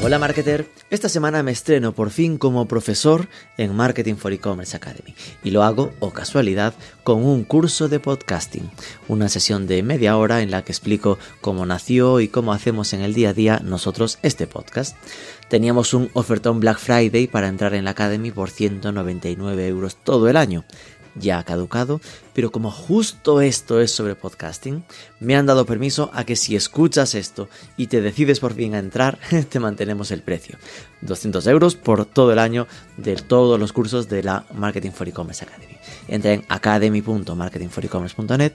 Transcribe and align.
Hola 0.00 0.20
marketer, 0.20 0.70
esta 0.90 1.08
semana 1.08 1.42
me 1.42 1.50
estreno 1.50 1.92
por 1.92 2.10
fin 2.10 2.38
como 2.38 2.68
profesor 2.68 3.28
en 3.56 3.74
Marketing 3.74 4.14
for 4.14 4.32
E-Commerce 4.32 4.76
Academy. 4.76 5.14
Y 5.42 5.50
lo 5.50 5.64
hago, 5.64 5.92
o 5.98 6.12
casualidad, 6.12 6.72
con 7.02 7.24
un 7.24 7.42
curso 7.42 7.88
de 7.88 7.98
podcasting, 7.98 8.70
una 9.08 9.28
sesión 9.28 9.66
de 9.66 9.82
media 9.82 10.16
hora 10.16 10.40
en 10.40 10.52
la 10.52 10.62
que 10.62 10.70
explico 10.70 11.18
cómo 11.40 11.66
nació 11.66 12.20
y 12.20 12.28
cómo 12.28 12.52
hacemos 12.52 12.92
en 12.92 13.00
el 13.00 13.12
día 13.12 13.30
a 13.30 13.34
día 13.34 13.60
nosotros 13.64 14.20
este 14.22 14.46
podcast. 14.46 14.96
Teníamos 15.48 15.92
un 15.92 16.10
ofertón 16.12 16.60
Black 16.60 16.78
Friday 16.78 17.26
para 17.26 17.48
entrar 17.48 17.74
en 17.74 17.84
la 17.84 17.90
Academy 17.90 18.30
por 18.30 18.50
199 18.50 19.66
euros 19.66 19.96
todo 19.96 20.28
el 20.28 20.36
año 20.36 20.64
ya 21.20 21.38
ha 21.38 21.44
caducado, 21.44 22.00
pero 22.34 22.52
como 22.52 22.70
justo 22.70 23.40
esto 23.40 23.80
es 23.80 23.90
sobre 23.90 24.14
podcasting, 24.14 24.84
me 25.20 25.36
han 25.36 25.46
dado 25.46 25.64
permiso 25.66 26.10
a 26.14 26.24
que 26.24 26.36
si 26.36 26.56
escuchas 26.56 27.14
esto 27.14 27.48
y 27.76 27.88
te 27.88 28.00
decides 28.00 28.40
por 28.40 28.54
fin 28.54 28.74
a 28.74 28.78
entrar, 28.78 29.18
te 29.48 29.60
mantenemos 29.60 30.10
el 30.10 30.22
precio. 30.22 30.56
200 31.02 31.46
euros 31.46 31.74
por 31.74 32.04
todo 32.04 32.32
el 32.32 32.38
año 32.38 32.66
de 32.96 33.16
todos 33.16 33.58
los 33.58 33.72
cursos 33.72 34.08
de 34.08 34.22
la 34.22 34.44
Marketing 34.54 34.90
for 34.90 35.08
E-Commerce 35.08 35.44
Academy. 35.44 35.76
Entra 36.08 36.32
en 36.32 36.44
academy.marketingforecommerce.net, 36.48 38.52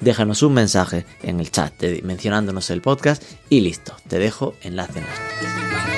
déjanos 0.00 0.42
un 0.42 0.54
mensaje 0.54 1.06
en 1.22 1.40
el 1.40 1.50
chat 1.50 1.72
mencionándonos 2.02 2.70
el 2.70 2.82
podcast 2.82 3.22
y 3.48 3.60
listo, 3.60 3.94
te 4.08 4.18
dejo 4.18 4.54
enlace 4.62 4.98
en 4.98 5.06
las 5.06 5.95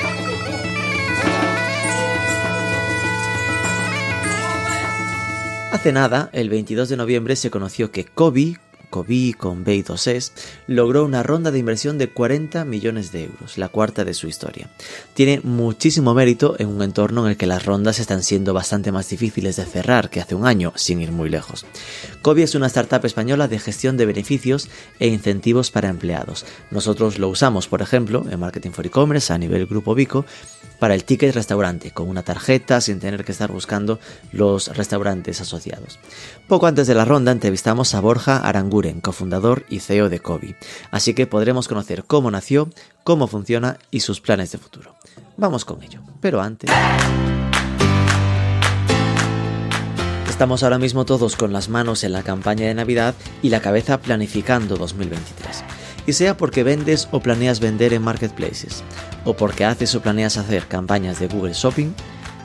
Hace 5.71 5.91
nada, 5.91 6.31
el 6.33 6.49
22 6.49 6.89
de 6.89 6.97
noviembre, 6.97 7.35
se 7.35 7.51
conoció 7.51 7.91
que 7.91 8.03
Kobe, 8.03 8.57
Kobe 8.89 9.35
con 9.37 9.63
b 9.63 9.83
2 9.83 10.07
s 10.07 10.31
logró 10.65 11.05
una 11.05 11.21
ronda 11.21 11.51
de 11.51 11.59
inversión 11.59 11.99
de 11.99 12.09
40 12.09 12.65
millones 12.65 13.11
de 13.11 13.25
euros, 13.25 13.59
la 13.59 13.69
cuarta 13.69 14.03
de 14.03 14.15
su 14.15 14.27
historia. 14.27 14.67
Tiene 15.13 15.41
muchísimo 15.43 16.15
mérito 16.15 16.55
en 16.57 16.69
un 16.69 16.81
entorno 16.81 17.23
en 17.23 17.31
el 17.31 17.37
que 17.37 17.45
las 17.45 17.67
rondas 17.67 17.99
están 17.99 18.23
siendo 18.23 18.51
bastante 18.51 18.91
más 18.91 19.07
difíciles 19.09 19.57
de 19.57 19.65
cerrar 19.65 20.09
que 20.09 20.21
hace 20.21 20.33
un 20.33 20.47
año, 20.47 20.73
sin 20.75 21.01
ir 21.01 21.11
muy 21.11 21.29
lejos. 21.29 21.67
Kobe 22.23 22.41
es 22.41 22.55
una 22.55 22.65
startup 22.65 23.05
española 23.05 23.47
de 23.47 23.59
gestión 23.59 23.95
de 23.95 24.07
beneficios 24.07 24.69
e 24.97 25.07
incentivos 25.07 25.69
para 25.69 25.89
empleados. 25.89 26.47
Nosotros 26.71 27.19
lo 27.19 27.29
usamos, 27.29 27.67
por 27.67 27.83
ejemplo, 27.83 28.25
en 28.27 28.39
Marketing 28.39 28.71
for 28.71 28.87
E-Commerce 28.87 29.31
a 29.31 29.37
nivel 29.37 29.67
Grupo 29.67 29.93
Vico, 29.93 30.25
para 30.79 30.95
el 30.95 31.03
ticket 31.03 31.35
restaurante, 31.35 31.91
con 31.91 32.09
una 32.09 32.23
tarjeta 32.23 32.81
sin 32.81 32.99
tener 32.99 33.25
que 33.25 33.31
estar 33.31 33.51
buscando 33.51 33.99
los 34.31 34.75
restaurantes 34.75 35.41
asociados. 35.41 35.99
Poco 36.47 36.67
antes 36.67 36.87
de 36.87 36.95
la 36.95 37.05
ronda 37.05 37.31
entrevistamos 37.31 37.93
a 37.93 37.99
Borja 37.99 38.37
Aranguren, 38.37 39.01
cofundador 39.01 39.65
y 39.69 39.79
CEO 39.79 40.09
de 40.09 40.19
Kobe, 40.19 40.55
así 40.91 41.13
que 41.13 41.27
podremos 41.27 41.67
conocer 41.67 42.05
cómo 42.05 42.31
nació, 42.31 42.69
cómo 43.03 43.27
funciona 43.27 43.77
y 43.91 43.99
sus 43.99 44.21
planes 44.21 44.51
de 44.51 44.57
futuro. 44.57 44.95
Vamos 45.37 45.65
con 45.65 45.83
ello, 45.83 46.01
pero 46.21 46.41
antes... 46.41 46.71
Estamos 50.29 50.63
ahora 50.63 50.77
mismo 50.77 51.03
todos 51.03 51.35
con 51.35 51.51
las 51.51 51.67
manos 51.67 52.05
en 52.05 52.13
la 52.13 52.23
campaña 52.23 52.65
de 52.65 52.73
Navidad 52.73 53.13
y 53.41 53.49
la 53.49 53.59
cabeza 53.59 53.97
planificando 53.99 54.77
2023 54.77 55.65
y 56.09 56.13
sea 56.13 56.35
porque 56.37 56.63
vendes 56.63 57.07
o 57.11 57.19
planeas 57.19 57.59
vender 57.59 57.93
en 57.93 58.01
marketplaces, 58.01 58.83
o 59.25 59.35
porque 59.35 59.65
haces 59.65 59.93
o 59.95 60.01
planeas 60.01 60.37
hacer 60.37 60.67
campañas 60.67 61.19
de 61.19 61.27
Google 61.27 61.53
Shopping, 61.53 61.93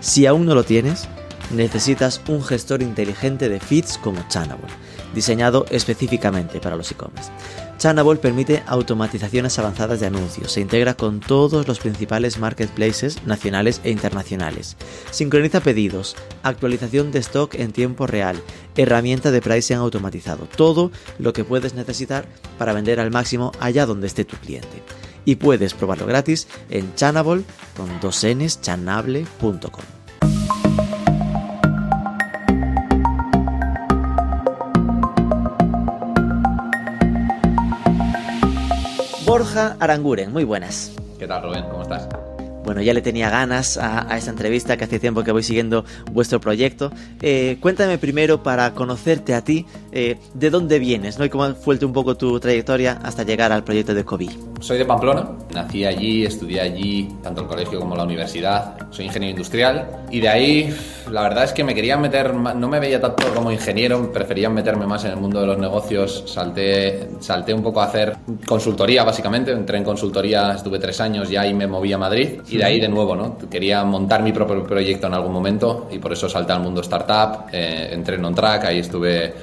si 0.01 0.27
aún 0.27 0.47
no 0.47 0.55
lo 0.55 0.65
tienes, 0.65 1.09
necesitas 1.51 2.21
un 2.29 2.43
gestor 2.43 2.83
inteligente 2.83 3.49
de 3.49 3.61
feeds 3.61 3.99
como 3.99 4.27
Channable, 4.29 4.69
diseñado 5.15 5.67
específicamente 5.71 6.61
para 6.61 6.77
los 6.77 6.91
e-commerce. 6.91 7.31
Channable 7.79 8.17
permite 8.17 8.63
automatizaciones 8.67 9.59
avanzadas 9.59 10.01
de 10.01 10.07
anuncios, 10.07 10.53
se 10.53 10.61
integra 10.61 10.95
con 10.95 11.21
todos 11.21 11.67
los 11.67 11.81
principales 11.81 12.39
marketplaces 12.39 13.25
nacionales 13.27 13.81
e 13.85 13.91
internacionales, 13.91 14.77
sincroniza 15.11 15.61
pedidos, 15.61 16.17
actualización 16.43 17.11
de 17.11 17.19
stock 17.19 17.55
en 17.55 17.73
tiempo 17.73 18.07
real, 18.07 18.41
herramienta 18.77 19.31
de 19.31 19.43
pricing 19.43 19.77
automatizado, 19.77 20.49
todo 20.57 20.93
lo 21.19 21.33
que 21.33 21.45
puedes 21.45 21.75
necesitar 21.75 22.27
para 22.59 22.73
vender 22.73 23.01
al 23.01 23.11
máximo 23.11 23.53
allá 23.61 23.87
donde 23.87 24.07
esté 24.07 24.25
tu 24.25 24.37
cliente. 24.37 24.83
Y 25.25 25.37
puedes 25.37 25.75
probarlo 25.75 26.07
gratis 26.07 26.47
en 26.71 26.95
Channable 26.95 27.45
con 27.77 27.89
dos 28.01 28.25
n's 28.25 28.61
chanable.com. 28.61 29.85
Borja 39.25 39.77
Aranguren, 39.81 40.33
muy 40.33 40.45
buenas. 40.45 40.93
¿Qué 41.19 41.27
tal, 41.27 41.43
Rubén? 41.43 41.65
¿Cómo 41.71 41.83
estás? 41.83 42.07
Bueno, 42.65 42.81
ya 42.81 42.95
le 42.95 43.03
tenía 43.03 43.29
ganas 43.29 43.77
a, 43.77 44.17
esta 44.17 44.31
entrevista, 44.31 44.77
que 44.79 44.85
hace 44.85 44.99
tiempo 44.99 45.23
que 45.23 45.33
voy 45.33 45.43
siguiendo 45.43 45.85
vuestro 46.13 46.41
proyecto. 46.41 46.91
Eh, 47.21 47.59
cuéntame 47.61 47.99
primero, 47.99 48.43
para 48.43 48.73
conocerte 48.73 49.35
a 49.35 49.45
ti, 49.45 49.67
eh, 49.93 50.17
de 50.33 50.51
dónde 50.51 50.79
vienes, 50.79 51.19
¿no? 51.19 51.27
Y 51.27 51.29
cómo 51.29 51.55
fue 51.55 51.79
un 51.85 51.93
poco 51.93 52.17
tu 52.17 52.41
trayectoria 52.41 53.01
hasta 53.03 53.23
llegar 53.23 53.53
al 53.53 53.65
proyecto 53.65 53.93
de 53.93 54.05
COVID. 54.05 54.31
Soy 54.61 54.79
de 54.79 54.87
Pamplona, 54.87 55.29
nací 55.53 55.85
allí, 55.85 56.25
estudié 56.25 56.63
allí, 56.63 57.15
tanto 57.23 57.43
el 57.43 57.47
colegio 57.47 57.81
como 57.81 57.97
la 57.97 58.05
universidad. 58.05 58.77
Soy 58.91 59.05
ingeniero 59.05 59.33
industrial 59.33 60.07
y 60.11 60.21
de 60.21 60.29
ahí, 60.29 60.75
la 61.11 61.23
verdad 61.23 61.45
es 61.45 61.53
que 61.53 61.63
me 61.65 61.75
querían 61.75 62.01
meter, 62.01 62.33
no 62.33 62.69
me 62.69 62.81
veía 62.81 62.99
tanto 62.99 63.27
como 63.35 63.53
ingeniero, 63.53 64.11
preferían 64.11 64.55
meterme 64.55 64.87
más 64.87 65.05
en 65.05 65.11
el 65.11 65.17
mundo 65.19 65.41
de 65.41 65.49
los 65.49 65.59
negocios. 65.59 66.25
Salté, 66.27 67.11
salté 67.21 67.53
un 67.53 67.63
poco 67.63 67.83
a 67.83 67.85
hacer 67.85 68.17
consultoría, 68.47 69.05
básicamente. 69.05 69.53
Entré 69.53 69.77
en 69.77 69.85
consultoría, 69.85 70.55
estuve 70.55 70.79
tres 70.79 70.99
años 71.03 71.31
y 71.31 71.37
ahí 71.37 71.53
me 71.53 71.67
moví 71.67 71.93
a 71.93 71.99
Madrid 71.99 72.41
y 72.55 72.57
de 72.57 72.65
ahí 72.65 72.79
de 72.79 72.89
nuevo, 72.89 73.17
¿no? 73.17 73.37
Quería 73.51 73.83
montar 73.85 74.23
mi 74.23 74.33
propio 74.33 74.63
proyecto 74.63 75.09
en 75.09 75.15
algún 75.15 75.33
momento 75.33 75.89
y 75.91 75.99
por 75.99 76.13
eso 76.13 76.29
salté 76.29 76.53
al 76.53 76.61
mundo 76.61 76.83
startup, 76.83 77.47
eh, 77.53 77.89
entré 77.91 78.15
en 78.15 78.25
OnTrack, 78.25 78.67
ahí 78.67 78.79
estuve 78.79 79.35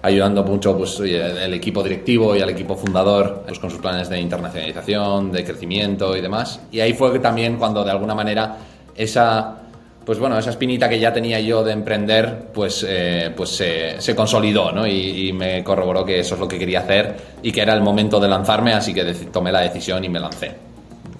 ayudando 0.00 0.44
mucho 0.44 0.76
pues, 0.76 1.00
el 1.00 1.54
equipo 1.54 1.82
directivo 1.82 2.36
y 2.36 2.40
al 2.40 2.50
equipo 2.50 2.76
fundador 2.76 3.42
pues, 3.46 3.58
con 3.58 3.68
sus 3.68 3.80
planes 3.80 4.08
de 4.08 4.20
internacionalización, 4.20 5.32
de 5.32 5.44
crecimiento 5.44 6.16
y 6.16 6.20
demás. 6.20 6.60
Y 6.70 6.78
ahí 6.78 6.92
fue 6.92 7.18
también 7.18 7.56
cuando 7.56 7.84
de 7.84 7.90
alguna 7.90 8.14
manera 8.14 8.56
esa 8.94 9.58
pues 10.04 10.18
bueno, 10.18 10.36
esa 10.36 10.50
espinita 10.50 10.88
que 10.88 10.98
ya 10.98 11.12
tenía 11.12 11.38
yo 11.38 11.62
de 11.62 11.70
emprender, 11.70 12.48
pues, 12.52 12.84
eh, 12.88 13.32
pues 13.36 13.50
se, 13.50 14.16
consolidó, 14.16 14.72
¿no? 14.72 14.84
Y, 14.84 15.28
y, 15.28 15.32
me 15.32 15.62
corroboró 15.62 16.04
que 16.04 16.18
eso 16.18 16.34
es 16.34 16.40
lo 16.40 16.48
que 16.48 16.58
quería 16.58 16.80
hacer 16.80 17.14
y 17.40 17.52
que 17.52 17.62
era 17.62 17.72
el 17.72 17.82
momento 17.82 18.18
de 18.18 18.26
lanzarme, 18.26 18.72
así 18.72 18.92
que 18.92 19.04
tomé 19.32 19.52
la 19.52 19.60
decisión 19.60 20.02
y 20.02 20.08
me 20.08 20.18
lancé 20.18 20.71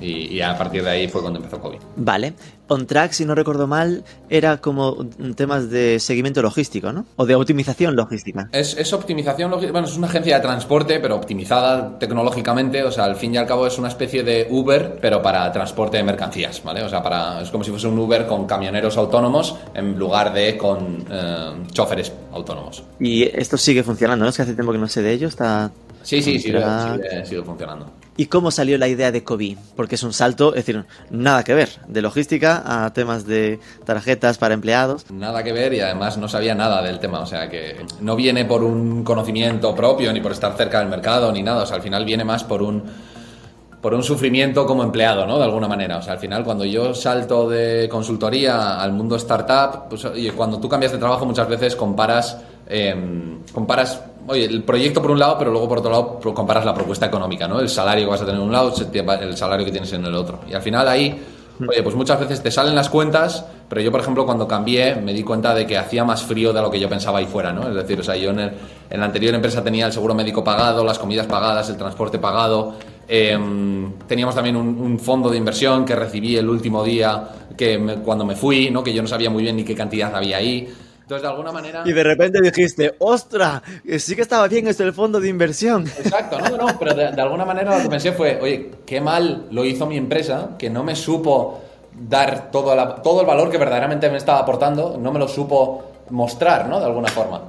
y, 0.02 0.40
a 0.40 0.56
partir 0.56 0.82
de 0.82 0.90
ahí 0.90 1.08
fue 1.08 1.20
cuando 1.20 1.38
empezó 1.38 1.60
COVID. 1.60 1.78
Vale. 1.96 2.34
On 2.68 2.86
Track, 2.86 3.12
si 3.12 3.26
no 3.26 3.34
recuerdo 3.34 3.66
mal, 3.66 4.02
era 4.30 4.56
como 4.56 5.06
temas 5.36 5.68
de 5.68 6.00
seguimiento 6.00 6.40
logístico, 6.40 6.90
¿no? 6.90 7.04
O 7.16 7.26
de 7.26 7.34
optimización 7.34 7.94
logística. 7.96 8.48
Es, 8.50 8.76
es 8.78 8.92
optimización 8.94 9.50
logística. 9.50 9.72
Bueno, 9.72 9.86
es 9.86 9.96
una 9.96 10.06
agencia 10.06 10.36
de 10.36 10.40
transporte, 10.42 10.98
pero 10.98 11.16
optimizada 11.16 11.98
tecnológicamente. 11.98 12.82
O 12.82 12.90
sea, 12.90 13.04
al 13.04 13.16
fin 13.16 13.34
y 13.34 13.36
al 13.36 13.46
cabo 13.46 13.66
es 13.66 13.78
una 13.78 13.88
especie 13.88 14.22
de 14.22 14.46
Uber, 14.50 14.98
pero 15.02 15.20
para 15.20 15.52
transporte 15.52 15.98
de 15.98 16.02
mercancías, 16.02 16.62
¿vale? 16.62 16.82
O 16.82 16.88
sea, 16.88 17.02
para, 17.02 17.42
es 17.42 17.50
como 17.50 17.62
si 17.62 17.70
fuese 17.70 17.88
un 17.88 17.98
Uber 17.98 18.26
con 18.26 18.46
camioneros 18.46 18.96
autónomos 18.96 19.56
en 19.74 19.98
lugar 19.98 20.32
de 20.32 20.56
con 20.56 21.04
eh, 21.10 21.52
choferes 21.72 22.12
autónomos. 22.32 22.82
Y 22.98 23.24
esto 23.24 23.58
sigue 23.58 23.82
funcionando, 23.82 24.24
¿no? 24.24 24.30
Es 24.30 24.36
que 24.36 24.42
hace 24.42 24.54
tiempo 24.54 24.72
que 24.72 24.78
no 24.78 24.88
sé 24.88 25.02
de 25.02 25.12
ello, 25.12 25.28
está... 25.28 25.70
Sí, 26.02 26.22
sí, 26.22 26.38
sigue, 26.38 26.60
sigue, 26.60 27.26
sigue 27.26 27.42
funcionando. 27.42 28.02
¿Y 28.16 28.26
cómo 28.26 28.50
salió 28.50 28.76
la 28.76 28.88
idea 28.88 29.10
de 29.10 29.24
COVID? 29.24 29.56
Porque 29.74 29.94
es 29.94 30.02
un 30.02 30.12
salto, 30.12 30.50
es 30.54 30.66
decir, 30.66 30.84
nada 31.10 31.44
que 31.44 31.54
ver, 31.54 31.70
de 31.88 32.02
logística 32.02 32.62
a 32.84 32.92
temas 32.92 33.26
de 33.26 33.58
tarjetas 33.86 34.36
para 34.36 34.52
empleados. 34.52 35.10
Nada 35.10 35.42
que 35.42 35.52
ver 35.52 35.72
y 35.72 35.80
además 35.80 36.18
no 36.18 36.28
sabía 36.28 36.54
nada 36.54 36.82
del 36.82 36.98
tema, 36.98 37.20
o 37.20 37.26
sea 37.26 37.48
que 37.48 37.86
no 38.00 38.14
viene 38.14 38.44
por 38.44 38.62
un 38.62 39.02
conocimiento 39.02 39.74
propio 39.74 40.12
ni 40.12 40.20
por 40.20 40.32
estar 40.32 40.54
cerca 40.56 40.80
del 40.80 40.88
mercado 40.88 41.32
ni 41.32 41.42
nada, 41.42 41.62
o 41.62 41.66
sea, 41.66 41.76
al 41.76 41.82
final 41.82 42.04
viene 42.04 42.22
más 42.22 42.44
por 42.44 42.62
un 42.62 42.82
por 43.80 43.94
un 43.94 44.02
sufrimiento 44.04 44.64
como 44.64 44.84
empleado, 44.84 45.26
¿no? 45.26 45.38
De 45.38 45.44
alguna 45.44 45.66
manera. 45.66 45.96
O 45.96 46.02
sea, 46.02 46.12
al 46.12 46.20
final, 46.20 46.44
cuando 46.44 46.64
yo 46.64 46.94
salto 46.94 47.48
de 47.48 47.88
consultoría 47.90 48.80
al 48.80 48.92
mundo 48.92 49.16
startup, 49.16 49.88
pues, 49.88 50.06
y 50.14 50.30
cuando 50.30 50.60
tú 50.60 50.68
cambias 50.68 50.92
de 50.92 50.98
trabajo, 50.98 51.26
muchas 51.26 51.48
veces 51.48 51.74
comparas, 51.74 52.38
em, 52.68 53.40
comparas 53.52 54.00
oye, 54.26 54.44
el 54.44 54.62
proyecto 54.62 55.00
por 55.00 55.10
un 55.10 55.18
lado, 55.18 55.36
pero 55.38 55.50
luego 55.50 55.68
por 55.68 55.78
otro 55.78 55.90
lado 55.90 56.20
comparas 56.34 56.64
la 56.64 56.74
propuesta 56.74 57.06
económica, 57.06 57.48
¿no? 57.48 57.60
El 57.60 57.68
salario 57.68 58.06
que 58.06 58.10
vas 58.10 58.22
a 58.22 58.24
tener 58.24 58.40
en 58.40 58.46
un 58.46 58.52
lado, 58.52 58.72
el 59.20 59.36
salario 59.36 59.64
que 59.64 59.72
tienes 59.72 59.92
en 59.92 60.04
el 60.04 60.14
otro. 60.14 60.40
Y 60.48 60.54
al 60.54 60.62
final 60.62 60.88
ahí, 60.88 61.20
oye, 61.60 61.82
pues 61.82 61.94
muchas 61.94 62.20
veces 62.20 62.42
te 62.42 62.50
salen 62.50 62.74
las 62.74 62.88
cuentas, 62.88 63.44
pero 63.68 63.80
yo, 63.80 63.90
por 63.90 64.00
ejemplo, 64.00 64.24
cuando 64.26 64.46
cambié, 64.46 64.96
me 64.96 65.12
di 65.12 65.22
cuenta 65.22 65.54
de 65.54 65.66
que 65.66 65.78
hacía 65.78 66.04
más 66.04 66.22
frío 66.22 66.52
de 66.52 66.60
lo 66.60 66.70
que 66.70 66.78
yo 66.78 66.88
pensaba 66.88 67.18
ahí 67.18 67.26
fuera, 67.26 67.52
¿no? 67.52 67.68
Es 67.68 67.74
decir, 67.74 67.98
o 68.00 68.02
sea, 68.02 68.16
yo 68.16 68.30
en, 68.30 68.52
la 68.90 69.04
anterior 69.04 69.34
empresa 69.34 69.64
tenía 69.64 69.86
el 69.86 69.92
seguro 69.92 70.14
médico 70.14 70.44
pagado, 70.44 70.84
las 70.84 70.98
comidas 70.98 71.26
pagadas, 71.26 71.68
el 71.70 71.76
transporte 71.76 72.18
pagado, 72.18 72.74
em, 73.08 73.92
teníamos 74.06 74.34
también 74.34 74.56
un, 74.56 74.98
fondo 74.98 75.30
de 75.30 75.38
inversión 75.38 75.84
que 75.84 75.96
recibí 75.96 76.36
el 76.36 76.48
último 76.48 76.84
día 76.84 77.28
que 77.56 77.98
cuando 78.04 78.24
me 78.24 78.36
fui, 78.36 78.70
¿no? 78.70 78.84
que 78.84 78.92
yo 78.92 79.02
no 79.02 79.08
sabía 79.08 79.30
muy 79.30 79.42
bien 79.42 79.56
ni 79.56 79.64
qué 79.64 79.74
cantidad 79.74 80.14
había 80.14 80.36
ahí. 80.36 80.68
Entonces, 81.02 81.22
de 81.22 81.28
alguna 81.28 81.52
manera... 81.52 81.82
Y 81.84 81.92
de 81.92 82.02
repente 82.02 82.40
dijiste, 82.40 82.94
¡ostra! 82.98 83.62
Sí 83.98 84.16
que 84.16 84.22
estaba 84.22 84.48
bien 84.48 84.66
esto 84.66 84.82
del 84.82 84.92
fondo 84.92 85.20
de 85.20 85.28
inversión. 85.28 85.86
Exacto, 85.86 86.38
no, 86.40 86.56
no, 86.56 86.78
pero 86.78 86.94
de, 86.94 87.20
alguna 87.20 87.44
manera 87.44 87.76
lo 87.76 87.82
que 87.82 87.90
pensé 87.90 88.12
fue, 88.12 88.38
oye, 88.40 88.70
qué 88.86 89.00
mal 89.00 89.46
lo 89.50 89.64
hizo 89.64 89.86
mi 89.86 89.96
empresa, 89.96 90.50
que 90.58 90.70
no 90.70 90.84
me 90.84 90.96
supo 90.96 91.60
dar 92.08 92.50
todo, 92.50 92.74
todo 93.02 93.20
el 93.20 93.26
valor 93.26 93.50
que 93.50 93.58
verdaderamente 93.58 94.08
me 94.08 94.16
estaba 94.16 94.38
aportando, 94.38 94.96
no 94.98 95.12
me 95.12 95.18
lo 95.18 95.28
supo 95.28 95.84
mostrar, 96.10 96.68
¿no? 96.68 96.78
De 96.78 96.86
alguna 96.86 97.08
forma. 97.08 97.42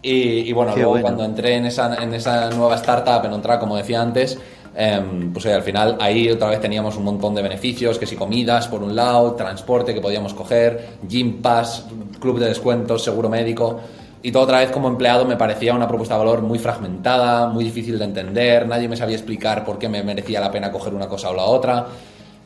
Y, 0.00 0.52
bueno, 0.52 0.74
luego 0.76 1.00
cuando 1.00 1.24
entré 1.24 1.56
en 1.56 1.66
esa, 1.66 2.02
en 2.02 2.14
esa 2.14 2.50
nueva 2.50 2.76
startup, 2.76 3.24
en 3.24 3.32
Ontra, 3.32 3.58
como 3.58 3.76
decía 3.76 4.00
antes, 4.00 4.38
em, 4.74 5.32
pues 5.32 5.46
al 5.46 5.62
final 5.62 5.96
ahí 6.00 6.30
otra 6.30 6.48
vez 6.48 6.60
teníamos 6.60 6.96
un 6.96 7.04
montón 7.04 7.34
de 7.34 7.42
beneficios, 7.42 7.98
que 7.98 8.06
si 8.06 8.16
comidas 8.16 8.68
por 8.68 8.82
un 8.82 8.94
lado, 8.94 9.34
transporte 9.34 9.94
que 9.94 10.00
podíamos 10.00 10.34
coger, 10.34 10.98
gym 11.08 11.40
pass, 11.42 11.86
club 12.20 12.38
de 12.38 12.46
descuentos, 12.46 13.02
seguro 13.04 13.28
médico. 13.28 13.80
Y 14.22 14.32
todo 14.32 14.42
otra 14.42 14.58
vez 14.58 14.70
como 14.70 14.88
empleado 14.88 15.24
me 15.24 15.36
parecía 15.36 15.74
una 15.74 15.86
propuesta 15.86 16.14
de 16.14 16.18
valor 16.18 16.42
muy 16.42 16.58
fragmentada, 16.58 17.48
muy 17.48 17.64
difícil 17.64 17.98
de 17.98 18.04
entender, 18.04 18.66
nadie 18.66 18.88
me 18.88 18.96
sabía 18.96 19.16
explicar 19.16 19.64
por 19.64 19.78
qué 19.78 19.88
me 19.88 20.02
merecía 20.02 20.40
la 20.40 20.50
pena 20.50 20.72
coger 20.72 20.92
una 20.94 21.08
cosa 21.08 21.30
o 21.30 21.34
la 21.34 21.44
otra. 21.44 21.86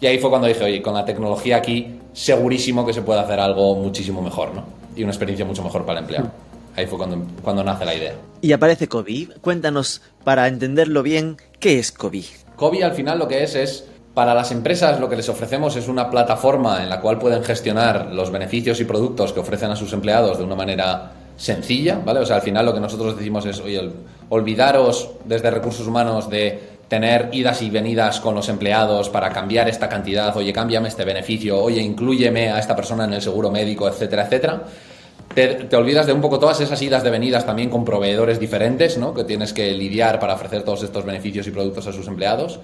Y 0.01 0.07
ahí 0.07 0.19
fue 0.19 0.31
cuando 0.31 0.49
dije, 0.49 0.65
oye, 0.65 0.83
con 0.83 0.95
la 0.95 1.05
tecnología 1.05 1.57
aquí, 1.57 1.99
segurísimo 2.13 2.85
que 2.85 2.93
se 2.93 3.03
puede 3.03 3.21
hacer 3.21 3.39
algo 3.41 3.77
muchísimo 3.77 4.21
mejor, 4.21 4.53
¿no? 4.53 4.65
Y 4.97 5.03
una 5.05 5.13
experiencia 5.13 5.47
mucho 5.47 5.63
mejor 5.63 5.87
para 5.87 6.01
el 6.01 6.05
empleado. 6.05 6.29
Ahí 6.77 6.87
fue 6.87 6.99
cuando, 6.99 7.25
cuando 7.43 7.63
nace 7.63 7.85
la 7.85 7.95
idea. 7.95 8.15
Y 8.41 8.53
aparece 8.53 8.89
Kobi. 8.89 9.29
Cuéntanos, 9.41 10.03
para 10.25 10.49
entenderlo 10.49 11.03
bien, 11.03 11.37
¿qué 11.63 11.79
es 11.79 11.93
Kobi? 11.93 12.27
Kobi 12.57 12.83
al 12.83 12.93
final 12.93 13.21
lo 13.21 13.29
que 13.29 13.45
es 13.45 13.55
es 13.55 13.85
para 14.15 14.35
las 14.35 14.51
empresas 14.51 14.99
lo 14.99 15.09
que 15.09 15.15
les 15.15 15.29
ofrecemos 15.29 15.77
es 15.77 15.87
una 15.87 16.11
plataforma 16.11 16.83
en 16.83 16.91
la 16.91 17.01
cual 17.01 17.21
pueden 17.21 17.45
gestionar 17.45 18.09
los 18.13 18.33
beneficios 18.33 18.81
y 18.81 18.85
productos 18.85 19.33
que 19.33 19.39
ofrecen 19.39 19.71
a 19.71 19.77
sus 19.77 19.93
empleados 19.93 20.39
de 20.39 20.45
una 20.45 20.57
manera 20.57 21.13
sencilla, 21.37 22.01
¿vale? 22.05 22.19
O 22.19 22.27
sea, 22.27 22.37
al 22.37 22.43
final 22.43 22.67
lo 22.67 22.75
que 22.75 22.81
nosotros 22.81 23.17
decimos 23.17 23.47
es, 23.47 23.61
oye, 23.61 23.81
olvidaros 24.29 25.11
desde 25.25 25.53
recursos 25.53 25.87
humanos 25.87 26.29
de 26.29 26.73
tener 26.89 27.31
idas 27.33 27.63
y 27.63 27.71
venidas 27.71 28.19
con 28.19 28.35
los 28.35 28.49
empleados 28.49 29.09
para 29.09 29.31
cambiar 29.31 29.69
esta 29.69 29.89
cantidad, 29.89 30.37
oye, 30.37 30.53
cámbiame 30.53 30.89
este 30.89 31.05
beneficio, 31.05 31.63
oye, 31.63 31.81
inclúyeme 31.81 32.51
a 32.51 32.59
esta 32.59 32.75
persona 32.75 33.05
en 33.05 33.15
el 33.15 33.23
seguro 33.23 33.53
médico, 33.53 33.89
etcétera, 33.89 34.25
etcétera. 34.25 34.63
Te, 35.35 35.77
olvidas 35.77 36.07
de 36.07 36.13
un 36.13 36.21
poco 36.21 36.39
todas 36.39 36.61
esas 36.61 36.81
idas 36.83 37.03
de 37.03 37.11
venidas 37.11 37.47
también 37.47 37.71
con 37.71 37.85
proveedores 37.85 38.39
diferentes, 38.39 38.99
¿no? 38.99 39.15
Que 39.15 39.25
tienes 39.25 39.53
que 39.53 39.73
lidiar 39.73 40.21
para 40.21 40.35
ofrecer 40.35 40.63
todos 40.63 40.83
estos 40.83 41.05
beneficios 41.05 41.47
y 41.47 41.51
productos 41.51 41.87
a 41.87 41.93
sus 41.93 42.07
empleados. 42.07 42.61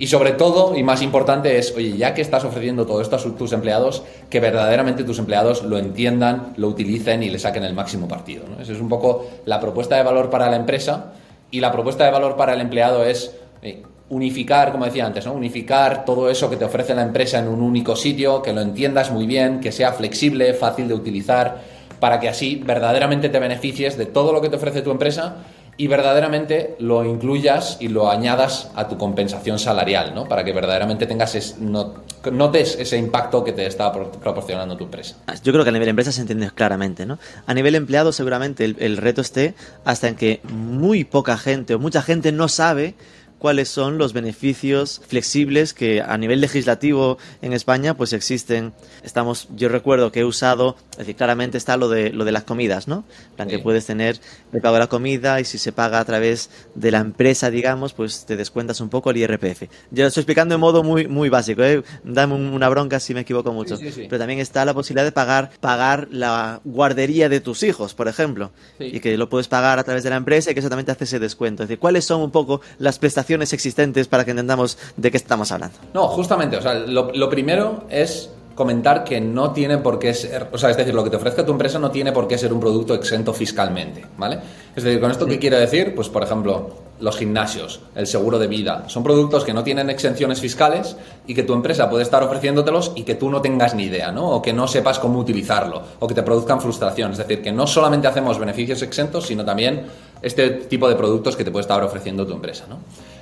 Y 0.00 0.06
sobre 0.06 0.32
todo, 0.32 0.76
y 0.76 0.82
más 0.82 1.02
importante, 1.02 1.58
es, 1.58 1.74
oye, 1.76 1.96
ya 1.96 2.14
que 2.14 2.22
estás 2.22 2.44
ofreciendo 2.44 2.86
todo 2.86 3.00
esto 3.00 3.16
a 3.16 3.18
tus 3.18 3.52
empleados, 3.52 4.04
que 4.30 4.38
verdaderamente 4.38 5.02
tus 5.02 5.18
empleados 5.18 5.64
lo 5.64 5.76
entiendan, 5.76 6.54
lo 6.56 6.68
utilicen 6.68 7.22
y 7.24 7.30
le 7.30 7.38
saquen 7.38 7.64
el 7.64 7.74
máximo 7.74 8.06
partido. 8.06 8.44
¿no? 8.48 8.62
Esa 8.62 8.72
es 8.72 8.80
un 8.80 8.88
poco 8.88 9.26
la 9.44 9.60
propuesta 9.60 9.96
de 9.96 10.04
valor 10.04 10.30
para 10.30 10.48
la 10.50 10.56
empresa 10.56 11.12
y 11.50 11.60
la 11.60 11.72
propuesta 11.72 12.04
de 12.04 12.12
valor 12.12 12.36
para 12.36 12.54
el 12.54 12.60
empleado 12.60 13.04
es 13.04 13.34
eh, 13.62 13.82
unificar, 14.10 14.70
como 14.70 14.84
decía 14.84 15.04
antes, 15.04 15.26
¿no? 15.26 15.32
unificar 15.32 16.04
todo 16.04 16.30
eso 16.30 16.48
que 16.48 16.56
te 16.56 16.64
ofrece 16.64 16.94
la 16.94 17.02
empresa 17.02 17.40
en 17.40 17.48
un 17.48 17.60
único 17.60 17.96
sitio, 17.96 18.40
que 18.40 18.52
lo 18.52 18.60
entiendas 18.60 19.10
muy 19.10 19.26
bien, 19.26 19.58
que 19.58 19.72
sea 19.72 19.92
flexible, 19.92 20.54
fácil 20.54 20.86
de 20.86 20.94
utilizar, 20.94 21.77
para 22.00 22.20
que 22.20 22.28
así 22.28 22.62
verdaderamente 22.64 23.28
te 23.28 23.38
beneficies 23.38 23.96
de 23.96 24.06
todo 24.06 24.32
lo 24.32 24.40
que 24.40 24.48
te 24.48 24.56
ofrece 24.56 24.82
tu 24.82 24.90
empresa 24.90 25.36
y 25.80 25.86
verdaderamente 25.86 26.74
lo 26.80 27.04
incluyas 27.04 27.76
y 27.78 27.86
lo 27.86 28.10
añadas 28.10 28.72
a 28.74 28.88
tu 28.88 28.98
compensación 28.98 29.60
salarial, 29.60 30.12
¿no? 30.12 30.24
Para 30.24 30.42
que 30.42 30.52
verdaderamente 30.52 31.06
tengas 31.06 31.56
notes 31.60 32.76
ese 32.80 32.98
impacto 32.98 33.44
que 33.44 33.52
te 33.52 33.64
está 33.64 33.92
proporcionando 33.92 34.76
tu 34.76 34.84
empresa. 34.84 35.16
Yo 35.44 35.52
creo 35.52 35.62
que 35.62 35.70
a 35.70 35.72
nivel 35.72 35.88
empresa 35.88 36.10
se 36.10 36.20
entiende 36.20 36.50
claramente, 36.50 37.06
¿no? 37.06 37.20
A 37.46 37.54
nivel 37.54 37.76
empleado 37.76 38.10
seguramente 38.10 38.64
el 38.64 38.96
reto 38.96 39.20
esté 39.20 39.54
hasta 39.84 40.08
en 40.08 40.16
que 40.16 40.40
muy 40.42 41.04
poca 41.04 41.38
gente 41.38 41.76
o 41.76 41.78
mucha 41.78 42.02
gente 42.02 42.32
no 42.32 42.48
sabe 42.48 42.94
cuáles 43.38 43.68
son 43.68 43.98
los 43.98 44.12
beneficios 44.12 45.00
flexibles 45.06 45.74
que 45.74 46.02
a 46.02 46.16
nivel 46.18 46.40
legislativo 46.40 47.18
en 47.42 47.52
España 47.52 47.94
pues 47.94 48.12
existen. 48.12 48.72
Estamos, 49.02 49.48
yo 49.54 49.68
recuerdo 49.68 50.12
que 50.12 50.20
he 50.20 50.24
usado, 50.24 50.76
es 50.92 50.98
decir, 50.98 51.16
claramente 51.16 51.58
está 51.58 51.76
lo 51.76 51.88
de 51.88 52.10
lo 52.10 52.24
de 52.24 52.32
las 52.32 52.44
comidas, 52.44 52.88
¿no? 52.88 53.04
plan 53.36 53.48
que 53.48 53.58
puedes 53.58 53.86
tener 53.86 54.18
el 54.52 54.60
pago 54.60 54.74
de 54.74 54.80
la 54.80 54.86
comida 54.88 55.40
y 55.40 55.44
si 55.44 55.58
se 55.58 55.72
paga 55.72 56.00
a 56.00 56.04
través 56.04 56.50
de 56.74 56.90
la 56.90 56.98
empresa, 56.98 57.50
digamos, 57.50 57.92
pues 57.92 58.26
te 58.26 58.36
descuentas 58.36 58.80
un 58.80 58.88
poco 58.88 59.10
el 59.10 59.18
IRPF. 59.18 59.62
Yo 59.90 60.02
lo 60.02 60.08
estoy 60.08 60.22
explicando 60.22 60.54
de 60.54 60.58
modo 60.58 60.82
muy 60.82 61.06
muy 61.06 61.28
básico, 61.28 61.62
¿eh? 61.62 61.82
dame 62.02 62.34
una 62.34 62.68
bronca 62.68 62.98
si 63.00 63.14
me 63.14 63.20
equivoco 63.20 63.52
mucho. 63.52 63.78
Pero 63.78 64.18
también 64.18 64.40
está 64.40 64.64
la 64.64 64.74
posibilidad 64.74 65.04
de 65.04 65.12
pagar 65.12 65.50
pagar 65.60 66.08
la 66.10 66.60
guardería 66.64 67.28
de 67.28 67.40
tus 67.40 67.62
hijos, 67.62 67.94
por 67.94 68.08
ejemplo, 68.08 68.50
y 68.78 69.00
que 69.00 69.16
lo 69.16 69.28
puedes 69.28 69.48
pagar 69.48 69.78
a 69.78 69.84
través 69.84 70.02
de 70.02 70.10
la 70.10 70.16
empresa 70.16 70.50
y 70.50 70.54
que 70.54 70.60
eso 70.60 70.68
también 70.68 70.86
te 70.86 70.92
hace 70.92 71.04
ese 71.04 71.18
descuento. 71.18 71.62
Es 71.62 71.68
decir, 71.68 71.78
¿cuáles 71.78 72.04
son 72.04 72.20
un 72.20 72.30
poco 72.30 72.60
las 72.78 72.98
prestaciones 72.98 73.27
existentes 73.28 74.08
para 74.08 74.24
que 74.24 74.32
entendamos 74.32 74.78
de 74.96 75.10
qué 75.10 75.16
estamos 75.16 75.52
hablando. 75.52 75.76
No, 75.94 76.08
justamente, 76.08 76.56
o 76.56 76.62
sea, 76.62 76.74
lo, 76.74 77.30
primero 77.30 77.84
es 77.90 78.30
comentar 78.54 79.04
que 79.04 79.20
no 79.20 79.52
tiene 79.52 79.78
por 79.78 79.98
qué 79.98 80.12
ser, 80.14 80.48
o 80.52 80.58
sea, 80.58 80.70
es 80.70 80.76
decir, 80.76 80.94
lo 80.94 81.04
que 81.04 81.10
te 81.10 81.16
ofrezca 81.16 81.44
tu 81.44 81.52
empresa 81.52 81.78
no 81.78 81.90
tiene 81.90 82.12
por 82.12 82.26
qué 82.26 82.36
ser 82.36 82.52
un 82.52 82.58
producto 82.58 82.94
exento 82.94 83.32
fiscalmente, 83.32 84.04
¿vale? 84.16 84.38
Es 84.74 84.82
decir, 84.82 85.00
con 85.00 85.10
esto 85.10 85.26
qué 85.26 85.38
quiero 85.38 85.58
decir, 85.58 85.94
pues 85.94 86.08
por 86.08 86.24
ejemplo, 86.24 86.88
los 87.00 87.16
gimnasios, 87.16 87.80
el 87.94 88.06
seguro 88.06 88.38
de 88.38 88.48
vida, 88.48 88.84
son 88.88 89.04
productos 89.04 89.44
que 89.44 89.54
no 89.54 89.62
tienen 89.62 89.90
exenciones 89.90 90.40
fiscales 90.40 90.96
y 91.26 91.34
que 91.34 91.44
tu 91.44 91.52
empresa 91.52 91.88
puede 91.88 92.02
estar 92.02 92.22
ofreciéndotelos 92.22 92.92
y 92.96 93.04
que 93.04 93.14
tú 93.14 93.30
no 93.30 93.40
tengas 93.40 93.74
ni 93.74 93.84
idea, 93.84 94.10
¿no? 94.10 94.28
O 94.30 94.42
que 94.42 94.52
no 94.52 94.66
sepas 94.66 94.98
cómo 94.98 95.18
utilizarlo, 95.18 95.82
o 96.00 96.06
que 96.08 96.14
te 96.14 96.22
produzcan 96.22 96.60
frustración, 96.60 97.12
es 97.12 97.18
decir, 97.18 97.42
que 97.42 97.52
no 97.52 97.66
solamente 97.66 98.08
hacemos 98.08 98.38
beneficios 98.38 98.82
exentos, 98.82 99.26
sino 99.26 99.44
también 99.44 99.86
este 100.22 100.50
tipo 100.50 100.88
de 100.88 100.96
productos 100.96 101.36
que 101.36 101.44
te 101.44 101.50
puede 101.50 101.62
estar 101.62 101.82
ofreciendo 101.82 102.26
tu 102.26 102.32
empresa, 102.32 102.64
¿no? 102.68 102.78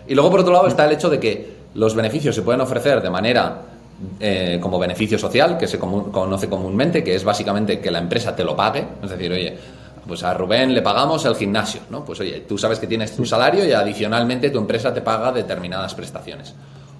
Y 0.08 0.14
luego, 0.14 0.30
por 0.30 0.40
otro 0.40 0.52
lado, 0.52 0.66
está 0.66 0.84
el 0.86 0.92
hecho 0.92 1.10
de 1.10 1.18
que 1.18 1.56
los 1.74 1.94
beneficios 1.94 2.34
se 2.34 2.42
pueden 2.42 2.60
ofrecer 2.60 3.02
de 3.02 3.10
manera 3.10 3.62
eh, 4.20 4.58
como 4.60 4.78
beneficio 4.78 5.18
social, 5.18 5.56
que 5.56 5.66
se 5.66 5.78
conoce 5.78 6.48
comúnmente, 6.48 7.02
que 7.02 7.14
es 7.14 7.24
básicamente 7.24 7.80
que 7.80 7.90
la 7.90 7.98
empresa 7.98 8.34
te 8.34 8.44
lo 8.44 8.54
pague. 8.54 8.84
Es 9.02 9.10
decir, 9.10 9.32
oye, 9.32 9.56
pues 10.06 10.22
a 10.22 10.34
Rubén 10.34 10.72
le 10.74 10.82
pagamos 10.82 11.24
el 11.24 11.34
gimnasio, 11.34 11.80
¿no? 11.90 12.04
Pues 12.04 12.20
oye, 12.20 12.44
tú 12.46 12.56
sabes 12.58 12.78
que 12.78 12.86
tienes 12.86 13.14
tu 13.14 13.24
salario 13.24 13.64
y 13.64 13.72
adicionalmente 13.72 14.50
tu 14.50 14.58
empresa 14.58 14.92
te 14.94 15.00
paga 15.00 15.32
determinadas 15.32 15.94
prestaciones 15.94 16.54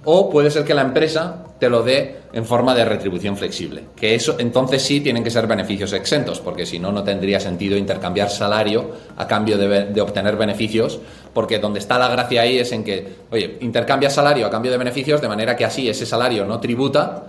o 0.08 0.30
puede 0.30 0.52
ser 0.52 0.64
que 0.64 0.72
la 0.72 0.82
empresa 0.82 1.34
te 1.58 1.68
lo 1.68 1.82
dé 1.82 2.18
en 2.32 2.44
forma 2.44 2.76
de 2.76 2.84
retribución 2.84 3.36
flexible. 3.36 3.82
Que 3.96 4.14
eso 4.14 4.36
entonces 4.38 4.80
sí 4.80 5.00
tienen 5.00 5.24
que 5.24 5.30
ser 5.30 5.48
beneficios 5.48 5.92
exentos, 5.92 6.38
porque 6.38 6.64
si 6.64 6.78
no, 6.78 6.92
no 6.92 7.02
tendría 7.02 7.40
sentido 7.40 7.76
intercambiar 7.76 8.30
salario 8.30 8.92
a 9.16 9.26
cambio 9.26 9.58
de, 9.58 10.00
obtener 10.00 10.36
beneficios, 10.36 11.00
porque 11.36 11.58
donde 11.58 11.80
está 11.80 11.98
la 11.98 12.08
gracia 12.08 12.40
ahí 12.40 12.56
es 12.56 12.72
en 12.72 12.82
que, 12.82 13.06
oye, 13.30 13.58
intercambias 13.60 14.14
salario 14.14 14.46
a 14.46 14.50
cambio 14.50 14.72
de 14.72 14.78
beneficios, 14.78 15.20
de 15.20 15.28
manera 15.28 15.54
que 15.54 15.66
así 15.66 15.86
ese 15.86 16.06
salario 16.06 16.46
no 16.46 16.58
tributa 16.60 17.24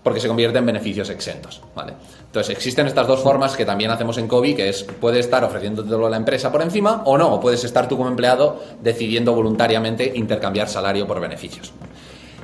porque 0.00 0.20
se 0.20 0.28
convierte 0.28 0.58
en 0.58 0.66
beneficios 0.66 1.10
exentos. 1.10 1.60
¿vale? 1.74 1.94
Entonces, 2.24 2.54
existen 2.54 2.86
estas 2.86 3.04
dos 3.04 3.18
formas 3.18 3.56
que 3.56 3.64
también 3.64 3.90
hacemos 3.90 4.16
en 4.18 4.28
COVID, 4.28 4.54
que 4.54 4.68
es, 4.68 4.84
puede 4.84 5.18
estar 5.18 5.42
ofreciéndotelo 5.42 6.06
a 6.06 6.10
la 6.10 6.18
empresa 6.18 6.52
por 6.52 6.62
encima 6.62 7.02
o 7.04 7.18
no, 7.18 7.34
o 7.34 7.40
puedes 7.40 7.64
estar 7.64 7.88
tú 7.88 7.96
como 7.96 8.08
empleado 8.08 8.62
decidiendo 8.80 9.34
voluntariamente 9.34 10.12
intercambiar 10.14 10.68
salario 10.68 11.04
por 11.08 11.20
beneficios. 11.20 11.72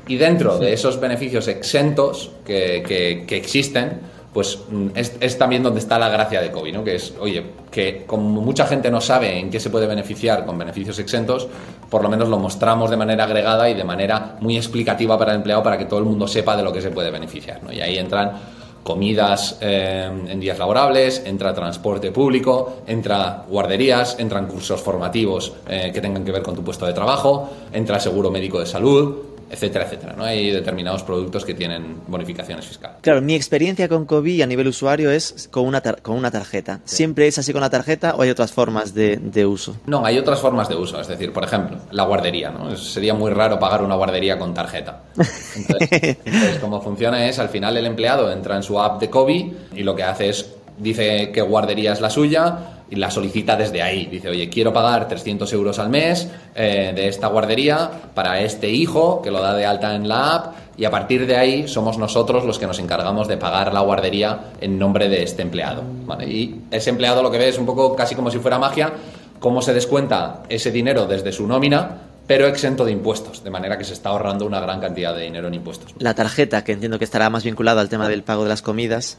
Y 0.08 0.16
dentro 0.16 0.58
de 0.58 0.72
esos 0.72 0.98
beneficios 0.98 1.46
exentos 1.46 2.32
que, 2.44 2.82
que, 3.24 3.36
existen, 3.36 4.00
pues 4.38 4.56
mm, 4.70 4.90
es, 4.94 5.36
también 5.36 5.64
donde 5.64 5.80
está 5.80 5.98
la 5.98 6.08
gracia 6.08 6.40
de 6.40 6.52
COVID, 6.52 6.72
¿no? 6.72 6.84
Que 6.84 6.94
es, 6.94 7.12
oye, 7.18 7.42
que 7.72 8.04
como 8.06 8.40
mucha 8.40 8.68
gente 8.68 8.88
no 8.88 9.00
sabe 9.00 9.36
en 9.36 9.50
qué 9.50 9.58
se 9.58 9.68
puede 9.68 9.88
beneficiar 9.88 10.46
con 10.46 10.56
beneficios 10.56 10.96
exentos, 11.00 11.48
por 11.90 12.04
lo 12.04 12.08
menos 12.08 12.28
lo 12.28 12.38
mostramos 12.38 12.88
de 12.88 12.96
manera 12.96 13.24
agregada 13.24 13.68
y 13.68 13.74
de 13.74 13.82
manera 13.82 14.36
muy 14.38 14.56
explicativa 14.56 15.18
para 15.18 15.32
el 15.32 15.38
empleado 15.38 15.64
para 15.64 15.76
que 15.76 15.86
todo 15.86 15.98
el 15.98 16.04
mundo 16.04 16.28
sepa 16.28 16.56
de 16.56 16.62
lo 16.62 16.72
que 16.72 16.80
se 16.80 16.90
puede 16.90 17.10
beneficiar, 17.10 17.64
¿no? 17.64 17.72
Y 17.72 17.80
ahí 17.80 17.98
entran 17.98 18.30
comidas 18.84 19.58
eh, 19.60 20.08
en 20.28 20.38
días 20.38 20.56
laborables, 20.56 21.24
entra 21.26 21.52
transporte 21.52 22.12
público, 22.12 22.82
entra 22.86 23.44
guarderías, 23.48 24.20
entran 24.20 24.46
cursos 24.46 24.80
formativos 24.80 25.52
eh, 25.68 25.90
que 25.92 26.00
tengan 26.00 26.24
que 26.24 26.30
ver 26.30 26.42
con 26.42 26.54
tu 26.54 26.62
puesto 26.62 26.86
de 26.86 26.92
trabajo, 26.92 27.50
entra 27.72 27.98
seguro 27.98 28.30
médico 28.30 28.60
de 28.60 28.66
salud, 28.66 29.16
etcétera, 29.50 29.84
etcétera. 29.84 30.14
¿no? 30.16 30.24
Hay 30.24 30.50
determinados 30.50 31.02
productos 31.02 31.44
que 31.44 31.54
tienen 31.54 32.00
bonificaciones 32.06 32.66
fiscales. 32.66 32.98
Claro, 33.00 33.20
mi 33.22 33.34
experiencia 33.34 33.88
con 33.88 34.06
COVID 34.06 34.42
a 34.42 34.46
nivel 34.46 34.68
usuario 34.68 35.10
es 35.10 35.48
con 35.50 35.66
una, 35.66 35.80
con 35.80 36.16
una 36.16 36.30
tarjeta. 36.30 36.80
¿Siempre 36.84 37.26
es 37.26 37.38
así 37.38 37.52
con 37.52 37.60
la 37.60 37.70
tarjeta 37.70 38.14
o 38.14 38.22
hay 38.22 38.30
otras 38.30 38.52
formas 38.52 38.94
de, 38.94 39.46
uso? 39.46 39.76
No, 39.86 40.04
hay 40.04 40.18
otras 40.18 40.40
formas 40.40 40.68
de 40.68 40.76
uso. 40.76 41.00
Es 41.00 41.08
decir, 41.08 41.32
por 41.32 41.44
ejemplo, 41.44 41.78
la 41.90 42.04
guardería. 42.04 42.50
¿no? 42.50 42.76
Sería 42.76 43.14
muy 43.14 43.30
raro 43.30 43.58
pagar 43.58 43.82
una 43.82 43.94
guardería 43.94 44.38
con 44.38 44.54
tarjeta. 44.54 45.04
Entonces, 45.56 45.88
entonces, 46.24 46.58
como 46.58 46.80
funciona 46.80 47.26
es, 47.26 47.38
al 47.38 47.48
final 47.48 47.76
el 47.76 47.86
empleado 47.86 48.30
entra 48.32 48.56
en 48.56 48.62
su 48.62 48.80
app 48.80 49.00
de 49.00 49.10
COVID 49.10 49.52
y 49.74 49.82
lo 49.82 49.94
que 49.94 50.02
hace 50.02 50.28
es, 50.28 50.57
dice 50.78 51.30
qué 51.32 51.42
guardería 51.42 51.92
es 51.92 52.00
la 52.00 52.10
suya, 52.10 52.78
y 52.90 52.96
la 52.96 53.10
solicita 53.10 53.56
desde 53.56 53.82
ahí. 53.82 54.06
Dice, 54.06 54.28
oye, 54.28 54.48
quiero 54.48 54.72
pagar 54.72 55.08
300 55.08 55.52
euros 55.52 55.78
al 55.78 55.90
mes 55.90 56.28
eh, 56.54 56.92
de 56.94 57.08
esta 57.08 57.28
guardería 57.28 57.90
para 58.14 58.40
este 58.40 58.68
hijo 58.70 59.20
que 59.22 59.30
lo 59.30 59.40
da 59.40 59.54
de 59.54 59.66
alta 59.66 59.94
en 59.94 60.08
la 60.08 60.34
app 60.34 60.56
y 60.76 60.84
a 60.84 60.90
partir 60.90 61.26
de 61.26 61.36
ahí 61.36 61.68
somos 61.68 61.98
nosotros 61.98 62.44
los 62.44 62.58
que 62.58 62.66
nos 62.66 62.78
encargamos 62.78 63.28
de 63.28 63.36
pagar 63.36 63.74
la 63.74 63.80
guardería 63.80 64.52
en 64.60 64.78
nombre 64.78 65.08
de 65.08 65.22
este 65.22 65.42
empleado. 65.42 65.82
Y 66.26 66.56
ese 66.70 66.90
empleado 66.90 67.22
lo 67.22 67.30
que 67.30 67.38
ve 67.38 67.48
es 67.48 67.58
un 67.58 67.66
poco 67.66 67.94
casi 67.94 68.14
como 68.14 68.30
si 68.30 68.38
fuera 68.38 68.58
magia, 68.58 68.92
cómo 69.40 69.60
se 69.60 69.74
descuenta 69.74 70.42
ese 70.48 70.70
dinero 70.70 71.06
desde 71.06 71.32
su 71.32 71.46
nómina 71.46 72.08
pero 72.28 72.46
exento 72.46 72.84
de 72.84 72.92
impuestos, 72.92 73.42
de 73.42 73.48
manera 73.48 73.78
que 73.78 73.84
se 73.84 73.94
está 73.94 74.10
ahorrando 74.10 74.44
una 74.44 74.60
gran 74.60 74.80
cantidad 74.80 75.14
de 75.14 75.22
dinero 75.22 75.48
en 75.48 75.54
impuestos. 75.54 75.94
La 75.98 76.12
tarjeta, 76.12 76.62
que 76.62 76.72
entiendo 76.72 76.98
que 76.98 77.06
estará 77.06 77.30
más 77.30 77.42
vinculada 77.42 77.80
al 77.80 77.88
tema 77.88 78.06
del 78.06 78.22
pago 78.22 78.42
de 78.42 78.50
las 78.50 78.60
comidas, 78.60 79.16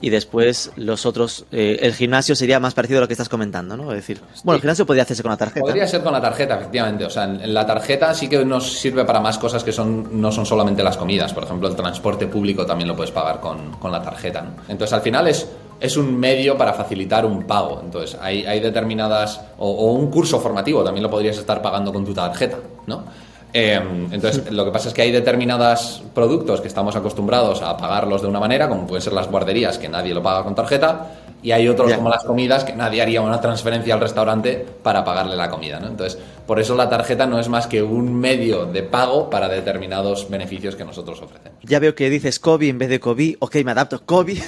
y 0.00 0.10
después 0.10 0.70
los 0.76 1.06
otros, 1.06 1.44
eh, 1.52 1.78
el 1.82 1.94
gimnasio 1.94 2.34
sería 2.34 2.58
más 2.60 2.74
parecido 2.74 2.98
a 2.98 3.00
lo 3.02 3.06
que 3.06 3.14
estás 3.14 3.28
comentando, 3.28 3.76
¿no? 3.76 3.90
Es 3.92 3.96
decir, 3.96 4.20
bueno, 4.44 4.56
el 4.56 4.60
gimnasio 4.60 4.86
podría 4.86 5.02
hacerse 5.02 5.22
con 5.22 5.30
la 5.30 5.36
tarjeta. 5.36 5.60
Podría 5.60 5.86
ser 5.86 6.02
con 6.02 6.12
la 6.12 6.20
tarjeta, 6.20 6.56
efectivamente. 6.56 7.04
O 7.04 7.10
sea, 7.10 7.24
en 7.24 7.52
la 7.52 7.66
tarjeta 7.66 8.14
sí 8.14 8.28
que 8.28 8.44
nos 8.44 8.72
sirve 8.78 9.04
para 9.04 9.20
más 9.20 9.38
cosas 9.38 9.62
que 9.62 9.72
son, 9.72 10.20
no 10.20 10.32
son 10.32 10.46
solamente 10.46 10.82
las 10.82 10.96
comidas. 10.96 11.32
Por 11.34 11.44
ejemplo, 11.44 11.68
el 11.68 11.76
transporte 11.76 12.26
público 12.26 12.64
también 12.64 12.88
lo 12.88 12.96
puedes 12.96 13.10
pagar 13.10 13.40
con, 13.40 13.72
con 13.72 13.92
la 13.92 14.02
tarjeta, 14.02 14.42
¿no? 14.42 14.50
Entonces, 14.68 14.92
al 14.92 15.02
final 15.02 15.26
es 15.28 15.46
es 15.80 15.96
un 15.96 16.18
medio 16.18 16.56
para 16.56 16.74
facilitar 16.74 17.24
un 17.24 17.44
pago. 17.44 17.80
Entonces, 17.82 18.16
hay, 18.20 18.44
hay 18.44 18.60
determinadas. 18.60 19.40
O, 19.58 19.92
un 19.92 20.10
curso 20.10 20.38
formativo 20.38 20.84
también 20.84 21.02
lo 21.02 21.10
podrías 21.10 21.38
estar 21.38 21.62
pagando 21.62 21.92
con 21.92 22.04
tu 22.04 22.12
tarjeta, 22.12 22.58
¿no? 22.86 23.04
Em, 23.52 24.12
entonces, 24.12 24.50
lo 24.52 24.64
que 24.64 24.70
pasa 24.70 24.88
es 24.88 24.94
que 24.94 25.02
hay 25.02 25.10
determinados 25.10 26.02
productos 26.14 26.60
que 26.60 26.68
estamos 26.68 26.94
acostumbrados 26.94 27.62
a 27.62 27.76
pagarlos 27.76 28.22
de 28.22 28.28
una 28.28 28.38
manera, 28.38 28.68
como 28.68 28.86
pueden 28.86 29.02
ser 29.02 29.12
las 29.12 29.28
guarderías, 29.28 29.78
que 29.78 29.88
nadie 29.88 30.14
lo 30.14 30.22
paga 30.22 30.44
con 30.44 30.54
tarjeta, 30.54 31.10
y 31.42 31.52
hay 31.52 31.68
otros 31.68 31.92
como 31.94 32.08
las 32.08 32.24
comidas 32.24 32.64
que 32.64 32.74
nadie 32.74 33.00
haría 33.00 33.20
una 33.22 33.40
transferencia 33.40 33.94
al 33.94 34.00
restaurante 34.00 34.66
para 34.82 35.04
pagarle 35.04 35.36
la 35.36 35.48
comida, 35.48 35.80
¿no? 35.80 35.88
Entonces, 35.88 36.18
por 36.46 36.60
eso 36.60 36.74
la 36.74 36.88
tarjeta 36.88 37.26
no 37.26 37.38
es 37.38 37.48
más 37.48 37.66
que 37.66 37.82
un 37.82 38.14
medio 38.14 38.66
de 38.66 38.82
pago 38.82 39.30
para 39.30 39.48
determinados 39.48 40.28
beneficios 40.28 40.76
que 40.76 40.84
nosotros 40.84 41.22
ofrecemos. 41.22 41.58
Ya 41.62 41.78
veo 41.78 41.94
que 41.94 42.10
dices 42.10 42.38
COVID 42.38 42.68
en 42.68 42.78
vez 42.78 42.88
de 42.88 43.00
COVID, 43.00 43.36
ok, 43.38 43.56
me 43.64 43.70
adapto, 43.70 44.04
COVID. 44.04 44.38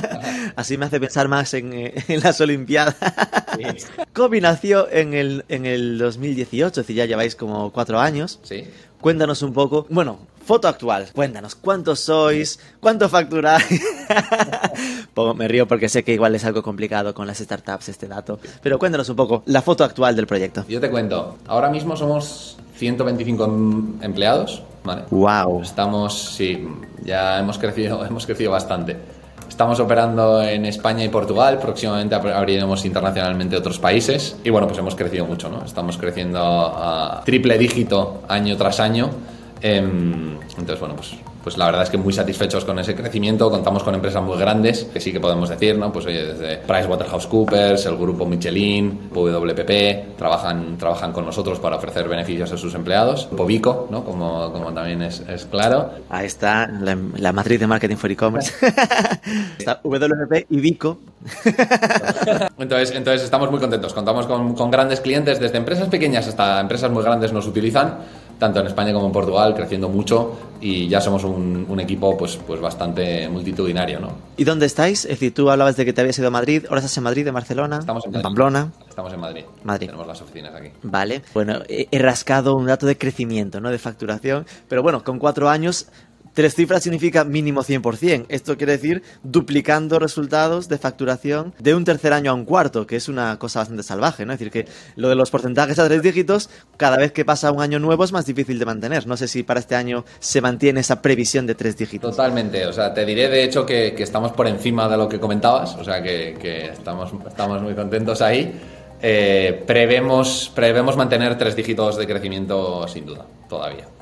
Así 0.56 0.78
me 0.78 0.86
hace 0.86 1.00
pensar 1.00 1.28
más 1.28 1.54
en, 1.54 1.72
eh, 1.72 1.94
las 2.22 2.40
Olimpiadas. 2.40 2.96
COVID 4.12 4.42
nació 4.42 4.90
en 4.90 5.14
el, 5.14 5.44
en 5.48 5.66
el 5.66 5.98
2018, 5.98 6.68
es 6.68 6.74
decir, 6.86 6.96
ya 6.96 7.06
lleváis 7.06 7.34
como 7.34 7.72
cuatro 7.72 8.00
años. 8.00 8.38
Sí. 8.42 8.64
Cuéntanos 9.00 9.42
un 9.42 9.52
poco, 9.52 9.86
bueno, 9.90 10.18
foto 10.48 10.66
actual, 10.66 11.08
cuéntanos, 11.12 11.54
¿cuántos 11.54 12.00
sois? 12.00 12.58
¿Cuánto 12.80 13.06
facturáis? 13.10 13.68
me 15.36 15.46
río 15.46 15.68
porque 15.68 15.90
sé 15.90 16.02
que 16.02 16.14
igual 16.14 16.34
es 16.34 16.44
algo 16.46 16.62
complicado 16.62 17.12
con 17.12 17.26
las 17.26 17.36
startups 17.36 17.90
este 17.90 18.08
dato, 18.08 18.40
pero 18.62 18.78
cuéntanos 18.78 19.10
un 19.10 19.16
poco 19.16 19.42
la 19.44 19.60
foto 19.60 19.84
actual 19.84 20.16
del 20.16 20.26
proyecto. 20.26 20.64
Yo 20.66 20.80
te 20.80 20.88
cuento, 20.88 21.36
ahora 21.46 21.68
mismo 21.68 21.96
somos 21.96 22.56
125 22.76 23.44
empleados, 24.00 24.62
¿vale? 24.84 25.02
Wow. 25.10 25.60
Estamos, 25.60 26.18
sí, 26.18 26.66
ya 27.04 27.40
hemos 27.40 27.58
crecido, 27.58 28.02
hemos 28.06 28.24
crecido 28.24 28.50
bastante. 28.52 28.96
Estamos 29.50 29.78
operando 29.80 30.42
en 30.42 30.64
España 30.64 31.04
y 31.04 31.10
Portugal, 31.10 31.58
próximamente 31.58 32.14
abriremos 32.14 32.86
internacionalmente 32.86 33.54
otros 33.54 33.78
países 33.78 34.36
y 34.42 34.48
bueno, 34.48 34.66
pues 34.66 34.78
hemos 34.78 34.94
crecido 34.94 35.26
mucho, 35.26 35.50
¿no? 35.50 35.62
Estamos 35.62 35.98
creciendo 35.98 36.40
a 36.40 37.20
triple 37.26 37.58
dígito 37.58 38.22
año 38.28 38.56
tras 38.56 38.80
año. 38.80 39.10
Em, 39.60 40.38
entonces, 40.56 40.80
bueno, 40.80 40.96
pues 40.96 41.16
pues 41.48 41.56
la 41.56 41.64
verdad 41.64 41.82
es 41.84 41.88
que 41.88 41.96
muy 41.96 42.12
satisfechos 42.12 42.64
con 42.66 42.78
ese 42.78 42.94
crecimiento. 42.94 43.50
Contamos 43.50 43.82
con 43.82 43.94
empresas 43.94 44.22
muy 44.22 44.36
grandes, 44.36 44.84
que 44.84 45.00
sí 45.00 45.12
que 45.12 45.18
podemos 45.18 45.48
decir, 45.48 45.78
¿no? 45.78 45.90
Pues 45.90 46.04
oye, 46.04 46.22
desde 46.22 46.58
PricewaterhouseCoopers, 46.58 47.86
el 47.86 47.96
grupo 47.96 48.26
Michelin, 48.26 49.08
WPP, 49.10 50.18
trabajan, 50.18 50.76
trabajan 50.76 51.10
con 51.12 51.24
nosotros 51.24 51.58
para 51.58 51.76
ofrecer 51.76 52.06
beneficios 52.06 52.52
a 52.52 52.58
sus 52.58 52.74
empleados. 52.74 53.24
Povico, 53.26 53.88
¿no? 53.90 54.04
Como, 54.04 54.52
como 54.52 54.74
también 54.74 55.00
es, 55.00 55.20
es 55.20 55.46
claro. 55.46 55.90
Ahí 56.10 56.26
está 56.26 56.66
la, 56.66 56.98
la, 57.16 57.32
matriz 57.32 57.58
de 57.60 57.66
marketing 57.66 57.96
for 57.96 58.10
e-commerce. 58.10 58.52
está 59.58 59.80
WPP 59.82 60.50
y 60.50 60.60
Vico. 60.60 60.98
entonces, 62.58 62.90
entonces 62.90 63.22
estamos 63.22 63.50
muy 63.50 63.58
contentos. 63.58 63.94
Contamos 63.94 64.26
con, 64.26 64.54
con 64.54 64.70
grandes 64.70 65.00
clientes, 65.00 65.40
desde 65.40 65.56
empresas 65.56 65.88
pequeñas 65.88 66.28
hasta 66.28 66.60
empresas 66.60 66.90
muy 66.90 67.02
grandes 67.02 67.32
nos 67.32 67.46
utilizan 67.46 67.98
tanto 68.38 68.60
en 68.60 68.66
España 68.66 68.92
como 68.92 69.06
en 69.06 69.12
Portugal, 69.12 69.54
creciendo 69.54 69.88
mucho 69.88 70.36
y 70.60 70.88
ya 70.88 71.00
somos 71.00 71.24
un, 71.24 71.78
equipo 71.80 72.16
pues, 72.16 72.38
pues 72.44 72.60
bastante 72.60 73.28
multitudinario. 73.28 74.00
¿no? 74.00 74.12
¿Y 74.36 74.44
dónde 74.44 74.66
estáis? 74.66 75.04
Es 75.04 75.12
decir, 75.12 75.32
tú 75.32 75.50
hablabas 75.50 75.76
de 75.76 75.84
que 75.84 75.92
te 75.92 76.00
habías 76.00 76.18
ido 76.18 76.28
a 76.28 76.30
Madrid, 76.30 76.64
ahora 76.68 76.80
estás 76.80 76.96
en 76.96 77.04
Madrid, 77.04 77.26
en 77.26 77.34
Barcelona, 77.34 77.78
Estamos 77.78 78.04
en, 78.06 78.20
Pamplona. 78.20 78.72
Estamos 78.88 79.12
en 79.12 79.20
Madrid. 79.20 79.44
Madrid. 79.62 79.86
Tenemos 79.86 80.06
las 80.06 80.20
oficinas 80.20 80.54
aquí. 80.54 80.70
Vale, 80.82 81.22
bueno, 81.34 81.60
he 81.68 81.98
rascado 81.98 82.56
un 82.56 82.66
dato 82.66 82.86
de 82.86 82.98
crecimiento, 82.98 83.60
¿no? 83.60 83.70
De 83.70 83.78
facturación, 83.78 84.46
pero 84.68 84.82
bueno, 84.82 85.04
con 85.04 85.18
cuatro 85.18 85.48
años 85.48 85.86
Tres 86.38 86.54
cifras 86.54 86.84
significa 86.84 87.24
mínimo 87.24 87.64
100%. 87.64 88.26
Esto 88.28 88.56
quiere 88.56 88.70
decir 88.70 89.02
duplicando 89.24 89.98
resultados 89.98 90.68
de 90.68 90.78
facturación 90.78 91.52
de 91.58 91.74
un 91.74 91.84
tercer 91.84 92.12
año 92.12 92.30
a 92.30 92.34
un 92.34 92.44
cuarto, 92.44 92.86
que 92.86 92.94
es 92.94 93.08
una 93.08 93.40
cosa 93.40 93.58
bastante 93.58 93.82
salvaje, 93.82 94.24
¿no? 94.24 94.32
Es 94.32 94.38
decir, 94.38 94.52
que 94.52 94.70
lo 94.94 95.08
de 95.08 95.16
los 95.16 95.32
porcentajes 95.32 95.80
a 95.80 95.88
tres 95.88 96.00
dígitos, 96.00 96.48
cada 96.76 96.96
vez 96.96 97.10
que 97.10 97.24
pasa 97.24 97.50
un 97.50 97.60
año 97.60 97.80
nuevo 97.80 98.04
es 98.04 98.12
más 98.12 98.24
difícil 98.24 98.60
de 98.60 98.66
mantener. 98.66 99.04
No 99.08 99.16
sé 99.16 99.26
si 99.26 99.42
para 99.42 99.58
este 99.58 99.74
año 99.74 100.04
se 100.20 100.40
mantiene 100.40 100.78
esa 100.78 101.02
previsión 101.02 101.44
de 101.44 101.56
tres 101.56 101.76
dígitos. 101.76 102.12
Totalmente. 102.12 102.64
O 102.66 102.72
sea, 102.72 102.94
te 102.94 103.04
diré 103.04 103.28
de 103.28 103.42
hecho 103.42 103.66
que, 103.66 103.88
estamos 103.98 104.30
por 104.30 104.46
encima 104.46 104.88
de 104.88 104.96
lo 104.96 105.08
que 105.08 105.18
comentabas. 105.18 105.74
O 105.74 105.82
sea, 105.82 106.00
que, 106.00 106.70
estamos, 106.72 107.12
muy 107.60 107.74
contentos 107.74 108.22
ahí. 108.22 108.52
Eh, 109.02 109.64
prevemos, 109.66 110.52
prevemos 110.54 110.96
mantener 110.96 111.36
tres 111.36 111.56
dígitos 111.56 111.96
de 111.96 112.06
crecimiento 112.06 112.86
sin 112.86 113.06
duda, 113.06 113.26
todavía. 113.48 113.97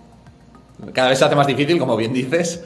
Cada 0.93 1.11
vez 1.11 1.19
se 1.19 1.25
hace 1.25 1.37
más 1.37 1.47
difícil, 1.47 1.79
como 1.79 1.97
bien 1.97 2.13
dices, 2.13 2.63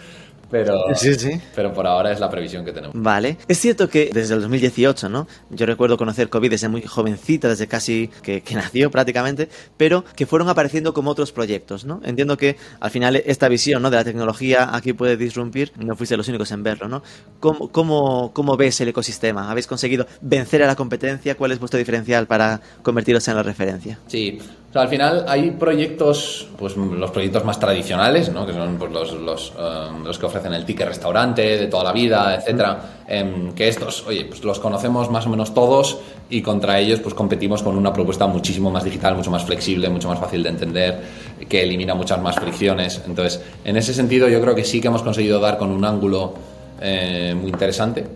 pero, 0.51 0.83
sí, 0.95 1.15
sí. 1.15 1.41
pero 1.55 1.73
por 1.73 1.87
ahora 1.87 2.11
es 2.11 2.19
la 2.19 2.29
previsión 2.29 2.65
que 2.65 2.73
tenemos. 2.73 2.95
Vale. 3.01 3.37
Es 3.47 3.59
cierto 3.59 3.89
que 3.89 4.11
desde 4.13 4.35
el 4.35 4.41
2018, 4.41 5.09
¿no? 5.09 5.29
Yo 5.51 5.65
recuerdo 5.65 5.97
conocer 5.97 6.29
COVID 6.29 6.51
desde 6.51 6.69
muy 6.69 6.83
jovencita, 6.83 7.49
desde 7.49 7.69
casi 7.69 8.11
que, 8.23 8.43
nació 8.53 8.91
prácticamente, 8.91 9.49
pero 9.77 10.05
que 10.17 10.27
fueron 10.27 10.49
apareciendo 10.49 10.93
como 10.93 11.13
otros 11.13 11.31
proyectos, 11.31 11.85
¿no? 11.85 12.01
Entiendo 12.05 12.37
que 12.37 12.57
al 12.81 12.91
final 12.91 13.17
esta 13.25 13.49
visión 13.49 13.81
¿no? 13.83 13.91
de 13.91 13.97
la 13.97 14.05
tecnología 14.05 14.75
aquí 14.75 14.93
puede 14.93 15.17
disrumpir, 15.17 15.73
no 15.79 15.95
fuiste 15.95 16.17
los 16.17 16.27
únicos 16.29 16.51
en 16.51 16.65
verlo, 16.65 16.89
¿no? 16.89 17.03
¿Cómo, 17.39 17.69
cómo, 17.69 18.33
cómo 18.33 18.57
ves 18.57 18.81
el 18.81 18.89
ecosistema? 18.89 19.51
¿Habéis 19.51 19.69
conseguido 19.69 20.07
vencer 20.21 20.63
a 20.65 20.67
la 20.67 20.75
competencia? 20.75 21.37
¿Cuál 21.37 21.53
es 21.53 21.61
vuestro 21.61 21.79
diferencial 21.79 22.27
para 22.27 22.61
convertiros 22.83 23.27
en 23.29 23.37
la 23.37 23.43
referencia? 23.45 23.99
Sí, 24.09 24.39
o 24.71 24.73
sea, 24.73 24.83
al 24.83 24.89
final 24.89 25.25
hay 25.27 25.51
proyectos, 25.51 26.47
pues 26.57 26.77
los 26.77 27.11
proyectos 27.11 27.45
más 27.45 27.59
tradicionales, 27.59 28.31
¿no? 28.31 28.47
que 28.47 28.53
son 28.53 28.77
pues, 28.77 28.93
los, 28.93 29.13
los, 29.15 29.53
um, 29.57 30.05
los, 30.05 30.17
que 30.17 30.27
ofrecen 30.27 30.55
el 30.55 30.65
ticket 30.65 30.87
restaurante 30.87 31.43
de 31.43 31.67
toda 31.67 31.83
la 31.83 31.93
vida, 31.93 32.37
etcétera, 32.37 33.03
em, 33.09 33.53
que 33.53 33.67
estos, 33.67 34.07
oye, 34.07 34.27
pues 34.27 34.45
los 34.45 34.61
conocemos 34.61 35.11
más 35.11 35.27
o 35.27 35.31
menos 35.31 35.53
todos 35.55 35.99
y 36.29 36.41
contra 36.41 36.79
ellos 36.79 37.01
pues 37.01 37.15
competimos 37.15 37.65
con 37.65 37.77
una 37.77 37.93
propuesta 37.93 38.29
muchísimo 38.29 38.71
más 38.71 38.85
digital, 38.85 39.17
mucho 39.17 39.33
más 39.33 39.45
flexible, 39.45 39.89
mucho 39.89 40.07
más 40.07 40.21
fácil 40.21 40.41
de 40.45 40.51
entender, 40.51 41.01
que 41.49 41.65
elimina 41.65 41.97
muchas 41.97 42.23
más 42.23 42.37
fricciones. 42.37 43.03
Entonces, 43.05 43.43
en 43.65 43.77
ese 43.77 43.93
sentido 43.93 44.29
yo 44.29 44.41
creo 44.41 44.55
que 44.55 44.63
sí 44.63 44.81
que 44.81 44.87
hemos 44.87 45.03
conseguido 45.03 45.41
dar 45.41 45.59
con 45.59 45.73
un 45.73 45.85
ángulo 45.85 46.33
eh, 46.81 47.35
muy 47.37 47.51
interesante. 47.51 48.07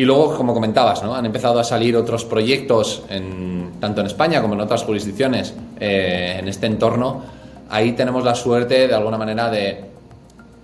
Y 0.00 0.06
luego, 0.06 0.34
como 0.34 0.54
comentabas, 0.54 1.02
¿no? 1.02 1.14
han 1.14 1.26
empezado 1.26 1.60
a 1.60 1.62
salir 1.62 1.94
otros 1.94 2.24
proyectos, 2.24 3.02
en, 3.10 3.72
tanto 3.80 4.00
en 4.00 4.06
España 4.06 4.40
como 4.40 4.54
en 4.54 4.62
otras 4.62 4.82
jurisdicciones, 4.82 5.52
eh, 5.78 6.36
en 6.38 6.48
este 6.48 6.64
entorno. 6.64 7.22
Ahí 7.68 7.92
tenemos 7.92 8.24
la 8.24 8.34
suerte, 8.34 8.88
de 8.88 8.94
alguna 8.94 9.18
manera, 9.18 9.50
de, 9.50 9.84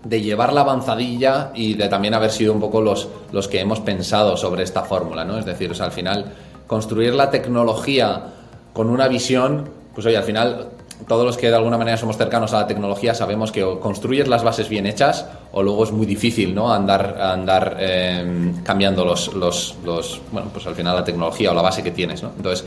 de 0.04 0.22
llevar 0.22 0.54
la 0.54 0.62
avanzadilla 0.62 1.50
y 1.54 1.74
de 1.74 1.86
también 1.90 2.14
haber 2.14 2.30
sido 2.30 2.54
un 2.54 2.60
poco 2.60 2.80
los, 2.80 3.08
los 3.30 3.46
que 3.46 3.60
hemos 3.60 3.80
pensado 3.80 4.38
sobre 4.38 4.62
esta 4.62 4.84
fórmula. 4.84 5.22
¿no? 5.22 5.36
Es 5.36 5.44
decir, 5.44 5.70
al 5.80 5.92
final, 5.92 6.32
construir 6.66 7.12
la 7.12 7.30
tecnología 7.30 8.28
con 8.72 8.88
una 8.88 9.06
visión, 9.06 9.68
pues 9.92 10.06
oye, 10.06 10.16
al 10.16 10.24
final 10.24 10.68
todos 11.06 11.24
los 11.24 11.36
que 11.36 11.48
de 11.48 11.56
alguna 11.56 11.78
manera 11.78 11.96
somos 11.96 12.16
cercanos 12.16 12.52
a 12.54 12.60
la 12.60 12.66
tecnología 12.66 13.14
sabemos 13.14 13.52
que 13.52 13.62
o 13.62 13.78
construyes 13.80 14.28
las 14.28 14.42
bases 14.42 14.68
bien 14.68 14.86
hechas 14.86 15.26
o 15.52 15.62
luego 15.62 15.84
es 15.84 15.92
muy 15.92 16.06
difícil 16.06 16.54
¿no? 16.54 16.72
andar, 16.72 17.20
andar 17.20 17.76
em, 17.78 18.62
cambiando 18.62 19.04
los, 19.04 19.32
los, 19.34 20.20
bueno, 20.32 20.48
pues 20.52 20.66
al 20.66 20.74
final 20.74 20.96
la 20.96 21.04
tecnología 21.04 21.50
o 21.50 21.54
la 21.54 21.62
base 21.62 21.82
que 21.82 21.90
tienes. 21.90 22.22
¿no? 22.22 22.32
Entonces, 22.36 22.66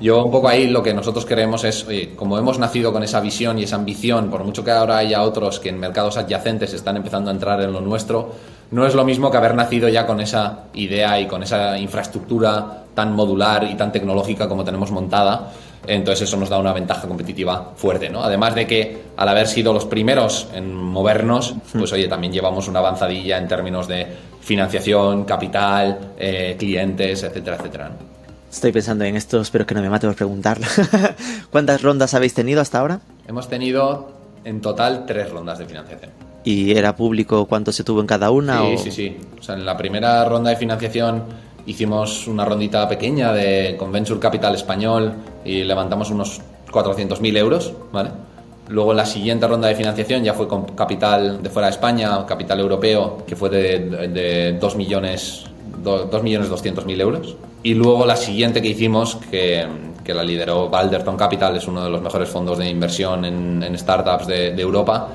yo 0.00 0.24
un 0.24 0.30
poco 0.30 0.48
ahí 0.48 0.66
lo 0.66 0.82
que 0.82 0.94
nosotros 0.94 1.26
queremos 1.26 1.62
es, 1.64 1.86
oye, 1.86 2.14
como 2.16 2.38
hemos 2.38 2.58
nacido 2.58 2.92
con 2.92 3.02
esa 3.02 3.20
visión 3.20 3.58
y 3.58 3.64
esa 3.64 3.76
ambición, 3.76 4.30
por 4.30 4.44
mucho 4.44 4.64
que 4.64 4.70
ahora 4.70 4.96
haya 4.96 5.22
otros 5.22 5.60
que 5.60 5.68
en 5.68 5.78
mercados 5.78 6.16
adyacentes 6.16 6.72
están 6.72 6.96
empezando 6.96 7.30
a 7.30 7.34
entrar 7.34 7.60
en 7.60 7.72
lo 7.72 7.82
nuestro, 7.82 8.30
no 8.70 8.86
es 8.86 8.94
lo 8.94 9.04
mismo 9.04 9.30
que 9.30 9.36
haber 9.36 9.54
nacido 9.54 9.88
ya 9.88 10.06
con 10.06 10.20
esa 10.20 10.64
idea 10.74 11.20
y 11.20 11.26
con 11.26 11.42
esa 11.42 11.78
infraestructura 11.78 12.84
tan 12.94 13.12
modular 13.14 13.64
y 13.64 13.74
tan 13.74 13.92
tecnológica 13.92 14.48
como 14.48 14.64
tenemos 14.64 14.90
montada 14.90 15.52
entonces 15.86 16.28
eso 16.28 16.36
nos 16.36 16.48
da 16.48 16.58
una 16.58 16.72
ventaja 16.72 17.08
competitiva 17.08 17.72
fuerte, 17.76 18.08
¿no? 18.10 18.22
Además 18.22 18.54
de 18.54 18.66
que 18.66 19.02
al 19.16 19.28
haber 19.28 19.46
sido 19.46 19.72
los 19.72 19.84
primeros 19.84 20.48
en 20.54 20.74
movernos, 20.74 21.54
pues 21.72 21.92
oye, 21.92 22.08
también 22.08 22.32
llevamos 22.32 22.68
una 22.68 22.80
avanzadilla 22.80 23.38
en 23.38 23.48
términos 23.48 23.88
de 23.88 24.06
financiación, 24.40 25.24
capital, 25.24 26.12
eh, 26.18 26.56
clientes, 26.58 27.22
etcétera, 27.22 27.56
etcétera. 27.56 27.90
Estoy 28.50 28.72
pensando 28.72 29.04
en 29.04 29.16
esto, 29.16 29.40
espero 29.40 29.64
que 29.64 29.74
no 29.74 29.80
me 29.80 29.88
mate 29.88 30.06
por 30.06 30.16
preguntarlo. 30.16 30.66
¿Cuántas 31.50 31.82
rondas 31.82 32.14
habéis 32.14 32.34
tenido 32.34 32.60
hasta 32.60 32.80
ahora? 32.80 33.00
Hemos 33.28 33.48
tenido 33.48 34.12
en 34.44 34.60
total 34.60 35.06
tres 35.06 35.30
rondas 35.30 35.58
de 35.58 35.66
financiación. 35.66 36.10
¿Y 36.42 36.72
era 36.76 36.96
público 36.96 37.46
cuánto 37.46 37.70
se 37.70 37.84
tuvo 37.84 38.00
en 38.00 38.06
cada 38.06 38.30
una? 38.30 38.60
Sí, 38.60 38.74
o... 38.74 38.78
sí, 38.78 38.90
sí. 38.90 39.16
O 39.38 39.42
sea, 39.42 39.54
en 39.54 39.64
la 39.64 39.76
primera 39.76 40.24
ronda 40.24 40.50
de 40.50 40.56
financiación 40.56 41.24
hicimos 41.66 42.26
una 42.26 42.44
rondita 42.44 42.88
pequeña 42.88 43.32
de, 43.32 43.76
con 43.78 43.92
Venture 43.92 44.20
Capital 44.20 44.54
español 44.54 45.14
y 45.44 45.64
levantamos 45.64 46.10
unos 46.10 46.40
400.000 46.70 47.36
euros, 47.36 47.72
¿vale? 47.92 48.10
Luego 48.68 48.94
la 48.94 49.04
siguiente 49.04 49.48
ronda 49.48 49.66
de 49.66 49.74
financiación 49.74 50.22
ya 50.22 50.32
fue 50.32 50.46
con 50.46 50.64
capital 50.64 51.42
de 51.42 51.50
fuera 51.50 51.66
de 51.66 51.72
España, 51.72 52.24
capital 52.24 52.60
europeo, 52.60 53.24
que 53.26 53.34
fue 53.34 53.50
de, 53.50 54.08
de 54.08 54.52
2 54.60 54.76
millones, 54.76 55.44
2 55.82 56.22
millones 56.22 56.48
200 56.48 56.86
mil 56.86 57.00
euros. 57.00 57.36
Y 57.64 57.74
luego 57.74 58.06
la 58.06 58.14
siguiente 58.14 58.62
que 58.62 58.68
hicimos, 58.68 59.16
que, 59.28 59.66
que, 60.04 60.14
la 60.14 60.22
lideró 60.22 60.68
Balderton 60.68 61.16
Capital, 61.16 61.56
es 61.56 61.66
uno 61.66 61.82
de 61.82 61.90
los 61.90 62.00
mejores 62.00 62.28
fondos 62.28 62.58
de 62.58 62.70
inversión 62.70 63.24
en, 63.24 63.60
en 63.62 63.76
startups 63.76 64.28
de, 64.28 64.52
de 64.52 64.62
Europa, 64.62 65.08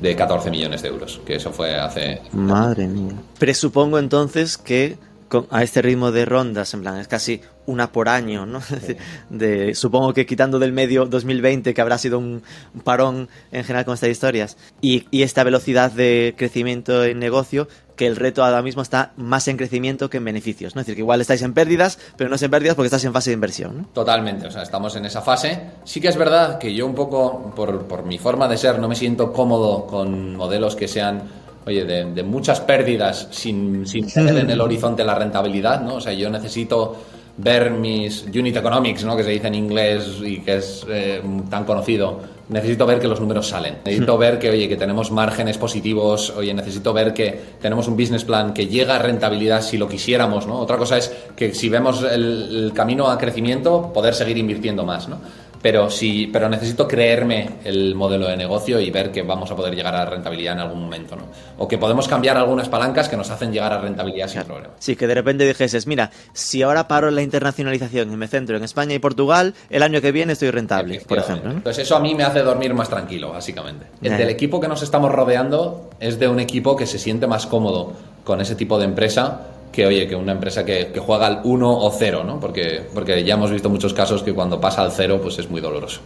de 0.00 0.16
14 0.16 0.50
millones 0.50 0.80
de 0.80 0.88
euros, 0.88 1.20
que 1.24 1.36
eso 1.36 1.52
fue 1.52 1.76
hace... 1.76 2.22
Madre 2.32 2.86
mía. 2.86 3.12
Presupongo 3.38 3.98
entonces 3.98 4.56
que 4.56 4.96
con, 5.32 5.46
a 5.50 5.62
este 5.62 5.80
ritmo 5.80 6.12
de 6.12 6.26
rondas, 6.26 6.74
en 6.74 6.82
plan, 6.82 6.98
es 6.98 7.08
casi 7.08 7.40
una 7.64 7.90
por 7.90 8.10
año, 8.10 8.44
¿no? 8.44 8.60
De, 9.30 9.74
supongo 9.74 10.12
que 10.12 10.26
quitando 10.26 10.58
del 10.58 10.72
medio 10.72 11.06
2020, 11.06 11.72
que 11.72 11.80
habrá 11.80 11.96
sido 11.96 12.18
un, 12.18 12.42
un 12.74 12.80
parón 12.82 13.30
en 13.50 13.64
general 13.64 13.86
con 13.86 13.94
estas 13.94 14.10
historias, 14.10 14.58
y, 14.82 15.06
y, 15.10 15.22
esta 15.22 15.42
velocidad 15.42 15.90
de 15.90 16.34
crecimiento 16.36 17.02
en 17.02 17.18
negocio, 17.18 17.66
que 17.96 18.06
el 18.06 18.16
reto 18.16 18.44
ahora 18.44 18.60
mismo 18.60 18.82
está 18.82 19.12
más 19.16 19.48
en 19.48 19.56
crecimiento 19.56 20.10
que 20.10 20.18
en 20.18 20.24
beneficios, 20.26 20.74
¿no? 20.74 20.82
Es 20.82 20.86
decir, 20.86 20.96
que 20.96 21.02
igual 21.02 21.22
estáis 21.22 21.40
en 21.40 21.54
pérdidas, 21.54 21.98
pero 22.18 22.28
no 22.28 22.36
es 22.36 22.42
en 22.42 22.50
pérdidas 22.50 22.74
porque 22.74 22.88
estás 22.88 23.04
en 23.04 23.14
fase 23.14 23.30
de 23.30 23.34
inversión, 23.34 23.78
¿no? 23.78 23.84
Totalmente, 23.94 24.48
o 24.48 24.50
sea, 24.50 24.62
estamos 24.62 24.94
en 24.96 25.06
esa 25.06 25.22
fase. 25.22 25.60
Sí 25.84 26.02
que 26.02 26.08
es 26.08 26.16
verdad 26.18 26.58
que 26.58 26.74
yo 26.74 26.84
un 26.84 26.94
poco, 26.94 27.54
por, 27.56 27.86
por 27.86 28.04
mi 28.04 28.18
forma 28.18 28.48
de 28.48 28.58
ser, 28.58 28.78
no 28.78 28.86
me 28.86 28.96
siento 28.96 29.32
cómodo 29.32 29.86
con 29.86 30.36
modelos 30.36 30.76
que 30.76 30.88
sean 30.88 31.22
oye, 31.66 31.84
de, 31.84 32.04
de, 32.12 32.22
muchas 32.22 32.60
pérdidas 32.60 33.28
sin, 33.30 33.86
sin 33.86 34.06
tener 34.06 34.36
en 34.38 34.50
el 34.50 34.60
horizonte 34.62 35.04
la 35.04 35.14
rentabilidad, 35.14 35.82
¿no? 35.82 35.96
O 35.96 36.00
sea, 36.00 36.12
yo 36.12 36.30
necesito 36.30 36.96
ver 37.36 37.70
mis 37.70 38.24
unit 38.34 38.56
economics, 38.56 39.04
¿no? 39.04 39.16
que 39.16 39.24
se 39.24 39.30
dice 39.30 39.46
en 39.46 39.54
inglés 39.54 40.18
y 40.22 40.40
que 40.40 40.56
es 40.56 40.84
eh, 40.88 41.22
tan 41.48 41.64
conocido. 41.64 42.20
Necesito 42.48 42.84
ver 42.84 42.98
que 42.98 43.08
los 43.08 43.20
números 43.20 43.48
salen. 43.48 43.78
Necesito 43.84 44.18
ver 44.18 44.38
que, 44.38 44.50
oye, 44.50 44.68
que 44.68 44.76
tenemos 44.76 45.10
márgenes 45.10 45.56
positivos. 45.56 46.30
Oye, 46.36 46.52
necesito 46.52 46.92
ver 46.92 47.14
que 47.14 47.40
tenemos 47.60 47.88
un 47.88 47.96
business 47.96 48.24
plan 48.24 48.52
que 48.52 48.66
llega 48.66 48.96
a 48.96 48.98
rentabilidad 48.98 49.62
si 49.62 49.78
lo 49.78 49.88
quisiéramos, 49.88 50.46
¿no? 50.46 50.58
Otra 50.58 50.76
cosa 50.76 50.98
es 50.98 51.14
que 51.34 51.54
si 51.54 51.70
vemos 51.70 52.02
el, 52.02 52.64
el 52.64 52.72
camino 52.74 53.08
a 53.08 53.16
crecimiento, 53.16 53.90
poder 53.94 54.14
seguir 54.14 54.36
invirtiendo 54.36 54.84
más, 54.84 55.08
¿no? 55.08 55.18
Pero 55.62 55.88
sí, 55.88 56.28
pero 56.32 56.48
necesito 56.48 56.88
creerme 56.88 57.48
el 57.64 57.94
modelo 57.94 58.26
de 58.26 58.36
negocio 58.36 58.80
y 58.80 58.90
ver 58.90 59.12
que 59.12 59.22
vamos 59.22 59.50
a 59.50 59.56
poder 59.56 59.74
llegar 59.74 59.94
a 59.94 60.04
rentabilidad 60.04 60.54
en 60.54 60.60
algún 60.60 60.82
momento, 60.82 61.14
¿no? 61.14 61.26
O 61.58 61.68
que 61.68 61.78
podemos 61.78 62.08
cambiar 62.08 62.36
algunas 62.36 62.68
palancas 62.68 63.08
que 63.08 63.16
nos 63.16 63.30
hacen 63.30 63.52
llegar 63.52 63.72
a 63.72 63.80
rentabilidad 63.80 64.26
sin 64.26 64.42
problema. 64.42 64.74
Sí, 64.80 64.96
que 64.96 65.06
de 65.06 65.14
repente 65.14 65.46
dijeses, 65.46 65.86
mira, 65.86 66.10
si 66.32 66.62
ahora 66.62 66.88
paro 66.88 67.10
la 67.12 67.22
internacionalización 67.22 68.12
y 68.12 68.16
me 68.16 68.26
centro 68.26 68.56
en 68.56 68.64
España 68.64 68.94
y 68.94 68.98
Portugal, 68.98 69.54
el 69.70 69.82
año 69.84 70.00
que 70.00 70.10
viene 70.10 70.32
estoy 70.32 70.50
rentable, 70.50 71.00
por 71.06 71.18
ejemplo. 71.18 71.50
¿no? 71.50 71.56
Entonces 71.58 71.84
eso 71.84 71.94
a 71.94 72.00
mí 72.00 72.14
me 72.14 72.24
hace 72.24 72.40
dormir 72.40 72.74
más 72.74 72.88
tranquilo, 72.88 73.30
básicamente. 73.30 73.86
El 74.02 74.16
del 74.16 74.30
equipo 74.30 74.60
que 74.60 74.66
nos 74.66 74.82
estamos 74.82 75.12
rodeando 75.12 75.90
es 76.00 76.18
de 76.18 76.26
un 76.26 76.40
equipo 76.40 76.74
que 76.74 76.86
se 76.86 76.98
siente 76.98 77.28
más 77.28 77.46
cómodo 77.46 77.92
con 78.24 78.40
ese 78.40 78.56
tipo 78.56 78.78
de 78.78 78.86
empresa 78.86 79.46
que 79.72 79.86
oye, 79.86 80.06
que 80.06 80.14
una 80.14 80.32
empresa 80.32 80.64
que, 80.64 80.92
que, 80.92 81.00
juega 81.00 81.26
al 81.26 81.40
1 81.44 81.78
o 81.78 81.90
0, 81.90 82.24
¿no? 82.24 82.38
Porque, 82.38 82.82
porque 82.92 83.24
ya 83.24 83.34
hemos 83.34 83.50
visto 83.50 83.70
muchos 83.70 83.94
casos 83.94 84.22
que 84.22 84.34
cuando 84.34 84.60
pasa 84.60 84.82
al 84.82 84.92
0, 84.92 85.20
pues 85.22 85.38
es 85.38 85.50
muy 85.50 85.60
doloroso. 85.60 86.00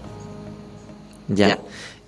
Ya. 1.29 1.49
ya. 1.49 1.59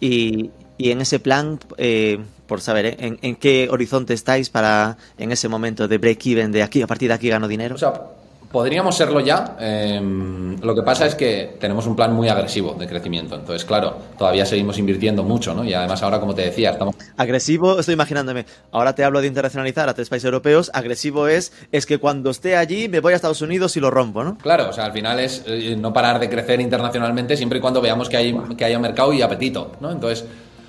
Y, 0.01 0.51
y, 0.79 0.91
en 0.93 1.01
ese 1.01 1.19
plan, 1.19 1.59
eh, 1.77 2.19
por 2.47 2.61
saber, 2.61 2.87
¿eh? 2.87 2.97
¿En, 3.01 3.19
¿en, 3.23 3.35
qué 3.35 3.69
horizonte 3.71 4.15
estáis 4.15 4.49
para 4.49 4.97
en 5.19 5.33
ese 5.33 5.49
momento 5.49 5.89
de 5.89 5.99
break-even, 5.99 6.53
de 6.53 6.63
aquí, 6.63 6.81
a 6.81 6.87
partir 6.87 7.09
de 7.09 7.15
aquí 7.15 7.29
gano 7.29 7.49
dinero? 7.49 7.75
O 7.75 7.79
sea, 7.79 7.93
Podríamos 8.51 8.97
serlo 8.97 9.21
ya. 9.21 9.57
Eh, 9.61 10.01
lo 10.63 10.75
que 10.75 10.83
pasa 10.83 11.05
es 11.05 11.15
que 11.15 11.57
tenemos 11.61 11.87
un 11.87 11.95
plan 11.95 12.15
muy 12.15 12.29
agresivo 12.29 12.75
de 12.75 12.87
crecimiento. 12.87 13.35
Entonces, 13.35 13.65
claro, 13.65 13.99
todavía 14.17 14.47
seguimos 14.47 14.79
invirtiendo 14.79 15.23
mucho, 15.23 15.55
¿no? 15.55 15.65
Y 15.65 15.75
además 15.75 16.03
ahora, 16.03 16.19
como 16.19 16.35
te 16.35 16.43
decía, 16.43 16.71
estamos... 16.71 16.95
Agresivo, 17.17 17.79
estoy 17.79 17.95
imaginándome. 17.95 18.47
Ahora 18.73 18.95
te 18.95 19.05
hablo 19.05 19.21
de 19.21 19.27
internacionalizar 19.27 19.89
a 19.89 19.95
tres 19.95 20.09
países 20.09 20.25
europeos. 20.25 20.71
Agresivo 20.73 21.29
es, 21.29 21.53
es 21.73 21.85
que 21.85 21.99
cuando 21.99 22.31
esté 22.31 22.57
allí 22.57 22.89
me 22.89 23.01
voy 23.01 23.13
a 23.13 23.17
Estados 23.17 23.43
Unidos 23.43 23.77
y 23.77 23.81
lo 23.81 23.91
rompo, 23.91 24.25
¿no? 24.25 24.39
Claro, 24.39 24.71
o 24.71 24.73
sea, 24.73 24.87
al 24.87 24.93
final 24.93 25.21
es 25.21 25.45
eh, 25.47 25.77
no 25.79 25.93
parar 25.93 26.19
de 26.19 26.31
crecer 26.31 26.61
internacionalmente 26.61 27.37
siempre 27.37 27.59
y 27.59 27.61
cuando 27.61 27.83
veamos 27.83 28.09
que 28.09 28.17
hay, 28.17 28.39
que 28.57 28.65
haya 28.65 28.79
mercado 28.79 29.13
y 29.13 29.21
apetito, 29.21 29.73
¿no? 29.81 29.91
Entonces, 29.91 30.25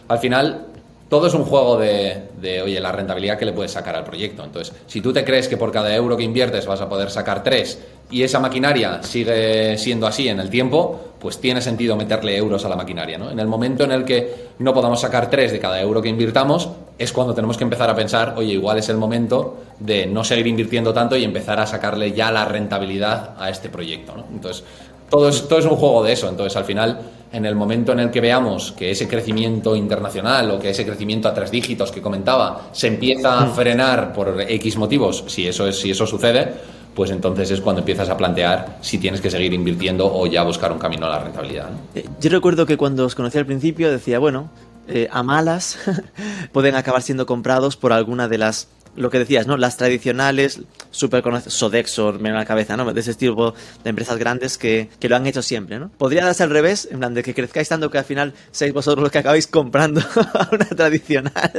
al 0.10 0.20
final 0.20 0.66
todo 1.10 1.26
es 1.26 1.34
un 1.34 1.44
juego 1.44 1.78
de, 1.78 2.62
oye, 2.64 2.80
la 2.80 2.92
rentabilidad 2.92 3.38
que 3.38 3.46
le 3.46 3.54
puedes 3.54 3.72
sacar 3.72 3.96
al 3.96 4.04
proyecto. 4.04 4.44
Entonces, 4.44 4.74
si 4.86 5.02
tú 5.02 5.12
te 5.12 5.26
crees 5.26 5.48
que 5.48 5.58
por 5.58 5.72
cada 5.72 5.94
euro 5.94 6.16
que 6.16 6.24
inviertes 6.24 6.68
vas 6.68 6.82
a 6.82 6.88
poder 6.88 7.10
sacar 7.10 7.44
tres 7.44 7.80
y 8.12 8.22
esa 8.22 8.40
maquinaria 8.40 9.02
sigue 9.02 9.78
siendo 9.80 10.06
así 10.06 10.28
en 10.28 10.40
el 10.40 10.52
tiempo, 10.52 11.14
pues 11.20 11.40
tiene 11.40 11.62
sentido 11.62 11.96
meterle 11.96 12.38
euros 12.38 12.64
a 12.64 12.70
la 12.70 12.76
maquinaria. 12.76 13.18
¿no? 13.18 13.32
En 13.32 13.40
el 13.40 13.48
momento 13.48 13.84
en 13.84 13.92
el 13.92 14.06
que 14.06 14.50
no 14.60 14.72
podamos 14.72 15.02
sacar 15.02 15.32
tres 15.32 15.52
de 15.52 15.60
cada 15.60 15.82
euro 15.82 16.00
que 16.00 16.10
invirtamos, 16.10 16.70
es 17.00 17.12
cuando 17.12 17.34
tenemos 17.34 17.58
que 17.58 17.64
empezar 17.64 17.90
a 17.90 17.96
pensar, 17.96 18.36
oye, 18.38 18.54
igual 18.54 18.78
es 18.78 18.90
el 18.90 18.98
momento 18.98 19.58
de 19.80 20.06
no 20.06 20.24
seguir 20.24 20.46
invirtiendo 20.46 20.94
tanto 20.94 21.16
y 21.16 21.24
empezar 21.24 21.60
a 21.60 21.66
sacarle 21.66 22.12
ya 22.12 22.32
la 22.32 22.46
rentabilidad 22.46 23.36
a 23.40 23.50
este 23.50 23.70
proyecto. 23.70 24.14
Entonces, 24.32 24.64
todo 25.10 25.30
es, 25.30 25.48
todo 25.48 25.60
es 25.60 25.66
un 25.66 25.76
juego 25.76 26.04
de 26.04 26.14
eso. 26.14 26.30
Entonces, 26.30 26.56
al 26.56 26.66
final, 26.66 27.00
en 27.32 27.46
el 27.46 27.56
momento 27.56 27.92
en 27.92 28.00
el 28.00 28.12
que 28.12 28.22
veamos 28.22 28.72
que 28.72 28.92
ese 28.92 29.08
crecimiento 29.08 29.76
internacional 29.76 30.52
o 30.52 30.60
que 30.60 30.70
ese 30.72 30.86
crecimiento 30.86 31.28
a 31.28 31.34
tres 31.34 31.52
dígitos 31.52 31.92
que 31.92 32.02
comentaba 32.02 32.70
se 32.72 32.88
empieza 32.88 33.40
a 33.40 33.48
frenar 33.48 34.14
por 34.14 34.42
X 34.42 34.78
motivos, 34.78 35.24
si 35.28 35.48
eso, 35.48 35.68
es, 35.68 35.80
si 35.80 35.92
eso 35.92 36.08
sucede, 36.08 36.54
pues 36.96 37.12
entonces 37.12 37.52
es 37.52 37.62
cuando 37.62 37.82
empiezas 37.82 38.10
a 38.10 38.18
plantear 38.18 38.78
si 38.82 38.98
tienes 38.98 39.22
que 39.22 39.30
seguir 39.30 39.54
invirtiendo 39.54 40.12
o 40.12 40.26
ya 40.28 40.44
buscar 40.44 40.72
un 40.72 40.80
camino 40.80 41.06
a 41.06 41.10
la 41.10 41.20
rentabilidad. 41.20 41.70
¿no? 41.70 42.02
Yo 42.20 42.30
recuerdo 42.30 42.66
que 42.66 42.78
cuando 42.78 43.06
os 43.06 43.16
conocí 43.16 43.38
al 43.38 43.46
principio 43.46 43.92
decía, 43.92 44.20
bueno, 44.20 44.50
eh, 44.88 45.08
a 45.12 45.22
malas 45.22 45.78
pueden 46.52 46.76
acabar 46.76 47.04
siendo 47.04 47.28
comprados 47.28 47.78
por 47.78 47.94
alguna 47.94 48.28
de 48.28 48.40
las 48.40 48.68
lo 48.96 49.10
que 49.10 49.20
decías, 49.20 49.48
¿no? 49.48 49.58
Las 49.58 49.78
tradicionales, 49.78 50.62
súper 50.92 51.22
conocidas, 51.22 51.54
Sodexo, 51.54 52.14
me 52.14 52.32
la 52.32 52.46
cabeza, 52.46 52.78
¿no? 52.78 52.92
De 52.94 53.00
ese 53.00 53.14
tipo 53.14 53.54
de 53.84 53.90
empresas 53.90 54.18
grandes 54.18 54.58
que, 54.58 54.90
que, 55.00 55.10
lo 55.10 55.16
han 55.16 55.26
hecho 55.28 55.42
siempre, 55.42 55.80
¿no? 55.80 55.90
Podría 55.98 56.26
darse 56.26 56.44
al 56.44 56.50
revés, 56.50 56.88
en 56.92 57.00
plan 57.00 57.14
de 57.14 57.24
que 57.24 57.34
crezcáis 57.34 57.70
tanto 57.70 57.90
que 57.90 57.98
al 57.98 58.06
final 58.06 58.34
seáis 58.52 58.74
vosotros 58.74 59.04
los 59.04 59.12
que 59.12 59.20
acabáis 59.20 59.48
comprando 59.48 60.02
a 60.02 60.50
una 60.52 60.66
tradicional. 60.66 61.52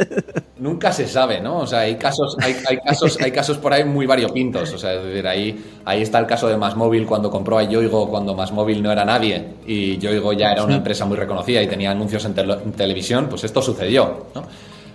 Nunca 0.58 0.92
se 0.92 1.06
sabe, 1.06 1.40
¿no? 1.40 1.60
O 1.60 1.66
sea, 1.66 1.80
hay 1.80 1.96
casos, 1.96 2.36
hay, 2.40 2.56
hay 2.68 2.78
casos, 2.78 3.18
hay 3.20 3.32
casos 3.32 3.58
por 3.58 3.72
ahí 3.72 3.84
muy 3.84 4.06
variopintos. 4.06 4.72
O 4.72 4.78
sea, 4.78 4.94
es 4.94 5.04
decir, 5.04 5.26
ahí, 5.26 5.64
ahí 5.84 6.02
está 6.02 6.18
el 6.18 6.26
caso 6.26 6.48
de 6.48 6.56
Masmóvil 6.56 7.06
cuando 7.06 7.30
compró 7.30 7.58
a 7.58 7.62
Yoigo 7.62 8.08
cuando 8.08 8.34
Masmóvil 8.34 8.82
no 8.82 8.92
era 8.92 9.04
nadie 9.04 9.54
y 9.66 9.98
Yoigo 9.98 10.32
ya 10.32 10.52
era 10.52 10.64
una 10.64 10.76
empresa 10.76 11.04
muy 11.04 11.16
reconocida 11.16 11.62
y 11.62 11.66
tenía 11.66 11.90
anuncios 11.90 12.24
en, 12.24 12.34
te 12.34 12.42
en 12.42 12.72
televisión, 12.72 13.28
pues 13.28 13.44
esto 13.44 13.62
sucedió, 13.62 14.26
¿no? 14.34 14.44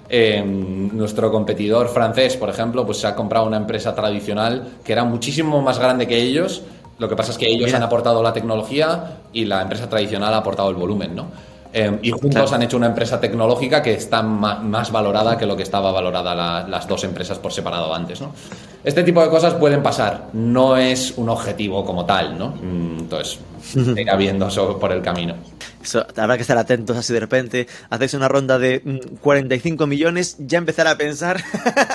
Eh, 0.08 0.44
nuestro 0.46 1.32
competidor 1.32 1.90
francés, 1.90 2.38
por 2.38 2.50
ejemplo, 2.50 2.86
pues 2.86 3.00
se 3.00 3.08
ha 3.08 3.16
comprado 3.16 3.46
una 3.48 3.58
empresa 3.58 3.96
tradicional 3.96 4.74
que 4.84 4.92
era 4.92 5.04
muchísimo 5.04 5.62
más 5.62 5.80
grande 5.80 6.08
que 6.08 6.18
ellos. 6.18 6.62
Lo 7.00 7.10
que 7.10 7.16
pasa 7.16 7.32
es 7.32 7.38
que 7.38 7.48
ellos 7.48 7.66
Mira. 7.66 7.78
han 7.78 7.84
aportado 7.84 8.22
la 8.24 8.32
tecnología 8.32 9.18
y 9.34 9.46
la 9.46 9.62
empresa 9.62 9.90
tradicional 9.90 10.34
ha 10.34 10.38
aportado 10.38 10.70
el 10.70 10.76
volumen, 10.76 11.16
¿no? 11.16 11.28
Eh, 11.78 12.00
y 12.04 12.12
juntos 12.12 12.32
claro. 12.32 12.54
han 12.54 12.64
hecho 12.64 12.78
una 12.78 12.88
empresa 12.88 13.20
tecnológica 13.20 13.84
que 13.84 13.96
está 13.96 14.22
más 14.22 14.94
valorada 14.94 15.38
que 15.38 15.46
lo 15.46 15.58
que 15.58 15.64
estaba 15.64 15.92
valorada 15.92 16.34
la, 16.34 16.66
las 16.66 16.88
dos 16.88 17.04
empresas 17.04 17.38
por 17.38 17.52
separado 17.52 17.94
antes, 17.94 18.22
¿no? 18.22 18.34
Este 18.82 19.04
tipo 19.04 19.22
de 19.22 19.30
cosas 19.30 19.56
pueden 19.56 19.84
pasar, 19.84 20.30
no 20.32 20.78
es 20.78 21.14
un 21.18 21.28
objetivo 21.28 21.84
como 21.84 22.06
tal, 22.06 22.38
¿no? 22.38 22.54
Entonces, 22.62 23.40
se 23.62 24.02
irá 24.02 24.16
viendo 24.16 24.48
eso 24.48 24.80
por 24.80 24.94
el 24.94 25.02
camino. 25.02 25.36
Eso, 25.84 26.06
habrá 26.16 26.38
que 26.38 26.44
estar 26.44 26.58
atentos 26.58 26.96
así 26.96 27.12
de 27.12 27.20
repente, 27.20 27.68
hacéis 27.90 28.14
una 28.14 28.30
ronda 28.30 28.58
de 28.58 28.82
45 29.20 29.86
millones, 29.86 30.38
ya 30.40 30.60
empezar 30.60 30.88
a 30.88 30.96
pensar 30.96 31.44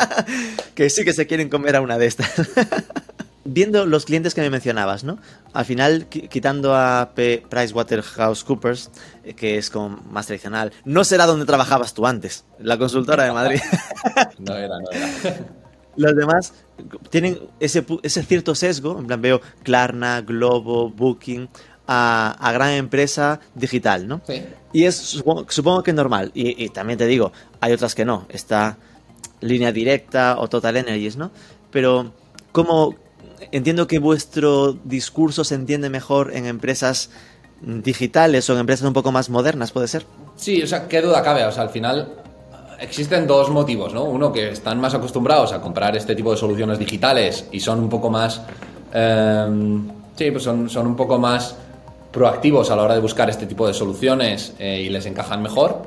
que 0.75 0.91
sí 0.91 1.07
que 1.07 1.15
se 1.15 1.27
quieren 1.27 1.49
comer 1.49 1.77
a 1.77 1.81
una 1.81 1.97
de 1.97 2.05
estas. 2.05 2.31
Viendo 3.53 3.85
los 3.85 4.05
clientes 4.05 4.33
que 4.33 4.41
me 4.43 4.51
mencionabas, 4.51 5.03
¿no? 5.03 5.19
Al 5.53 5.65
final, 5.65 6.07
quitando 6.07 6.77
a 6.77 7.11
P 7.17 7.43
PricewaterhouseCoopers, 7.49 8.91
que 9.37 9.59
es 9.59 9.71
como 9.71 9.97
más 10.11 10.27
tradicional, 10.27 10.73
no 10.85 11.03
será 11.03 11.27
donde 11.27 11.47
trabajabas 11.47 11.93
tú 11.93 12.07
antes, 12.07 12.45
la 12.61 12.79
consultora 12.79 13.25
de 13.25 13.33
Madrid. 13.33 13.61
no 14.39 14.57
era, 14.57 14.79
no 14.79 14.91
era. 14.93 15.09
Los 15.97 16.15
demás 16.15 16.55
tienen 17.11 17.41
ese, 17.59 17.85
ese 18.03 18.23
cierto 18.23 18.55
sesgo, 18.55 18.99
en 18.99 19.07
plan 19.09 19.21
veo 19.21 19.41
Klarna, 19.65 20.21
Globo, 20.21 20.89
Booking, 20.89 21.49
a, 21.89 22.37
a, 22.39 22.53
gran 22.53 22.71
empresa 22.71 23.41
digital, 23.57 24.07
¿no? 24.07 24.21
Sí. 24.25 24.45
Y 24.73 24.85
es, 24.85 24.95
supongo, 24.95 25.47
supongo 25.49 25.83
que 25.83 25.91
es 25.91 25.97
normal. 25.97 26.31
Y, 26.35 26.65
y, 26.65 26.69
también 26.69 26.99
te 26.99 27.07
digo, 27.07 27.33
hay 27.61 27.73
otras 27.73 27.97
que 27.97 28.05
no. 28.05 28.27
Está 28.29 28.79
línea 29.41 29.73
directa 29.73 30.37
o 30.39 30.49
Total 30.49 30.77
Energies, 30.77 31.17
¿no? 31.17 31.33
Pero, 31.73 32.13
¿cómo, 32.53 32.95
entiendo 33.53 33.87
que 33.87 33.99
vuestro 33.99 34.73
discurso 34.85 35.45
se 35.45 35.55
entiende 35.55 35.91
mejor 35.91 36.35
en 36.35 36.47
empresas 36.47 37.11
digitales 37.63 38.49
o 38.49 38.55
en 38.55 38.61
empresas 38.61 38.87
un 38.87 38.95
poco 38.95 39.13
más 39.13 39.29
modernas, 39.31 39.73
¿puede 39.73 39.89
ser? 39.89 40.07
Sí, 40.37 40.63
o 40.63 40.67
sea, 40.67 40.89
qué 40.89 41.03
duda 41.03 41.23
cabe. 41.23 41.45
O 41.45 41.53
sea, 41.53 41.65
al 41.65 41.71
final 41.71 42.15
existen 42.81 43.27
dos 43.27 43.51
motivos, 43.51 43.93
¿no? 43.93 44.05
Uno, 44.05 44.33
que 44.33 44.51
están 44.51 44.81
más 44.81 44.95
acostumbrados 44.95 45.53
a 45.53 45.61
comprar 45.61 45.97
este 45.97 46.15
tipo 46.15 46.31
de 46.31 46.37
soluciones 46.37 46.79
digitales 46.79 47.47
y 47.53 47.61
son 47.61 47.81
un 47.81 47.89
poco 47.89 48.11
más... 48.11 48.43
Em, 48.93 49.89
sí, 50.17 50.31
pues 50.31 50.43
son, 50.43 50.69
son 50.71 50.87
un 50.87 50.97
poco 50.97 51.19
más 51.19 51.57
proactivos 52.11 52.71
a 52.71 52.77
la 52.77 52.83
hora 52.83 52.95
de 52.95 53.01
buscar 53.01 53.31
este 53.31 53.47
tipo 53.47 53.67
de 53.67 53.75
soluciones 53.75 54.55
eh, 54.59 54.83
y 54.85 54.89
les 54.89 55.07
encajan 55.07 55.43
mejor. 55.43 55.83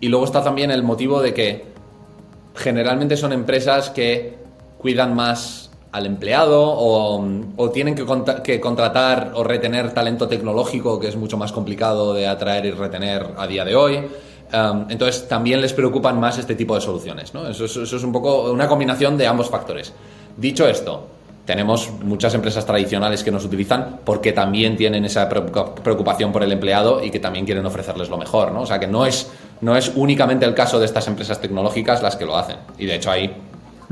Y 0.00 0.08
luego 0.08 0.24
está 0.24 0.42
también 0.42 0.70
el 0.70 0.82
motivo 0.82 1.20
de 1.20 1.34
que 1.34 1.64
generalmente 2.54 3.16
son 3.16 3.32
empresas 3.32 3.90
que 3.90 4.36
cuidan 4.78 5.14
más 5.14 5.65
al 5.96 6.04
empleado 6.04 6.62
o, 6.62 7.70
tienen 7.70 7.94
que, 7.94 8.60
contratar 8.60 9.32
o 9.34 9.42
retener 9.42 9.94
talento 9.94 10.28
tecnológico 10.28 11.00
que 11.00 11.08
es 11.08 11.16
mucho 11.16 11.38
más 11.38 11.52
complicado 11.52 12.12
de 12.12 12.26
atraer 12.26 12.66
y 12.66 12.70
retener 12.72 13.26
a 13.38 13.46
día 13.46 13.64
de 13.64 13.74
hoy. 13.74 13.96
Um, 13.96 14.84
entonces 14.90 15.26
también 15.26 15.62
les 15.62 15.72
preocupan 15.72 16.20
más 16.20 16.36
este 16.36 16.54
tipo 16.54 16.74
de 16.74 16.82
soluciones. 16.82 17.32
¿no? 17.32 17.48
Eso, 17.48 17.64
es 17.64 17.92
un 18.04 18.12
poco 18.12 18.52
una 18.52 18.68
combinación 18.68 19.16
de 19.16 19.26
ambos 19.26 19.48
factores. 19.48 19.94
Dicho 20.36 20.68
esto, 20.68 21.06
tenemos 21.46 21.90
muchas 22.02 22.34
empresas 22.34 22.66
tradicionales 22.66 23.24
que 23.24 23.30
nos 23.30 23.46
utilizan 23.46 24.00
porque 24.04 24.34
también 24.34 24.76
tienen 24.76 25.06
esa 25.06 25.30
preocupación 25.30 26.30
por 26.30 26.42
el 26.42 26.52
empleado 26.52 27.02
y 27.02 27.10
que 27.10 27.20
también 27.20 27.46
quieren 27.46 27.64
ofrecerles 27.64 28.10
lo 28.10 28.18
mejor, 28.18 28.52
¿no? 28.52 28.60
O 28.60 28.66
sea 28.66 28.78
que 28.78 28.86
no 28.86 29.06
es, 29.06 29.30
no 29.62 29.74
es 29.74 29.90
únicamente 29.94 30.44
el 30.44 30.52
caso 30.52 30.78
de 30.78 30.84
estas 30.84 31.08
empresas 31.08 31.40
tecnológicas 31.40 32.02
las 32.02 32.16
que 32.16 32.26
lo 32.26 32.36
hacen. 32.36 32.58
Y 32.76 32.84
de 32.84 32.96
hecho 32.96 33.10
ahí 33.10 33.34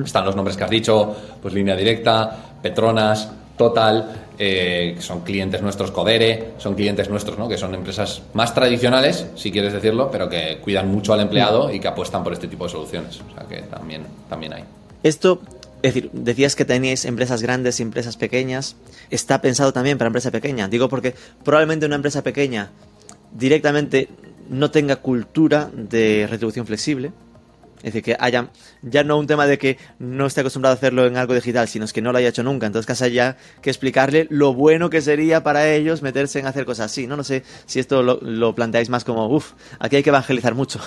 están 0.02 0.24
los 0.24 0.34
nombres 0.34 0.56
que 0.56 0.64
has 0.64 0.70
dicho, 0.70 1.14
pues 1.40 1.52
Línea 1.54 1.76
Directa, 1.76 2.36
Petronas, 2.62 3.30
Total, 3.56 4.26
eh, 4.36 4.94
que 4.96 5.02
son 5.02 5.20
clientes 5.20 5.62
nuestros, 5.62 5.92
Codere, 5.92 6.54
son 6.58 6.74
clientes 6.74 7.08
nuestros, 7.08 7.38
¿no? 7.38 7.48
Que 7.48 7.56
son 7.56 7.72
empresas 7.72 8.22
más 8.32 8.52
tradicionales, 8.52 9.26
si 9.36 9.52
quieres 9.52 9.72
decirlo, 9.72 10.10
pero 10.10 10.28
que 10.28 10.58
cuidan 10.60 10.90
mucho 10.90 11.12
al 11.12 11.20
empleado 11.20 11.72
y 11.72 11.78
que 11.78 11.86
apuestan 11.86 12.24
por 12.24 12.32
este 12.32 12.48
tipo 12.48 12.64
de 12.64 12.70
soluciones. 12.70 13.20
O 13.20 13.32
sea 13.32 13.46
que 13.48 13.62
también, 13.62 14.02
también 14.28 14.54
hay. 14.54 14.64
Esto 15.04 15.40
es 15.84 15.92
decir, 15.92 16.10
decías 16.14 16.56
que 16.56 16.64
teníais 16.64 17.04
empresas 17.04 17.42
grandes 17.42 17.78
y 17.78 17.82
empresas 17.82 18.16
pequeñas. 18.16 18.74
¿Está 19.10 19.42
pensado 19.42 19.74
también 19.74 19.98
para 19.98 20.06
empresa 20.06 20.30
pequeña? 20.30 20.66
Digo 20.66 20.88
porque 20.88 21.14
probablemente 21.44 21.84
una 21.84 21.96
empresa 21.96 22.22
pequeña 22.22 22.70
directamente 23.30 24.08
no 24.48 24.70
tenga 24.70 24.96
cultura 24.96 25.70
de 25.74 26.26
retribución 26.28 26.66
flexible. 26.66 27.12
Es 27.84 27.92
decir, 27.92 28.02
que 28.02 28.16
haya 28.18 28.48
ya 28.80 29.04
no 29.04 29.18
un 29.18 29.26
tema 29.26 29.46
de 29.46 29.58
que 29.58 29.76
no 29.98 30.24
esté 30.24 30.40
acostumbrado 30.40 30.72
a 30.72 30.76
hacerlo 30.76 31.04
en 31.04 31.18
algo 31.18 31.34
digital, 31.34 31.68
sino 31.68 31.84
es 31.84 31.92
que 31.92 32.00
no 32.00 32.12
lo 32.12 32.18
haya 32.18 32.30
hecho 32.30 32.42
nunca. 32.42 32.66
Entonces, 32.66 32.86
casi 32.86 33.04
haya 33.04 33.36
que 33.60 33.68
explicarle 33.68 34.26
lo 34.30 34.54
bueno 34.54 34.88
que 34.88 35.02
sería 35.02 35.42
para 35.42 35.70
ellos 35.70 36.00
meterse 36.00 36.38
en 36.38 36.46
hacer 36.46 36.64
cosas 36.64 36.86
así. 36.86 37.06
No, 37.06 37.14
no 37.14 37.24
sé 37.24 37.44
si 37.66 37.80
esto 37.80 38.02
lo, 38.02 38.54
planteáis 38.54 38.88
más 38.88 39.04
como, 39.04 39.26
uff, 39.26 39.52
aquí 39.78 39.96
hay 39.96 40.02
que 40.02 40.08
evangelizar 40.08 40.54
mucho. 40.54 40.80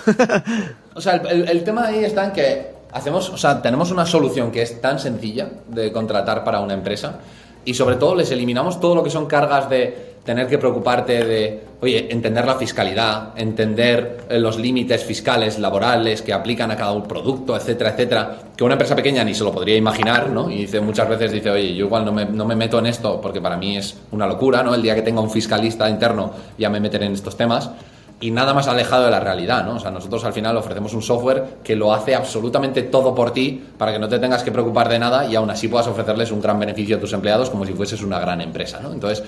o 0.96 1.00
sea, 1.00 1.18
el, 1.18 1.48
el 1.48 1.64
tema 1.64 1.86
ahí 1.86 2.04
está 2.04 2.26
en 2.26 2.32
que 2.32 2.72
hacemos, 2.92 3.30
o 3.30 3.38
sea, 3.38 3.62
tenemos 3.62 3.92
una 3.92 4.08
solución 4.08 4.52
que 4.52 4.64
es 4.64 4.82
tan 4.82 5.00
sencilla 5.00 5.50
de 5.68 5.92
contratar 5.92 6.44
para 6.44 6.62
una 6.62 6.74
empresa 6.74 7.20
y 7.68 7.74
sobre 7.74 7.98
todo 7.98 8.16
les 8.16 8.32
eliminamos 8.32 8.80
todo 8.80 8.96
lo 8.96 9.04
que 9.04 9.10
son 9.10 9.26
cargas 9.26 9.70
de 9.70 10.16
tener 10.24 10.48
que 10.48 10.58
preocuparte 10.58 11.26
de, 11.26 11.64
oye, 11.82 12.08
entender 12.10 12.46
la 12.46 12.56
fiscalidad, 12.56 13.38
entender 13.38 14.20
eh, 14.30 14.40
los 14.40 14.58
límites 14.58 15.04
fiscales, 15.04 15.60
laborales 15.60 16.22
que 16.22 16.32
aplican 16.32 16.72
a 16.72 16.78
cada 16.78 17.04
producto, 17.04 17.58
etcétera, 17.58 17.90
etcétera, 17.90 18.38
que 18.56 18.64
una 18.64 18.76
empresa 18.76 18.96
pequeña 18.96 19.22
ni 19.26 19.34
se 19.34 19.44
lo 19.44 19.52
podría 19.52 19.76
imaginar, 19.76 20.30
¿no? 20.30 20.50
Y 20.50 20.60
dice, 20.60 20.80
muchas 20.80 21.10
veces 21.10 21.30
dice, 21.30 21.50
oye, 21.50 21.76
yo 21.76 21.88
igual 21.88 22.06
no 22.06 22.14
me, 22.14 22.24
no 22.24 22.46
me 22.46 22.56
meto 22.56 22.80
en 22.80 22.86
esto 22.86 23.20
porque 23.20 23.42
para 23.42 23.58
mí 23.58 23.76
es 23.76 23.98
una 24.12 24.28
locura, 24.28 24.64
¿no? 24.64 24.74
El 24.74 24.82
día 24.82 24.96
que 24.96 25.02
tenga 25.02 25.20
un 25.20 25.30
fiscalista 25.30 25.90
interno 25.90 26.32
ya 26.58 26.70
me 26.70 26.80
meteré 26.80 27.06
en 27.06 27.14
estos 27.14 27.36
temas 27.36 27.70
y 28.20 28.32
nada 28.32 28.54
más 28.54 28.68
alejado 28.68 29.06
de 29.06 29.12
la 29.12 29.20
realidad, 29.20 29.64
¿no? 29.64 29.76
O 29.76 29.80
sea, 29.80 29.92
nosotros 29.92 30.24
al 30.26 30.34
final 30.34 30.58
ofrecemos 30.58 30.94
un 30.94 31.04
software 31.04 31.60
que 31.64 31.76
lo 31.76 31.94
hace 31.94 32.16
absolutamente 32.16 32.84
todo 32.84 33.14
por 33.14 33.32
ti 33.32 33.64
para 33.78 33.94
que 33.94 34.00
no 34.00 34.10
te 34.10 34.18
tengas 34.18 34.44
que 34.44 34.52
preocupar 34.52 34.90
de 34.90 34.98
nada 34.98 35.26
y 35.26 35.36
aún 35.36 35.50
así 35.52 35.68
puedas 35.68 35.88
ofrecerles 35.88 36.32
un 36.32 36.42
gran 36.42 36.60
beneficio 36.60 36.98
a 36.98 37.00
tus 37.00 37.14
empleados 37.14 37.50
como 37.50 37.66
si 37.66 37.74
fueses 37.74 38.02
una 38.02 38.20
gran 38.20 38.42
empresa, 38.42 38.80
¿no? 38.82 38.92
Entonces, 38.92 39.24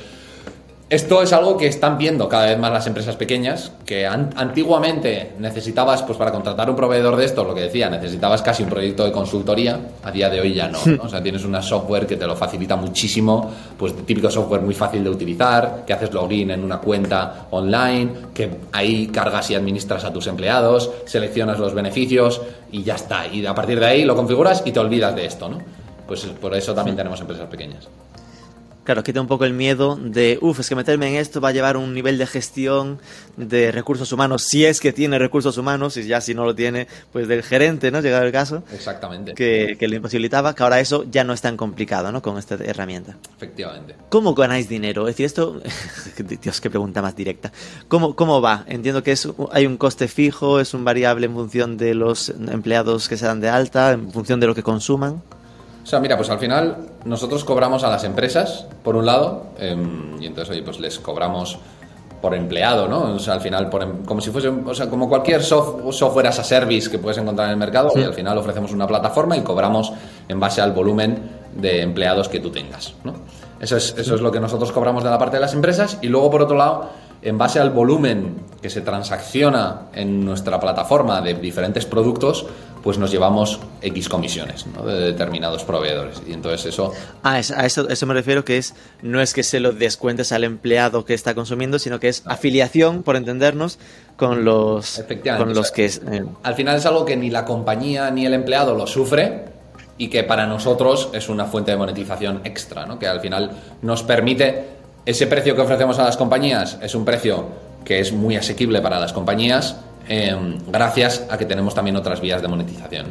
esto 0.89 1.21
es 1.21 1.33
algo 1.33 1.55
que 1.55 1.67
están 1.67 1.99
viendo 1.99 2.27
cada 2.27 2.47
vez 2.47 2.57
más 2.57 2.71
las 2.71 2.87
empresas 2.87 3.15
pequeñas, 3.15 3.71
que 3.85 4.07
antiguamente 4.07 5.33
necesitabas, 5.37 6.01
pues 6.01 6.17
para 6.17 6.31
contratar 6.31 6.67
un 6.67 6.75
proveedor 6.75 7.15
de 7.15 7.25
esto, 7.25 7.43
lo 7.43 7.53
que 7.53 7.61
decía, 7.61 7.91
necesitabas 7.91 8.41
casi 8.41 8.63
un 8.63 8.69
proyecto 8.69 9.05
de 9.05 9.11
consultoría, 9.11 9.79
a 10.03 10.11
día 10.11 10.31
de 10.31 10.41
hoy 10.41 10.55
ya 10.55 10.67
no, 10.67 10.79
O 11.03 11.07
sea, 11.07 11.21
tienes 11.21 11.45
una 11.45 11.61
software 11.61 12.07
que 12.07 12.17
te 12.17 12.25
lo 12.25 12.35
facilita 12.35 12.75
muchísimo, 12.75 13.51
pues 13.77 13.95
típico 14.03 14.31
software 14.31 14.61
muy 14.61 14.73
fácil 14.73 15.03
de 15.03 15.11
utilizar, 15.11 15.83
que 15.85 15.93
haces 15.93 16.11
login 16.11 16.49
en 16.49 16.63
una 16.63 16.79
cuenta 16.79 17.47
online, 17.51 18.11
que 18.33 18.49
ahí 18.71 19.07
cargas 19.07 19.51
y 19.51 19.55
administras 19.55 20.03
a 20.05 20.11
tus 20.11 20.25
empleados, 20.25 20.89
seleccionas 21.05 21.59
los 21.59 21.75
beneficios 21.75 22.41
y 22.71 22.81
ya 22.81 22.95
está. 22.95 23.27
Y 23.27 23.45
a 23.45 23.53
partir 23.53 23.79
de 23.79 23.85
ahí 23.85 24.05
lo 24.05 24.15
configuras 24.15 24.63
y 24.65 24.71
te 24.71 24.79
olvidas 24.79 25.15
de 25.15 25.25
esto, 25.25 25.49
¿no? 25.49 25.59
Pues 26.07 26.25
por 26.25 26.55
eso 26.55 26.73
también 26.73 26.97
tenemos 26.97 27.21
empresas 27.21 27.47
pequeñas 27.47 27.87
claro, 28.89 29.03
quita 29.03 29.21
un 29.21 29.27
poco 29.27 29.45
el 29.45 29.53
miedo 29.53 29.99
de, 30.01 30.39
uff, 30.41 30.61
es 30.61 30.67
que 30.67 30.73
meterme 30.73 31.09
en 31.09 31.17
esto 31.17 31.39
va 31.39 31.49
a 31.49 31.51
llevar 31.51 31.77
un 31.77 31.93
nivel 31.93 32.17
de 32.17 32.25
gestión 32.25 32.99
de 33.37 33.71
recursos 33.71 34.11
humanos, 34.11 34.41
si 34.41 34.65
es 34.65 34.79
que 34.79 34.91
tiene 34.91 35.19
recursos 35.19 35.59
humanos, 35.59 35.95
y 35.97 36.07
ya 36.07 36.21
si 36.21 36.33
no 36.33 36.43
lo 36.43 36.55
tiene, 36.55 36.87
pues 37.13 37.27
del 37.27 37.43
gerente, 37.43 37.91
¿no? 37.91 38.01
Llegado 38.01 38.25
el 38.25 38.31
caso. 38.31 38.63
Exactamente. 38.73 39.35
Que, 39.35 39.77
que 39.79 39.87
le 39.87 39.97
imposibilitaba, 39.97 40.55
que 40.55 40.63
ahora 40.63 40.79
eso 40.79 41.05
ya 41.07 41.23
no 41.23 41.33
es 41.33 41.41
tan 41.41 41.55
complicado, 41.55 42.11
¿no? 42.11 42.23
Con 42.23 42.39
esta 42.39 42.55
herramienta. 42.55 43.15
Efectivamente. 43.37 43.95
¿Cómo 44.09 44.33
ganáis 44.33 44.67
dinero? 44.67 45.07
Es 45.07 45.13
decir, 45.13 45.27
esto, 45.27 45.61
Dios, 46.41 46.59
qué 46.59 46.71
pregunta 46.71 47.03
más 47.03 47.15
directa. 47.15 47.51
¿Cómo, 47.89 48.15
cómo 48.15 48.41
va? 48.41 48.65
Entiendo 48.67 49.03
que 49.03 49.11
es, 49.11 49.27
hay 49.51 49.67
un 49.67 49.77
coste 49.77 50.07
fijo, 50.07 50.59
es 50.59 50.73
un 50.73 50.83
variable 50.83 51.27
en 51.27 51.35
función 51.35 51.77
de 51.77 51.93
los 51.93 52.29
empleados 52.29 53.07
que 53.07 53.17
se 53.17 53.27
dan 53.27 53.39
de 53.39 53.49
alta, 53.49 53.91
en 53.91 54.11
función 54.11 54.39
de 54.39 54.47
lo 54.47 54.55
que 54.55 54.63
consuman. 54.63 55.21
O 55.89 55.91
sea, 55.91 55.99
mira, 55.99 56.15
pues 56.17 56.29
al 56.29 56.37
final 56.37 56.77
nosotros 57.03 57.43
cobramos 57.43 57.83
a 57.83 57.89
las 57.89 58.03
empresas, 58.03 58.67
por 58.83 58.95
un 58.95 59.07
lado, 59.07 59.47
em, 59.57 60.21
y 60.21 60.27
entonces, 60.27 60.51
oye, 60.51 60.61
pues 60.61 60.79
les 60.79 60.99
cobramos 60.99 61.57
por 62.21 62.35
empleado, 62.35 62.87
¿no? 62.87 63.15
O 63.15 63.17
sea, 63.17 63.33
al 63.33 63.41
final, 63.41 63.71
por, 63.71 63.81
em, 63.81 64.05
como 64.05 64.21
si 64.21 64.29
fuese, 64.29 64.49
o 64.49 64.75
sea, 64.75 64.87
como 64.87 65.09
cualquier 65.09 65.41
software 65.41 66.27
as 66.27 66.37
a 66.37 66.43
service 66.43 66.91
que 66.91 66.99
puedes 66.99 67.17
encontrar 67.17 67.47
en 67.47 67.53
el 67.53 67.57
mercado, 67.57 67.91
y 67.95 68.03
al 68.03 68.13
final 68.13 68.37
ofrecemos 68.37 68.71
una 68.71 68.85
plataforma 68.85 69.35
y 69.35 69.41
cobramos 69.41 69.91
en 70.27 70.39
base 70.39 70.61
al 70.61 70.73
volumen 70.73 71.23
de 71.55 71.81
empleados 71.81 72.29
que 72.29 72.39
tú 72.39 72.51
tengas, 72.51 72.93
¿no? 73.03 73.15
Eso 73.59 73.75
es, 73.75 73.95
eso 73.97 74.13
es 74.13 74.21
lo 74.21 74.31
que 74.31 74.39
nosotros 74.39 74.71
cobramos 74.71 75.03
de 75.03 75.09
la 75.09 75.17
parte 75.17 75.37
de 75.37 75.41
las 75.41 75.55
empresas, 75.55 75.97
y 76.03 76.07
luego, 76.07 76.29
por 76.29 76.43
otro 76.43 76.55
lado, 76.55 76.89
en 77.23 77.39
base 77.39 77.59
al 77.59 77.71
volumen 77.71 78.37
que 78.61 78.69
se 78.69 78.81
transacciona 78.81 79.87
en 79.93 80.23
nuestra 80.23 80.59
plataforma 80.59 81.19
de 81.21 81.33
diferentes 81.33 81.85
productos, 81.85 82.45
pues 82.83 82.97
nos 82.97 83.11
llevamos 83.11 83.59
X 83.81 84.09
comisiones 84.09 84.65
de 84.85 84.99
determinados 84.99 85.63
proveedores. 85.63 86.21
Y 86.27 86.33
entonces 86.33 86.65
eso... 86.65 86.93
Ah, 87.23 87.33
a 87.33 87.65
eso, 87.65 87.89
eso 87.89 88.05
me 88.05 88.13
refiero 88.13 88.45
que 88.45 88.57
es 88.57 88.73
no 89.01 89.21
es 89.21 89.33
que 89.33 89.43
se 89.43 89.59
lo 89.59 89.71
descuentes 89.71 90.31
al 90.31 90.43
empleado 90.43 91.05
que 91.05 91.13
está 91.13 91.35
consumiendo, 91.35 91.79
sino 91.79 91.99
que 91.99 92.09
es 92.09 92.23
afiliación, 92.25 93.03
por 93.03 93.15
entendernos, 93.15 93.79
con 94.15 94.45
los, 94.45 95.03
con 95.37 95.53
los 95.53 95.71
que... 95.71 95.85
Eh, 95.85 96.25
al 96.43 96.55
final 96.55 96.77
es 96.77 96.85
algo 96.85 97.05
que 97.05 97.15
ni 97.15 97.29
la 97.29 97.45
compañía 97.45 98.09
ni 98.11 98.25
el 98.25 98.33
empleado 98.33 98.75
lo 98.75 98.87
sufre, 98.87 99.45
y 99.99 100.07
que 100.07 100.23
para 100.23 100.47
nosotros 100.47 101.09
es 101.13 101.29
una 101.29 101.45
fuente 101.45 101.71
de 101.71 101.77
monetización 101.77 102.41
extra, 102.45 102.85
¿no? 102.85 102.97
que 102.97 103.05
al 103.05 103.19
final 103.19 103.51
nos 103.81 104.01
permite 104.01 104.79
ese 105.05 105.27
precio 105.27 105.55
que 105.55 105.61
ofrecemos 105.61 105.99
a 105.99 106.03
las 106.03 106.17
compañías 106.17 106.77
es 106.81 106.95
un 106.95 107.05
precio 107.05 107.47
que 107.83 107.99
es 107.99 108.13
muy 108.13 108.35
asequible 108.37 108.81
para 108.81 108.99
las 108.99 109.11
compañías 109.13 109.75
em, 110.07 110.57
gracias 110.67 111.25
a 111.29 111.37
que 111.37 111.45
tenemos 111.45 111.75
también 111.75 111.95
otras 111.95 112.21
vías 112.21 112.41
de 112.41 112.47
monetización. 112.47 113.07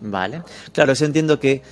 Vale. 0.00 0.42
Claro, 0.72 0.92
eso 0.92 1.04
entiendo 1.04 1.38
que 1.38 1.62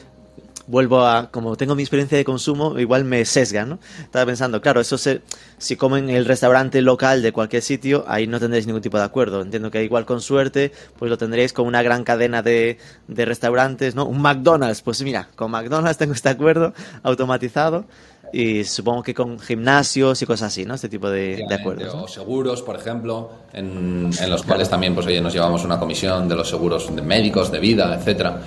vuelvo 0.68 1.00
a, 1.00 1.30
como 1.30 1.56
tengo 1.56 1.74
mi 1.74 1.82
experiencia 1.82 2.16
de 2.16 2.24
consumo, 2.24 2.78
igual 2.78 3.04
me 3.04 3.24
sesga, 3.24 3.64
¿no? 3.64 3.78
Estaba 4.00 4.26
pensando, 4.26 4.60
claro, 4.60 4.80
eso 4.80 4.98
se, 4.98 5.22
si 5.56 5.76
como 5.76 5.96
en 5.96 6.10
el 6.10 6.26
restaurante 6.26 6.80
local 6.82 7.22
de 7.22 7.32
cualquier 7.32 7.62
sitio, 7.62 8.04
ahí 8.06 8.26
no 8.26 8.38
tendréis 8.38 8.66
ningún 8.66 8.82
tipo 8.82 8.98
de 8.98 9.04
acuerdo. 9.04 9.40
Entiendo 9.40 9.70
que 9.70 9.82
igual 9.82 10.04
con 10.04 10.20
suerte, 10.20 10.72
pues 10.98 11.10
lo 11.10 11.18
tendréis 11.18 11.52
con 11.52 11.66
una 11.66 11.82
gran 11.82 12.04
cadena 12.04 12.42
de, 12.42 12.78
de 13.08 13.24
restaurantes, 13.24 13.94
¿no? 13.94 14.04
Un 14.04 14.20
McDonald's, 14.20 14.82
pues 14.82 15.02
mira, 15.02 15.28
con 15.34 15.50
McDonald's 15.50 15.98
tengo 15.98 16.12
este 16.12 16.28
acuerdo 16.28 16.74
automatizado 17.02 17.86
y 18.32 18.64
supongo 18.64 19.02
que 19.02 19.14
con 19.14 19.38
gimnasios 19.38 20.20
y 20.22 20.26
cosas 20.26 20.48
así, 20.52 20.64
¿no? 20.64 20.74
Este 20.74 20.88
tipo 20.88 21.08
de, 21.10 21.44
acuerdos. 21.50 21.94
O 21.94 22.08
seguros, 22.08 22.62
por 22.62 22.76
ejemplo, 22.76 23.30
en, 23.52 24.10
los 24.28 24.42
cuales 24.42 24.68
también 24.68 24.94
pues 24.94 25.06
oye, 25.06 25.20
nos 25.20 25.32
llevamos 25.32 25.64
una 25.64 25.78
comisión 25.78 26.28
de 26.28 26.34
los 26.36 26.48
seguros 26.48 26.94
de 26.94 27.02
médicos, 27.02 27.50
de 27.50 27.58
vida, 27.58 27.94
etcétera. 27.94 28.40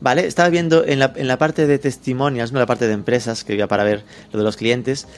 Vale, 0.00 0.26
estaba 0.26 0.48
viendo 0.48 0.84
en 0.84 1.00
la, 1.00 1.12
en 1.16 1.26
la 1.26 1.38
parte 1.38 1.66
de 1.66 1.78
testimonios, 1.78 2.52
no 2.52 2.60
la 2.60 2.66
parte 2.66 2.86
de 2.86 2.94
empresas, 2.94 3.42
que 3.42 3.54
iba 3.54 3.66
para 3.66 3.82
ver 3.82 4.04
lo 4.32 4.38
de 4.38 4.44
los 4.44 4.56
clientes, 4.56 5.08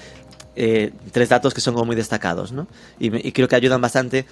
eh, 0.57 0.93
tres 1.13 1.29
datos 1.29 1.53
que 1.53 1.61
son 1.61 1.75
como 1.75 1.87
muy 1.87 1.97
destacados, 1.97 2.53
¿no? 2.53 2.67
Y, 2.99 3.29
y 3.29 3.33
creo 3.33 3.47
que 3.47 3.57
ayudan 3.57 3.81
bastante 3.81 4.25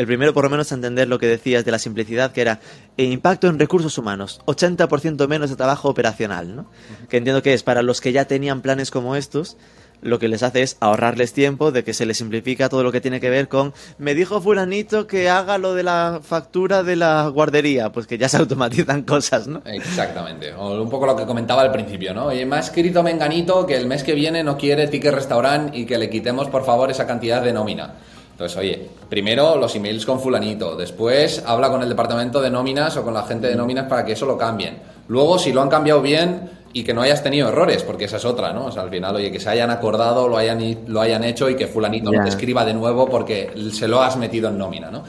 El 0.00 0.06
primero, 0.06 0.32
por 0.32 0.44
lo 0.44 0.48
menos, 0.48 0.72
a 0.72 0.76
entender 0.76 1.08
lo 1.08 1.18
que 1.18 1.26
decías 1.26 1.62
de 1.66 1.72
la 1.72 1.78
simplicidad, 1.78 2.32
que 2.32 2.40
era 2.40 2.58
el 2.96 3.12
impacto 3.12 3.48
en 3.48 3.58
recursos 3.58 3.98
humanos, 3.98 4.40
80% 4.46 5.28
menos 5.28 5.50
de 5.50 5.56
trabajo 5.56 5.90
operacional, 5.90 6.56
¿no? 6.56 6.70
Que 7.10 7.18
entiendo 7.18 7.42
que 7.42 7.52
es 7.52 7.62
para 7.62 7.82
los 7.82 8.00
que 8.00 8.10
ya 8.10 8.24
tenían 8.24 8.62
planes 8.62 8.90
como 8.90 9.14
estos, 9.14 9.58
lo 10.00 10.18
que 10.18 10.28
les 10.28 10.42
hace 10.42 10.62
es 10.62 10.78
ahorrarles 10.80 11.34
tiempo, 11.34 11.70
de 11.70 11.84
que 11.84 11.92
se 11.92 12.06
les 12.06 12.16
simplifica 12.16 12.70
todo 12.70 12.82
lo 12.82 12.92
que 12.92 13.02
tiene 13.02 13.20
que 13.20 13.28
ver 13.28 13.48
con, 13.48 13.74
me 13.98 14.14
dijo 14.14 14.40
fulanito 14.40 15.06
que 15.06 15.28
haga 15.28 15.58
lo 15.58 15.74
de 15.74 15.82
la 15.82 16.20
factura 16.22 16.82
de 16.82 16.96
la 16.96 17.28
guardería, 17.28 17.92
pues 17.92 18.06
que 18.06 18.16
ya 18.16 18.30
se 18.30 18.38
automatizan 18.38 19.02
cosas, 19.02 19.48
¿no? 19.48 19.60
Exactamente, 19.66 20.54
o 20.54 20.82
un 20.82 20.88
poco 20.88 21.04
lo 21.04 21.14
que 21.14 21.26
comentaba 21.26 21.60
al 21.60 21.72
principio, 21.72 22.14
¿no? 22.14 22.28
Oye, 22.28 22.46
me 22.46 22.56
ha 22.56 22.60
escrito 22.60 23.02
Menganito 23.02 23.66
que 23.66 23.76
el 23.76 23.86
mes 23.86 24.02
que 24.02 24.14
viene 24.14 24.42
no 24.42 24.56
quiere 24.56 24.88
ticket 24.88 25.12
restaurant 25.12 25.74
y 25.74 25.84
que 25.84 25.98
le 25.98 26.08
quitemos 26.08 26.48
por 26.48 26.64
favor 26.64 26.90
esa 26.90 27.06
cantidad 27.06 27.42
de 27.42 27.52
nómina. 27.52 27.96
Entonces, 28.40 28.56
oye, 28.56 28.88
primero 29.10 29.56
los 29.56 29.76
emails 29.76 30.06
con 30.06 30.18
fulanito, 30.18 30.74
después 30.74 31.44
habla 31.44 31.68
con 31.68 31.82
el 31.82 31.90
departamento 31.90 32.40
de 32.40 32.48
nóminas 32.48 32.96
o 32.96 33.04
con 33.04 33.12
la 33.12 33.24
gente 33.24 33.48
de 33.48 33.54
nóminas 33.54 33.84
para 33.86 34.02
que 34.02 34.12
eso 34.12 34.24
lo 34.24 34.38
cambien. 34.38 34.78
Luego, 35.08 35.38
si 35.38 35.52
lo 35.52 35.60
han 35.60 35.68
cambiado 35.68 36.00
bien, 36.00 36.48
y 36.72 36.82
que 36.82 36.94
no 36.94 37.02
hayas 37.02 37.22
tenido 37.22 37.48
errores, 37.48 37.82
porque 37.82 38.04
esa 38.04 38.16
es 38.16 38.24
otra, 38.24 38.54
¿no? 38.54 38.66
O 38.66 38.72
sea, 38.72 38.84
al 38.84 38.88
final, 38.88 39.14
oye, 39.14 39.30
que 39.30 39.40
se 39.40 39.50
hayan 39.50 39.68
acordado, 39.68 40.26
lo 40.26 40.38
hayan, 40.38 40.78
lo 40.86 41.02
hayan 41.02 41.22
hecho 41.24 41.50
y 41.50 41.56
que 41.56 41.66
fulanito 41.66 42.10
no 42.10 42.22
te 42.22 42.30
escriba 42.30 42.64
de 42.64 42.72
nuevo 42.72 43.10
porque 43.10 43.52
se 43.72 43.86
lo 43.88 44.00
has 44.00 44.16
metido 44.16 44.48
en 44.48 44.56
nómina, 44.56 44.90
¿no? 44.90 45.02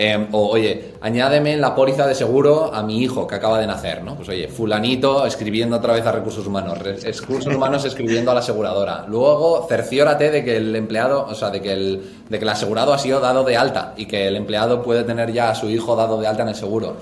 Em, 0.00 0.28
o, 0.30 0.50
oye, 0.50 0.94
añádeme 1.00 1.54
en 1.54 1.60
la 1.60 1.74
póliza 1.74 2.06
de 2.06 2.14
seguro 2.14 2.72
a 2.72 2.84
mi 2.84 3.02
hijo 3.02 3.26
que 3.26 3.34
acaba 3.34 3.58
de 3.58 3.66
nacer, 3.66 4.04
¿no? 4.04 4.14
Pues, 4.14 4.28
oye, 4.28 4.46
fulanito 4.46 5.26
escribiendo 5.26 5.76
otra 5.76 5.92
vez 5.92 6.06
a 6.06 6.12
recursos 6.12 6.46
humanos, 6.46 6.78
recursos 6.78 7.52
humanos 7.52 7.84
escribiendo 7.84 8.30
a 8.30 8.34
la 8.34 8.38
aseguradora. 8.38 9.06
Luego, 9.08 9.66
cerciórate 9.68 10.30
de 10.30 10.44
que 10.44 10.56
el 10.56 10.76
empleado, 10.76 11.26
o 11.28 11.34
sea, 11.34 11.50
de 11.50 11.60
que 11.60 11.72
el, 11.72 12.02
de 12.28 12.38
que 12.38 12.44
el 12.44 12.48
asegurado 12.48 12.94
ha 12.94 12.98
sido 12.98 13.18
dado 13.18 13.42
de 13.42 13.56
alta 13.56 13.94
y 13.96 14.06
que 14.06 14.28
el 14.28 14.36
empleado 14.36 14.84
puede 14.84 15.02
tener 15.02 15.32
ya 15.32 15.50
a 15.50 15.56
su 15.56 15.68
hijo 15.68 15.96
dado 15.96 16.20
de 16.20 16.28
alta 16.28 16.44
en 16.44 16.50
el 16.50 16.54
seguro. 16.54 16.94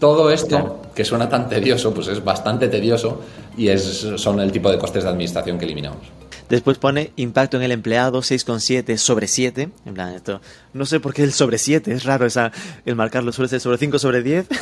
Todo 0.00 0.30
esto, 0.30 0.80
que 0.94 1.04
suena 1.04 1.28
tan 1.28 1.50
tedioso, 1.50 1.92
pues 1.92 2.08
es 2.08 2.24
bastante 2.24 2.68
tedioso 2.68 3.20
y 3.58 3.68
es, 3.68 4.06
son 4.16 4.40
el 4.40 4.50
tipo 4.50 4.70
de 4.70 4.78
costes 4.78 5.04
de 5.04 5.10
administración 5.10 5.58
que 5.58 5.66
eliminamos. 5.66 6.21
Después 6.52 6.76
pone 6.76 7.12
impacto 7.16 7.56
en 7.56 7.62
el 7.62 7.72
empleado 7.72 8.20
6,7 8.20 8.98
sobre 8.98 9.26
7. 9.26 9.70
En 9.86 9.94
plan, 9.94 10.12
esto. 10.12 10.42
No 10.74 10.84
sé 10.84 11.00
por 11.00 11.14
qué 11.14 11.22
el 11.22 11.32
sobre 11.32 11.56
7, 11.56 11.90
es 11.90 12.04
raro 12.04 12.26
esa, 12.26 12.52
el 12.84 12.94
marcarlo, 12.94 13.32
suele 13.32 13.48
ser 13.48 13.60
sobre 13.60 13.78
5 13.78 13.98
sobre 13.98 14.22
10. 14.22 14.46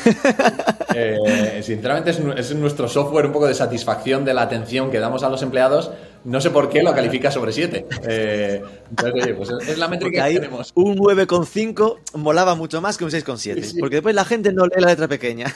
Eh, 0.93 1.61
sinceramente, 1.63 2.11
es, 2.11 2.55
nuestro 2.57 2.89
software 2.89 3.25
un 3.25 3.33
poco 3.33 3.47
de 3.47 3.55
satisfacción 3.55 4.25
de 4.25 4.35
la 4.35 4.43
atención 4.43 4.91
que 4.91 4.99
damos 4.99 5.23
a 5.23 5.29
los 5.29 5.41
empleados. 5.41 5.93
No 6.25 6.41
sé 6.41 6.51
por 6.51 6.69
qué 6.69 6.83
lo 6.83 6.93
califica 6.93 7.31
sobre 7.31 7.53
7. 7.53 7.87
Eh, 8.09 8.61
entonces, 8.91 9.35
pues 9.37 9.51
es 9.69 9.79
la 9.79 9.87
métrica 9.87 10.27
que 10.27 10.35
tenemos. 10.35 10.73
Un 10.75 10.99
9,5 10.99 11.97
molaba 12.15 12.57
mucho 12.57 12.81
más 12.81 12.99
que 12.99 13.05
un 13.05 13.13
6,7. 13.13 13.79
Porque 13.79 13.97
después 13.97 14.17
la 14.17 14.25
gente 14.25 14.53
no 14.53 14.67
lee 14.67 14.81
la 14.81 14.89
letra 14.89 15.07
pequeña. 15.07 15.55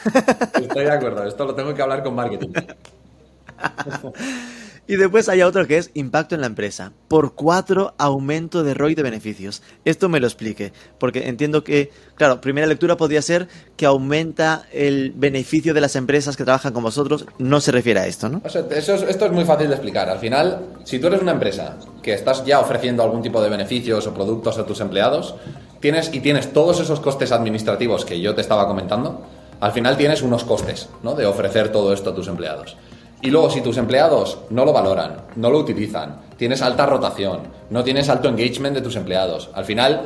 Estoy 0.61 0.85
de 0.85 0.93
acuerdo, 0.93 1.27
esto 1.27 1.47
lo 1.47 1.55
tengo 1.57 1.75
que 1.75 1.83
hablar 1.83 2.05
con 2.05 2.15
marketing. 2.15 2.51
Y 4.87 4.97
después 4.97 5.31
hay 5.31 5.41
otro 5.41 5.67
que 5.67 5.79
es 5.79 5.91
impacto 5.95 6.35
en 6.35 6.43
la 6.43 6.47
empresa. 6.47 6.93
Por 7.09 7.35
cuatro, 7.35 7.95
aumento 7.97 8.63
de 8.63 8.75
ROI 8.75 8.95
de 8.95 9.03
beneficios. 9.03 9.63
Esto 9.87 10.11
me 10.11 10.21
lo 10.21 10.27
explique, 10.27 10.73
porque 10.99 11.29
entiendo 11.29 11.65
que, 11.65 11.91
claro, 12.17 12.43
primera 12.43 12.67
lectura 12.67 12.97
podría 12.99 13.23
ser 13.23 13.49
que 13.77 13.87
aumenta 13.87 14.67
el 14.73 15.13
beneficio 15.17 15.73
de 15.73 15.81
las 15.81 15.97
empresas 15.97 16.37
que 16.37 16.45
trabajan 16.45 16.75
con 16.75 16.83
vosotros. 16.83 17.25
No 17.39 17.61
se 17.63 17.73
refiere 17.73 18.01
a 18.01 18.07
esto, 18.07 18.29
¿no? 18.29 18.43
esto 18.45 19.27
es 19.27 19.33
muy 19.33 19.45
fácil 19.45 19.69
de 19.69 19.75
explicar. 19.75 20.11
Al 20.11 20.19
final, 20.19 20.61
si 20.85 20.99
tú 20.99 21.07
eres 21.07 21.23
una 21.23 21.33
empresa 21.33 21.79
que 22.03 22.13
estás 22.13 22.45
ya 22.45 22.61
ofreciendo 22.61 23.03
algún 23.03 23.23
tipo 23.23 23.43
de 23.43 23.49
beneficios 23.49 24.07
o 24.07 24.13
productos 24.13 24.59
a 24.59 24.67
tus 24.67 24.81
empleados, 24.81 25.35
tienes 25.81 26.13
y 26.13 26.21
tienes 26.21 26.53
todos 26.53 26.81
esos 26.81 27.01
costes 27.01 27.33
administrativos 27.33 28.05
que 28.05 28.21
yo 28.21 28.35
te 28.35 28.43
estaba 28.43 28.67
comentando, 28.67 29.23
al 29.61 29.73
final 29.73 29.97
tienes 29.97 30.21
unos 30.21 30.45
costes, 30.45 30.91
¿no? 31.03 31.15
De 31.15 31.25
ofrecer 31.25 31.73
todo 31.73 31.95
esto 31.95 32.11
a 32.11 32.15
tus 32.15 32.29
empleados. 32.29 32.77
Y 33.23 33.31
luego, 33.31 33.49
si 33.51 33.63
tus 33.63 33.79
empleados 33.79 34.39
no 34.51 34.65
lo 34.65 34.73
valoran, 34.73 35.17
no 35.37 35.51
lo 35.51 35.59
utilizan, 35.59 36.21
tienes 36.37 36.61
alta 36.61 36.85
rotación, 36.85 37.41
no 37.71 37.83
tienes 37.83 38.09
alto 38.09 38.29
engagement 38.29 38.75
de 38.75 38.83
tus 38.83 38.97
empleados, 38.97 39.49
al 39.55 39.65
final, 39.65 40.03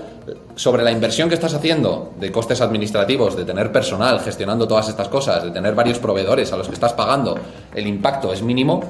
sobre 0.55 0.85
la 0.85 0.93
inversión 0.93 1.29
que 1.29 1.35
estás 1.35 1.55
haciendo 1.55 2.13
de 2.21 2.31
costes 2.31 2.61
administrativos, 2.61 3.37
de 3.37 3.45
tener 3.45 3.73
personal 3.73 4.21
gestionando 4.21 4.69
todas 4.69 4.89
estas 4.89 5.09
cosas, 5.09 5.43
de 5.43 5.51
tener 5.51 5.75
varios 5.75 5.99
proveedores 5.99 6.53
a 6.53 6.57
los 6.57 6.69
que 6.69 6.75
estás 6.75 6.93
pagando, 6.93 7.37
el 7.75 7.87
impacto 7.87 8.33
es 8.33 8.43
mínimo, 8.43 8.83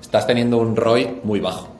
estás 0.00 0.26
teniendo 0.26 0.58
un 0.58 0.74
ROI 0.74 1.20
muy 1.22 1.40
bajo. 1.40 1.76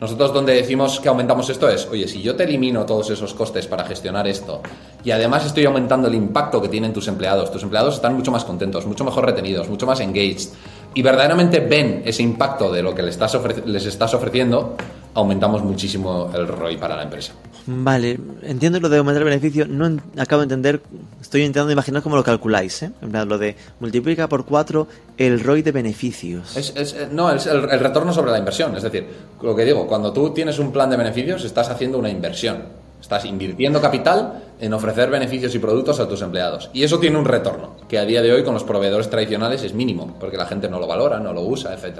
Nosotros 0.00 0.34
donde 0.34 0.52
decimos 0.52 1.00
que 1.00 1.08
aumentamos 1.08 1.48
esto 1.48 1.66
es, 1.68 1.88
oye, 1.90 2.06
si 2.08 2.20
yo 2.20 2.36
te 2.36 2.44
elimino 2.44 2.84
todos 2.84 3.08
esos 3.10 3.32
costes 3.32 3.66
para 3.66 3.84
gestionar 3.84 4.26
esto 4.26 4.60
y 5.02 5.12
además 5.12 5.46
estoy 5.46 5.64
aumentando 5.64 6.08
el 6.08 6.14
impacto 6.14 6.60
que 6.60 6.68
tienen 6.68 6.92
tus 6.92 7.08
empleados, 7.08 7.50
tus 7.50 7.62
empleados 7.62 7.94
están 7.94 8.14
mucho 8.14 8.30
más 8.30 8.44
contentos, 8.44 8.84
mucho 8.86 9.04
mejor 9.04 9.24
retenidos, 9.24 9.68
mucho 9.68 9.86
más 9.86 10.00
engaged, 10.00 10.50
y 10.94 11.02
verdaderamente 11.02 11.60
ven 11.60 12.02
ese 12.04 12.22
impacto 12.22 12.72
de 12.72 12.82
lo 12.82 12.94
que 12.94 13.02
les 13.02 13.14
estás, 13.14 13.38
les 13.66 13.86
estás 13.86 14.14
ofreciendo, 14.14 14.76
aumentamos 15.14 15.62
muchísimo 15.62 16.30
el 16.34 16.46
ROI 16.46 16.76
para 16.76 16.96
la 16.96 17.02
empresa. 17.02 17.32
Vale, 17.66 18.18
entiendo 18.42 18.78
lo 18.78 18.88
de 18.88 18.98
aumentar 18.98 19.22
el 19.22 19.28
beneficio, 19.28 19.66
no 19.66 19.98
acabo 20.18 20.40
de 20.40 20.44
entender, 20.44 20.82
estoy 21.20 21.42
intentando 21.42 21.72
imaginar 21.72 22.02
cómo 22.02 22.14
lo 22.14 22.22
calculáis, 22.22 22.82
¿eh? 22.82 22.90
En 23.00 23.10
plan, 23.10 23.28
lo 23.28 23.38
de 23.38 23.56
multiplica 23.80 24.28
por 24.28 24.44
4 24.44 24.86
el 25.16 25.40
ROI 25.40 25.62
de 25.62 25.72
beneficios. 25.72 26.56
Es, 26.56 26.74
eh, 26.76 27.08
no, 27.10 27.30
es 27.30 27.46
el, 27.46 27.68
el 27.70 27.80
retorno 27.80 28.12
sobre 28.12 28.32
la 28.32 28.38
inversión, 28.38 28.76
es 28.76 28.82
decir, 28.82 29.06
lo 29.40 29.56
que 29.56 29.64
digo, 29.64 29.86
cuando 29.86 30.12
tú 30.12 30.30
tienes 30.34 30.58
un 30.58 30.72
plan 30.72 30.90
de 30.90 30.96
beneficios, 30.96 31.44
estás 31.44 31.70
haciendo 31.70 31.98
una 31.98 32.10
inversión. 32.10 32.83
Estás 33.04 33.26
invirtiendo 33.26 33.82
capital 33.82 34.44
en 34.58 34.72
ofrecer 34.72 35.10
beneficios 35.10 35.54
y 35.54 35.58
productos 35.58 36.00
a 36.00 36.08
tus 36.08 36.22
empleados. 36.22 36.70
Y 36.72 36.84
eso 36.84 36.98
tiene 36.98 37.18
un 37.18 37.26
retorno, 37.26 37.76
que 37.86 37.98
a 37.98 38.06
día 38.06 38.22
de 38.22 38.32
hoy 38.32 38.44
con 38.44 38.54
los 38.54 38.64
proveedores 38.64 39.10
tradicionales 39.10 39.62
es 39.62 39.74
mínimo, 39.74 40.16
porque 40.18 40.38
la 40.38 40.46
gente 40.46 40.70
no 40.70 40.78
lo 40.78 40.86
valora, 40.86 41.20
no 41.20 41.34
lo 41.34 41.42
usa, 41.42 41.74
etc. 41.74 41.98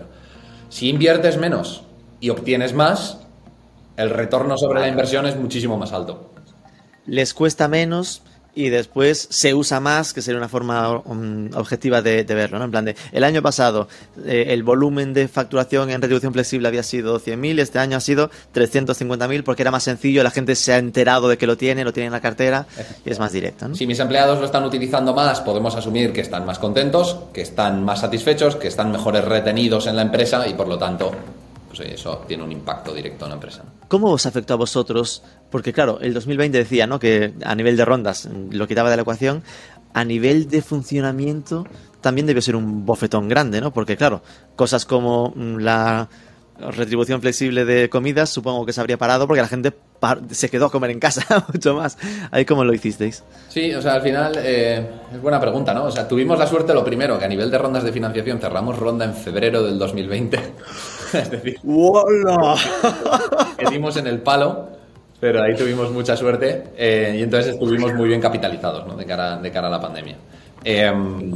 Si 0.70 0.88
inviertes 0.88 1.36
menos 1.36 1.82
y 2.20 2.30
obtienes 2.30 2.72
más, 2.72 3.18
el 3.98 4.08
retorno 4.08 4.56
sobre 4.56 4.80
la 4.80 4.88
inversión 4.88 5.26
es 5.26 5.36
muchísimo 5.36 5.76
más 5.76 5.92
alto. 5.92 6.30
Les 7.04 7.34
cuesta 7.34 7.68
menos, 7.68 8.22
y 8.54 8.68
después 8.68 9.26
se 9.30 9.54
usa 9.54 9.80
más, 9.80 10.12
que 10.12 10.22
sería 10.22 10.38
una 10.38 10.48
forma 10.48 10.90
um, 11.04 11.50
objetiva 11.54 12.02
de, 12.02 12.24
verlo, 12.24 12.58
¿no? 12.58 12.64
En 12.64 12.70
plan 12.70 12.84
de, 12.84 12.96
el 13.12 13.24
año 13.24 13.42
pasado 13.42 13.88
eh, 14.24 14.46
el 14.48 14.62
volumen 14.62 15.12
de 15.12 15.28
facturación 15.28 15.90
en 15.90 16.00
retribución 16.00 16.32
flexible 16.32 16.68
había 16.68 16.82
sido 16.82 17.20
100.000, 17.20 17.60
este 17.60 17.78
año 17.78 17.96
ha 17.96 18.00
sido 18.00 18.30
350.000 18.54 19.42
porque 19.42 19.62
era 19.62 19.70
más 19.70 19.82
sencillo, 19.82 20.22
la 20.22 20.30
gente 20.30 20.54
se 20.54 20.72
ha 20.72 20.78
enterado 20.78 21.28
de 21.28 21.38
que 21.38 21.46
lo 21.46 21.56
tiene, 21.56 21.84
lo 21.84 21.92
tiene 21.92 22.06
en 22.06 22.12
la 22.12 22.20
cartera 22.20 22.66
y 23.04 23.10
es 23.10 23.18
más 23.18 23.32
directo, 23.32 23.68
¿no? 23.68 23.74
Si 23.74 23.86
mis 23.86 23.98
empleados 23.98 24.38
lo 24.38 24.46
están 24.46 24.64
utilizando 24.64 25.14
más, 25.14 25.40
podemos 25.40 25.74
asumir 25.74 26.12
que 26.12 26.20
están 26.20 26.46
más 26.46 26.58
contentos, 26.58 27.18
que 27.32 27.42
están 27.42 27.84
más 27.84 28.00
satisfechos, 28.00 28.56
que 28.56 28.68
están 28.68 28.92
mejores 28.92 29.24
retenidos 29.24 29.86
en 29.86 29.96
la 29.96 30.02
empresa 30.02 30.46
y 30.48 30.54
por 30.54 30.68
lo 30.68 30.78
tanto 30.78 31.12
pues 31.76 31.92
eso 31.92 32.24
tiene 32.26 32.42
un 32.42 32.52
impacto 32.52 32.94
directo 32.94 33.24
en 33.24 33.30
la 33.30 33.34
empresa. 33.34 33.64
¿Cómo 33.88 34.10
os 34.10 34.26
afectó 34.26 34.54
a 34.54 34.56
vosotros? 34.56 35.22
Porque 35.50 35.72
claro, 35.72 35.98
el 36.00 36.14
2020 36.14 36.58
decía 36.58 36.86
¿no? 36.86 36.98
que 36.98 37.34
a 37.44 37.54
nivel 37.54 37.76
de 37.76 37.84
rondas 37.84 38.28
lo 38.50 38.66
quitaba 38.66 38.90
de 38.90 38.96
la 38.96 39.02
ecuación, 39.02 39.42
a 39.92 40.04
nivel 40.04 40.48
de 40.48 40.62
funcionamiento 40.62 41.66
también 42.00 42.26
debió 42.26 42.42
ser 42.42 42.56
un 42.56 42.84
bofetón 42.84 43.28
grande, 43.28 43.60
¿no? 43.60 43.72
Porque 43.72 43.96
claro, 43.96 44.22
cosas 44.56 44.84
como 44.84 45.32
mm, 45.34 45.56
la 45.58 46.08
retribución 46.58 47.20
flexible 47.20 47.64
de 47.64 47.88
comidas 47.88 48.30
supongo 48.30 48.64
que 48.64 48.72
se 48.72 48.80
habría 48.80 48.96
parado 48.96 49.26
porque 49.26 49.42
la 49.42 49.48
gente 49.48 49.72
se 50.30 50.50
quedó 50.50 50.66
a 50.66 50.70
comer 50.70 50.90
en 50.90 51.00
casa 51.00 51.46
mucho 51.52 51.74
más. 51.74 51.96
¿Ahí 52.30 52.44
cómo 52.44 52.64
lo 52.64 52.74
hicisteis? 52.74 53.24
Sí, 53.48 53.72
o 53.74 53.80
sea, 53.80 53.94
al 53.94 54.02
final 54.02 54.34
eh, 54.38 54.86
es 55.12 55.20
buena 55.20 55.40
pregunta, 55.40 55.72
¿no? 55.72 55.84
O 55.84 55.90
sea, 55.90 56.06
tuvimos 56.06 56.38
la 56.38 56.46
suerte, 56.46 56.74
lo 56.74 56.84
primero, 56.84 57.18
que 57.18 57.24
a 57.24 57.28
nivel 57.28 57.50
de 57.50 57.58
rondas 57.58 57.84
de 57.84 57.92
financiación 57.92 58.38
cerramos 58.38 58.78
ronda 58.78 59.04
en 59.04 59.14
febrero 59.14 59.62
del 59.62 59.78
2020. 59.78 60.38
es 61.22 61.30
decir, 61.30 61.58
¡Hola! 61.66 62.56
que 63.58 63.66
dimos 63.70 63.96
en 63.96 64.06
el 64.06 64.20
palo, 64.20 64.68
pero 65.20 65.42
ahí 65.42 65.54
tuvimos 65.54 65.90
mucha 65.90 66.16
suerte 66.16 66.64
eh, 66.76 67.16
y 67.18 67.22
entonces 67.22 67.54
estuvimos 67.54 67.94
muy 67.94 68.08
bien 68.08 68.20
capitalizados 68.20 68.86
¿no? 68.86 68.96
de, 68.96 69.06
cara, 69.06 69.36
de 69.36 69.50
cara 69.50 69.68
a 69.68 69.70
la 69.70 69.80
pandemia. 69.80 70.16
Em, 70.66 71.34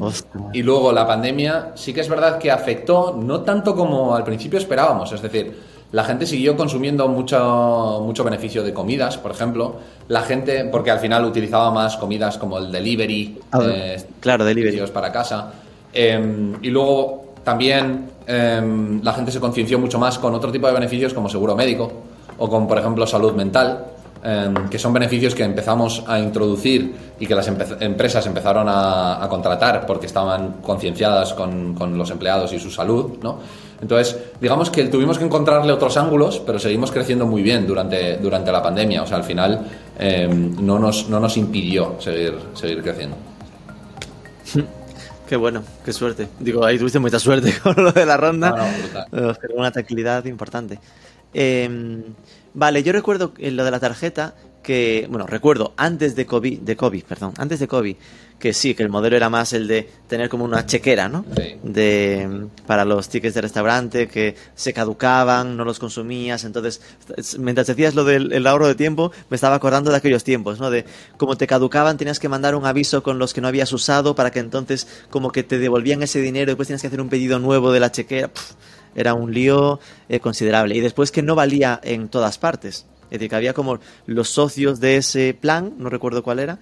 y 0.55 0.63
luego 0.63 0.91
la 0.91 1.07
pandemia 1.07 1.73
sí 1.75 1.93
que 1.93 2.01
es 2.01 2.09
verdad 2.09 2.39
que 2.39 2.51
afectó 2.51 3.19
no 3.21 3.43
tanto 3.43 3.75
como 3.75 4.15
al 4.15 4.25
principio 4.25 4.59
esperábamos, 4.59 5.13
es 5.13 5.21
decir, 5.21 5.55
la 5.91 6.05
gente 6.05 6.27
siguió 6.27 6.57
consumiendo 6.57 7.09
mucho, 7.09 8.03
mucho 8.05 8.23
beneficio 8.23 8.63
de 8.63 8.75
comidas, 8.75 9.17
por 9.17 9.31
ejemplo. 9.31 9.77
La 10.09 10.21
gente, 10.21 10.67
porque 10.67 10.91
al 10.91 10.99
final 10.99 11.25
utilizaba 11.25 11.71
más 11.71 11.97
comidas 11.97 12.37
como 12.37 12.59
el 12.59 12.71
delivery, 12.71 13.41
eh, 13.63 14.03
claro, 14.21 14.45
delivery 14.45 14.83
para 14.93 15.11
casa. 15.11 15.51
Em, 15.93 16.57
y 16.63 16.69
luego 16.69 17.28
también 17.49 18.09
Em, 18.31 19.03
la 19.03 19.15
gente 19.15 19.33
se 19.33 19.41
concienció 19.41 19.79
mucho 19.79 19.99
más 19.99 20.19
con 20.19 20.35
otro 20.35 20.53
tipo 20.53 20.67
de 20.67 20.75
beneficios 20.75 21.15
como 21.15 21.31
seguro 21.31 21.57
médico 21.57 21.91
o 22.37 22.47
con, 22.47 22.69
por 22.69 22.79
ejemplo, 22.79 23.07
salud 23.07 23.33
mental, 23.33 23.87
em, 24.23 24.69
que 24.69 24.79
son 24.79 24.93
beneficios 24.93 25.35
que 25.35 25.45
empezamos 25.45 26.05
a 26.07 26.19
introducir 26.19 26.95
y 27.19 27.27
que 27.27 27.35
las 27.35 27.49
empresas 27.49 28.27
empezaron 28.27 28.67
a, 28.69 29.27
contratar 29.31 29.87
porque 29.87 30.05
estaban 30.05 30.57
concienciadas 30.61 31.33
con, 31.33 31.97
los 31.97 32.11
empleados 32.11 32.53
y 32.53 32.59
su 32.59 32.71
salud, 32.71 33.13
¿no? 33.23 33.39
Entonces, 33.81 34.19
digamos 34.39 34.69
que 34.69 34.85
tuvimos 34.85 35.17
que 35.17 35.25
encontrarle 35.25 35.73
otros 35.73 35.97
ángulos, 35.97 36.43
pero 36.45 36.59
seguimos 36.59 36.91
creciendo 36.91 37.27
muy 37.27 37.41
bien 37.41 37.67
durante, 37.67 38.19
durante 38.19 38.53
la 38.53 38.63
pandemia. 38.63 39.05
O 39.05 39.07
sea, 39.07 39.17
al 39.17 39.25
final 39.25 39.63
em, 39.99 40.55
no, 40.61 40.79
nos, 40.79 41.09
no 41.09 41.19
nos 41.19 41.35
impidió 41.39 41.95
seguir, 41.99 42.35
seguir 42.53 42.83
creciendo. 42.83 43.17
Qué 45.29 45.37
bueno, 45.37 45.63
qué 45.85 45.93
suerte. 45.93 46.27
Digo, 46.41 46.65
ahí 46.65 46.79
tuviste 46.79 46.99
mucha 46.99 47.19
suerte 47.19 47.55
con 47.63 47.75
lo 47.77 47.93
de 47.93 48.07
la 48.07 48.17
ronda. 48.17 48.51
No, 49.13 49.21
no, 49.21 49.35
una 49.57 49.71
tranquilidad 49.71 50.25
importante. 50.25 50.79
Em, 51.35 52.03
vale, 52.55 52.83
yo 52.83 52.93
recuerdo 52.93 53.35
lo 53.39 53.65
de 53.65 53.71
la 53.71 53.79
tarjeta 53.79 54.35
que, 54.63 55.07
bueno, 55.09 55.27
recuerdo 55.27 55.73
antes 55.77 56.15
de 56.15 56.27
COVID, 56.27 56.61
de 56.61 56.77
COVID, 56.77 57.05
perdón, 57.05 57.35
antes 57.39 57.61
de 57.61 57.69
COVID, 57.69 57.97
que 58.39 58.53
sí, 58.53 58.75
que 58.75 58.83
el 58.83 58.89
modelo 58.89 59.17
era 59.17 59.29
más 59.29 59.53
el 59.53 59.67
de 59.67 59.89
tener 60.07 60.29
como 60.29 60.45
una 60.45 60.65
chequera, 60.65 61.09
¿no? 61.09 61.25
Sí. 61.37 61.57
De, 61.63 62.47
para 62.67 62.85
los 62.85 63.09
tickets 63.09 63.35
de 63.35 63.41
restaurante 63.41 64.07
que 64.07 64.37
se 64.55 64.73
caducaban, 64.73 65.57
no 65.57 65.65
los 65.65 65.79
consumías, 65.79 66.45
entonces, 66.45 66.81
mientras 67.39 67.67
decías 67.67 67.95
lo 67.95 68.05
del 68.05 68.47
ahorro 68.47 68.69
de 68.69 68.75
tiempo, 68.75 69.11
me 69.29 69.35
estaba 69.35 69.57
acordando 69.57 69.91
de 69.91 69.97
aquellos 69.97 70.23
tiempos, 70.23 70.61
¿no? 70.61 70.71
De 70.71 70.85
como 71.17 71.37
te 71.37 71.47
caducaban, 71.47 71.97
tenías 71.97 72.21
que 72.21 72.29
mandar 72.29 72.55
un 72.55 72.65
aviso 72.65 73.03
con 73.03 73.19
los 73.19 73.35
que 73.35 73.41
no 73.41 73.49
habías 73.49 73.73
usado 73.73 74.15
para 74.15 74.31
que 74.31 74.39
entonces 74.39 74.87
como 75.11 75.33
que 75.33 75.43
te 75.43 75.59
devolvían 75.59 76.03
ese 76.03 76.21
dinero 76.21 76.45
y 76.45 76.53
después 76.53 76.69
tienes 76.69 76.83
que 76.83 76.89
hacer 76.89 77.01
un 77.01 77.09
pedido 77.09 77.39
nuevo 77.39 77.73
de 77.73 77.81
la 77.81 77.91
chequera. 77.91 78.31
era 78.95 79.15
un 79.15 79.33
lío 79.33 79.81
eh, 80.09 80.21
considerable. 80.21 80.77
Y 80.77 80.81
después 80.81 81.11
que 81.11 81.23
no 81.23 81.35
valía 81.35 81.81
en 81.83 82.09
todas 82.09 82.39
partes. 82.39 82.87
Es 83.11 83.19
decir, 83.19 83.31
que 83.31 83.37
había 83.37 83.55
como 83.55 83.79
los 84.07 84.29
socios 84.29 84.81
de 84.81 84.97
ese 84.97 85.35
plan, 85.35 85.75
no 85.79 85.89
recuerdo 85.89 86.23
cuál 86.23 86.39
era, 86.39 86.59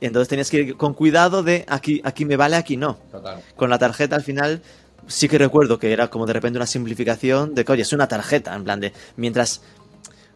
entonces 0.00 0.28
tenías 0.28 0.50
que 0.50 0.58
ir 0.58 0.76
con 0.76 0.94
cuidado 0.94 1.42
de 1.42 1.64
aquí, 1.68 2.00
aquí 2.04 2.24
me 2.24 2.36
vale, 2.36 2.56
aquí 2.56 2.76
no. 2.76 2.98
Total. 3.10 3.42
Con 3.56 3.70
la 3.70 3.78
tarjeta 3.78 4.16
al 4.16 4.22
final 4.22 4.62
sí 5.08 5.28
que 5.28 5.38
recuerdo 5.38 5.78
que 5.78 5.92
era 5.92 6.08
como 6.08 6.26
de 6.26 6.34
repente 6.34 6.58
una 6.58 6.66
simplificación 6.66 7.54
de 7.54 7.64
que, 7.64 7.72
oye, 7.72 7.82
es 7.82 7.92
una 7.92 8.06
tarjeta, 8.06 8.54
en 8.54 8.64
plan 8.64 8.80
de, 8.80 8.92
mientras... 9.16 9.62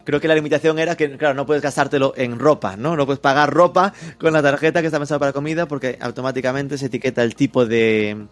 Creo 0.05 0.21
que 0.21 0.27
la 0.27 0.35
limitación 0.35 0.81
era 0.81 0.97
que, 0.97 1.17
claro, 1.17 1.35
no 1.35 1.47
puedes 1.47 1.63
gastártelo 1.63 2.13
en 2.17 2.41
ropa, 2.41 2.77
¿no? 2.77 2.97
No 2.97 3.07
puedes 3.07 3.21
pagar 3.21 3.55
ropa 3.55 3.95
con 4.19 4.33
la 4.33 4.43
tarjeta 4.43 4.81
que 4.81 4.87
está 4.87 4.99
pensada 4.99 5.21
para 5.21 5.33
comida 5.33 5.67
porque 5.67 5.97
automáticamente 6.01 6.77
se 6.77 6.87
etiqueta 6.87 7.23
el 7.23 7.37
tipo 7.37 7.67
de, 7.67 8.27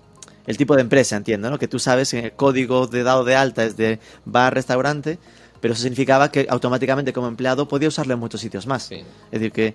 el 0.48 0.56
tipo 0.56 0.74
de 0.74 0.80
empresa, 0.80 1.16
entiendo, 1.16 1.48
¿no? 1.48 1.60
Que 1.60 1.68
tú 1.68 1.78
sabes 1.78 2.10
que 2.10 2.18
el 2.18 2.32
código 2.32 2.88
de 2.88 3.04
dado 3.04 3.24
de 3.24 3.36
alta 3.36 3.62
es 3.62 3.76
de 3.76 4.00
bar, 4.24 4.52
restaurante, 4.52 5.20
pero 5.60 5.74
eso 5.74 5.82
significaba 5.82 6.30
que 6.30 6.46
automáticamente 6.48 7.12
como 7.12 7.28
empleado 7.28 7.68
podía 7.68 7.88
usarlo 7.88 8.14
en 8.14 8.20
muchos 8.20 8.40
sitios 8.40 8.66
más. 8.66 8.84
Sí. 8.84 8.96
Es 9.30 9.40
decir, 9.40 9.52
que 9.52 9.74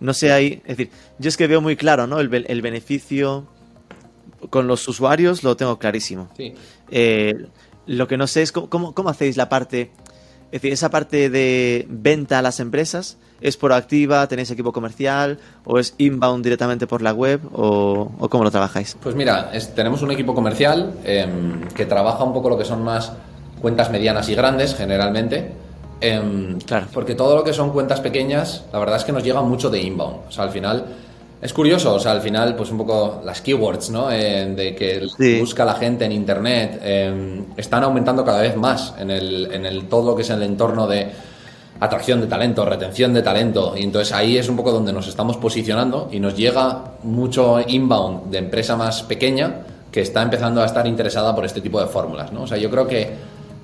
no 0.00 0.14
sé 0.14 0.32
ahí. 0.32 0.60
Es 0.64 0.76
decir, 0.76 0.90
yo 1.18 1.28
es 1.28 1.36
que 1.36 1.46
veo 1.46 1.60
muy 1.60 1.76
claro, 1.76 2.06
¿no? 2.06 2.20
El, 2.20 2.44
el 2.46 2.62
beneficio 2.62 3.46
con 4.50 4.66
los 4.66 4.86
usuarios 4.88 5.42
lo 5.42 5.56
tengo 5.56 5.78
clarísimo. 5.78 6.28
Sí. 6.36 6.54
Eh, 6.90 7.46
lo 7.86 8.06
que 8.08 8.16
no 8.16 8.26
sé 8.26 8.42
es 8.42 8.52
cómo, 8.52 8.68
cómo, 8.68 8.94
cómo, 8.94 9.08
hacéis 9.08 9.36
la 9.36 9.48
parte. 9.48 9.90
Es 10.46 10.60
decir, 10.60 10.72
esa 10.72 10.90
parte 10.90 11.30
de 11.30 11.86
venta 11.88 12.38
a 12.38 12.42
las 12.42 12.60
empresas, 12.60 13.16
¿es 13.40 13.56
proactiva? 13.56 14.26
¿Tenéis 14.28 14.50
equipo 14.50 14.72
comercial? 14.72 15.38
¿O 15.64 15.78
es 15.78 15.94
inbound 15.96 16.44
directamente 16.44 16.86
por 16.86 17.00
la 17.00 17.14
web? 17.14 17.40
¿O, 17.52 18.12
o 18.18 18.28
cómo 18.28 18.44
lo 18.44 18.50
trabajáis? 18.50 18.96
Pues 19.02 19.14
mira, 19.14 19.50
es, 19.54 19.74
tenemos 19.74 20.02
un 20.02 20.10
equipo 20.10 20.34
comercial 20.34 20.94
eh, 21.04 21.26
que 21.74 21.86
trabaja 21.86 22.22
un 22.22 22.34
poco 22.34 22.50
lo 22.50 22.58
que 22.58 22.66
son 22.66 22.84
más 22.84 23.12
cuentas 23.62 23.90
medianas 23.90 24.28
y 24.28 24.34
grandes, 24.34 24.74
generalmente 24.74 25.52
Eh, 26.04 26.58
claro. 26.66 26.88
Porque 26.92 27.14
todo 27.14 27.36
lo 27.36 27.44
que 27.44 27.52
son 27.52 27.70
cuentas 27.70 28.00
pequeñas, 28.00 28.64
la 28.72 28.80
verdad 28.80 28.96
es 28.96 29.04
que 29.04 29.12
nos 29.12 29.22
llega 29.22 29.40
mucho 29.40 29.70
de 29.70 29.80
inbound. 29.80 30.26
O 30.28 30.32
sea, 30.32 30.42
al 30.42 30.50
final 30.50 30.84
es 31.40 31.52
curioso, 31.52 31.94
o 31.94 32.00
sea, 32.00 32.10
al 32.10 32.20
final, 32.20 32.56
pues 32.56 32.70
un 32.70 32.78
poco 32.78 33.20
las 33.24 33.40
keywords, 33.40 33.90
¿no? 33.90 34.10
Eh, 34.10 34.52
de 34.54 34.74
que 34.74 35.06
sí. 35.16 35.38
busca 35.40 35.64
la 35.64 35.74
gente 35.74 36.04
en 36.04 36.12
internet, 36.12 36.80
eh, 36.82 37.44
están 37.56 37.84
aumentando 37.84 38.24
cada 38.24 38.40
vez 38.42 38.56
más 38.56 38.94
en 38.98 39.10
el, 39.10 39.48
en 39.52 39.64
el 39.64 39.88
todo 39.88 40.10
lo 40.10 40.16
que 40.16 40.22
es 40.22 40.30
el 40.30 40.42
entorno 40.42 40.88
de 40.88 41.08
atracción 41.80 42.20
de 42.20 42.28
talento, 42.28 42.64
retención 42.64 43.12
de 43.12 43.22
talento. 43.22 43.74
Y 43.76 43.82
entonces 43.82 44.12
ahí 44.12 44.38
es 44.38 44.48
un 44.48 44.56
poco 44.56 44.70
donde 44.70 44.92
nos 44.92 45.08
estamos 45.08 45.36
posicionando 45.36 46.08
y 46.12 46.20
nos 46.20 46.36
llega 46.36 46.94
mucho 47.02 47.58
inbound 47.66 48.30
de 48.30 48.38
empresa 48.38 48.76
más 48.76 49.02
pequeña 49.02 49.62
que 49.90 50.00
está 50.00 50.22
empezando 50.22 50.62
a 50.62 50.66
estar 50.66 50.86
interesada 50.86 51.34
por 51.34 51.44
este 51.44 51.60
tipo 51.60 51.80
de 51.80 51.86
fórmulas, 51.86 52.32
¿no? 52.32 52.42
O 52.42 52.46
sea, 52.46 52.56
yo 52.56 52.70
creo 52.70 52.86
que 52.86 53.10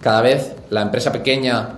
cada 0.08 0.22
vez 0.22 0.56
la 0.70 0.80
empresa 0.80 1.12
pequeña 1.12 1.68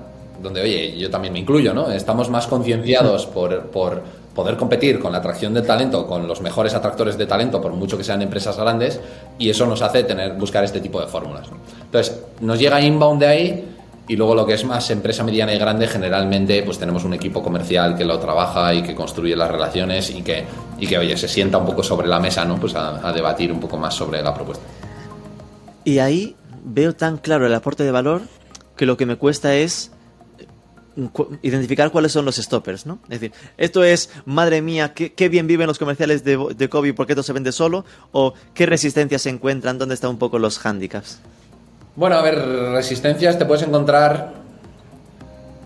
donde, 0.41 0.63
oye, 0.63 0.97
yo 0.97 1.11
también 1.11 1.33
me 1.33 1.41
incluyo, 1.41 1.75
¿no? 1.75 1.91
Estamos 1.91 2.31
más 2.31 2.47
concienciados 2.47 3.27
por, 3.27 3.63
por, 3.73 4.05
poder 4.37 4.57
competir 4.57 5.01
con 5.01 5.11
la 5.11 5.19
atracción 5.19 5.53
de 5.53 5.63
talento, 5.63 6.07
con 6.07 6.29
los 6.29 6.41
mejores 6.41 6.73
atractores 6.75 7.19
de 7.19 7.27
talento, 7.27 7.61
por 7.61 7.73
mucho 7.73 7.99
que 7.99 8.05
sean 8.05 8.23
empresas 8.23 8.57
grandes, 8.57 9.01
y 9.37 9.51
eso 9.51 9.67
nos 9.67 9.83
hace 9.83 10.05
tener, 10.05 10.35
buscar 10.35 10.63
este 10.63 10.79
tipo 10.79 11.01
de 11.01 11.09
fórmulas. 11.09 11.49
Entonces, 11.83 12.21
nos 12.41 12.57
llega 12.57 12.81
inbound 12.81 13.21
de 13.21 13.27
ahí, 13.27 13.69
y 14.07 14.15
luego 14.15 14.37
lo 14.37 14.47
que 14.47 14.55
es 14.55 14.65
más 14.65 14.89
empresa 14.91 15.25
mediana 15.25 15.53
y 15.53 15.59
grande, 15.59 15.89
generalmente, 15.89 16.63
pues 16.63 16.79
tenemos 16.79 17.03
un 17.03 17.15
equipo 17.15 17.43
comercial 17.43 17.97
que 17.97 18.05
lo 18.05 18.21
trabaja 18.21 18.73
y 18.73 18.83
que 18.85 18.95
construye 18.95 19.35
las 19.35 19.51
relaciones 19.51 20.09
y 20.11 20.23
que, 20.23 20.45
y 20.79 20.87
que 20.87 20.99
oye, 20.99 21.17
se 21.17 21.27
sienta 21.27 21.59
un 21.59 21.67
poco 21.67 21.83
sobre 21.83 22.07
la 22.07 22.21
mesa, 22.21 22.45
¿no? 22.45 22.61
Pues 22.61 22.77
a, 22.77 23.09
a 23.09 23.13
debatir 23.13 23.51
un 23.51 23.59
poco 23.59 23.77
más 23.77 23.93
sobre 23.93 24.23
la 24.23 24.33
propuesta. 24.33 24.65
Y 25.83 25.99
ahí 25.99 26.37
veo 26.65 26.95
tan 26.95 27.19
claro 27.19 27.47
el 27.47 27.55
aporte 27.55 27.85
de 27.85 27.91
valor 27.91 28.23
que 28.77 28.87
lo 28.87 28.97
que 28.97 29.07
me 29.07 29.17
cuesta 29.17 29.55
es 29.55 29.93
identificar 31.43 31.91
cuáles 31.91 32.13
son 32.13 32.25
los 32.25 32.37
stoppers, 32.37 32.87
¿no? 32.87 32.99
Es 33.05 33.21
decir, 33.21 33.33
esto 33.57 33.85
es, 33.85 34.11
madre 34.25 34.61
mía, 34.61 34.93
qué, 34.95 35.13
qué 35.13 35.29
bien 35.29 35.47
viven 35.47 35.67
los 35.67 35.79
comerciales 35.79 36.25
de, 36.25 36.39
de 36.57 36.69
Kobe 36.69 36.95
porque 36.95 37.13
esto 37.13 37.23
se 37.23 37.33
vende 37.33 37.53
solo, 37.53 37.85
o 38.13 38.35
qué 38.55 38.67
resistencias 38.67 39.23
se 39.23 39.31
encuentran, 39.31 39.79
dónde 39.79 39.95
están 39.95 40.11
un 40.11 40.19
poco 40.19 40.39
los 40.39 40.65
handicaps. 40.65 41.21
Bueno, 41.97 42.17
a 42.17 42.23
ver, 42.23 42.39
resistencias 42.73 43.39
te 43.39 43.45
puedes 43.45 43.67
encontrar. 43.67 44.41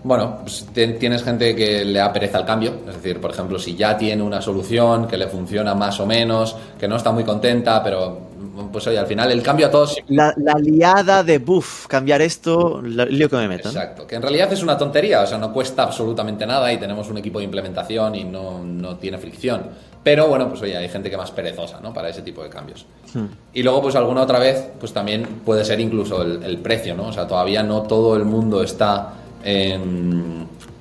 Bueno, 0.02 0.40
pues 0.42 0.66
tienes 0.74 1.22
gente 1.22 1.57
que 1.57 1.85
le 1.85 2.00
apereza 2.00 2.38
el 2.38 2.44
cambio, 2.44 2.74
es 2.87 2.96
decir, 2.96 3.20
por 3.20 3.30
ejemplo, 3.30 3.59
si 3.59 3.74
ya 3.74 3.96
tiene 3.96 4.22
una 4.22 4.42
solución 4.42 5.09
que 5.09 5.16
le 5.16 5.28
funciona 5.28 5.74
más 5.74 5.98
o 5.98 6.07
menos, 6.07 6.57
que 6.78 6.87
no 6.87 6.96
está 6.96 7.11
muy 7.11 7.24
contenta, 7.24 7.83
pero 7.83 8.34
pues 8.72 8.86
oye, 8.86 8.98
al 8.98 9.06
final 9.06 9.30
el 9.30 9.42
cambio 9.42 9.66
a 9.66 9.70
todos. 9.70 9.96
La, 10.08 10.34
la 10.36 10.54
liada 10.54 11.22
de 11.22 11.38
buff, 11.38 11.86
cambiar 11.86 12.22
esto, 12.22 12.80
el 12.80 12.96
lío 13.18 13.28
que 13.28 13.36
me 13.36 13.48
meto. 13.48 13.68
Exacto, 13.68 14.06
que 14.06 14.16
en 14.16 14.22
realidad 14.22 14.52
es 14.52 14.62
una 14.62 14.78
tontería, 14.78 15.22
o 15.22 15.26
sea, 15.26 15.38
no 15.38 15.52
cuesta 15.52 15.82
absolutamente 15.82 16.46
nada 16.46 16.72
y 16.72 16.78
tenemos 16.78 17.08
un 17.10 17.18
equipo 17.18 17.38
de 17.38 17.44
implementación 17.44 18.14
y 18.14 18.24
no, 18.24 18.62
no 18.62 18.96
tiene 18.96 19.18
fricción. 19.18 19.62
Pero 20.02 20.28
bueno, 20.28 20.48
pues 20.48 20.60
oye, 20.60 20.76
hay 20.76 20.88
gente 20.88 21.10
que 21.10 21.16
más 21.16 21.30
perezosa, 21.30 21.80
¿no? 21.80 21.94
Para 21.94 22.10
ese 22.10 22.20
tipo 22.22 22.42
de 22.42 22.50
cambios. 22.50 22.84
Hmm. 23.14 23.26
Y 23.54 23.62
luego, 23.62 23.82
pues 23.82 23.96
alguna 23.96 24.22
otra 24.22 24.38
vez, 24.38 24.68
pues 24.78 24.92
también 24.92 25.40
puede 25.44 25.64
ser 25.64 25.80
incluso 25.80 26.22
el, 26.22 26.42
el 26.42 26.58
precio, 26.58 26.94
¿no? 26.94 27.08
O 27.08 27.12
sea, 27.12 27.26
todavía 27.26 27.62
no 27.62 27.82
todo 27.82 28.14
el 28.14 28.24
mundo 28.24 28.62
está 28.62 29.14
eh, 29.42 29.78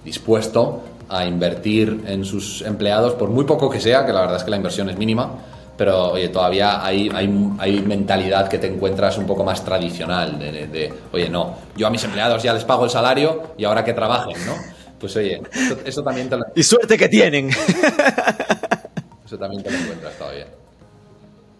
dispuesto 0.04 0.84
a 1.10 1.26
invertir 1.26 2.04
en 2.08 2.26
sus 2.26 2.62
empleados, 2.62 3.14
por 3.14 3.30
muy 3.30 3.46
poco 3.46 3.70
que 3.70 3.80
sea, 3.80 4.06
que 4.06 4.14
la 4.14 4.22
verdad 4.22 4.38
es 4.38 4.44
que 4.44 4.50
la 4.50 4.58
inversión 4.58 4.90
es 4.90 4.98
mínima, 4.98 5.32
pero 5.84 6.14
oye, 6.14 6.30
todavía 6.30 6.82
hay, 6.82 7.10
hay, 7.14 7.30
hay 7.60 7.82
mentalidad 7.82 8.48
que 8.48 8.58
te 8.58 8.68
encuentras 8.68 9.18
un 9.18 9.28
poco 9.28 9.44
más 9.44 9.66
tradicional, 9.66 10.40
de, 10.40 10.50
de, 10.50 10.68
de, 10.68 10.94
oye, 11.12 11.28
no, 11.28 11.58
yo 11.76 11.88
a 11.88 11.90
mis 11.90 12.02
empleados 12.06 12.42
ya 12.42 12.54
les 12.54 12.64
pago 12.64 12.86
el 12.86 12.90
salario 12.90 13.52
y 13.58 13.66
ahora 13.66 13.84
que 13.84 13.92
trabajen, 13.92 14.38
¿no? 14.46 14.56
Pues 14.98 15.14
oye, 15.18 15.42
eso, 15.52 15.78
eso 15.84 16.02
también 16.02 16.30
te 16.30 16.38
lo... 16.38 16.46
Y 16.56 16.64
suerte 16.64 16.98
que 16.98 17.10
tienen. 17.10 17.50
Eso 19.26 19.38
también 19.38 19.62
te 19.62 19.72
lo 19.72 19.78
encuentras 19.78 20.18
todavía. 20.18 20.46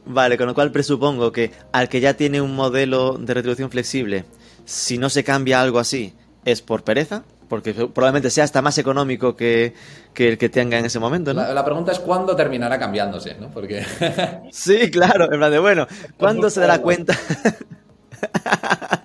Vale, 0.06 0.38
con 0.38 0.48
lo 0.48 0.54
cual 0.54 0.72
presupongo 0.72 1.34
que 1.34 1.52
al 1.74 1.90
que 1.90 2.00
ya 2.00 2.14
tiene 2.14 2.40
un 2.40 2.56
modelo 2.56 3.18
de 3.18 3.34
retribución 3.34 3.72
flexible, 3.72 4.24
si 4.64 4.98
no 4.98 5.10
se 5.10 5.26
cambia 5.26 5.60
algo 5.60 5.80
así, 5.80 6.14
es 6.46 6.62
por 6.62 6.86
pereza, 6.86 7.24
porque 7.48 7.74
probablemente 7.74 8.30
sea 8.30 8.44
hasta 8.44 8.62
más 8.62 8.78
económico 8.78 9.36
que, 9.36 9.74
que 10.14 10.30
el 10.30 10.38
que 10.38 10.50
tenga 10.50 10.78
en 10.78 10.86
ese 10.86 11.00
momento, 11.00 11.34
¿no? 11.34 11.42
La, 11.42 11.54
la 11.54 11.66
pregunta 11.66 11.92
es 11.92 12.00
cuándo 12.00 12.36
terminará 12.36 12.80
cambiándose, 12.80 13.36
¿no? 13.36 13.50
Porque... 13.50 13.86
sí, 14.52 14.90
claro, 14.92 15.32
en 15.32 15.40
plan 15.40 15.52
de, 15.52 15.60
bueno, 15.60 15.88
¿cuándo 16.18 16.50
se 16.50 16.62
dará 16.62 16.82
cuenta? 16.82 17.18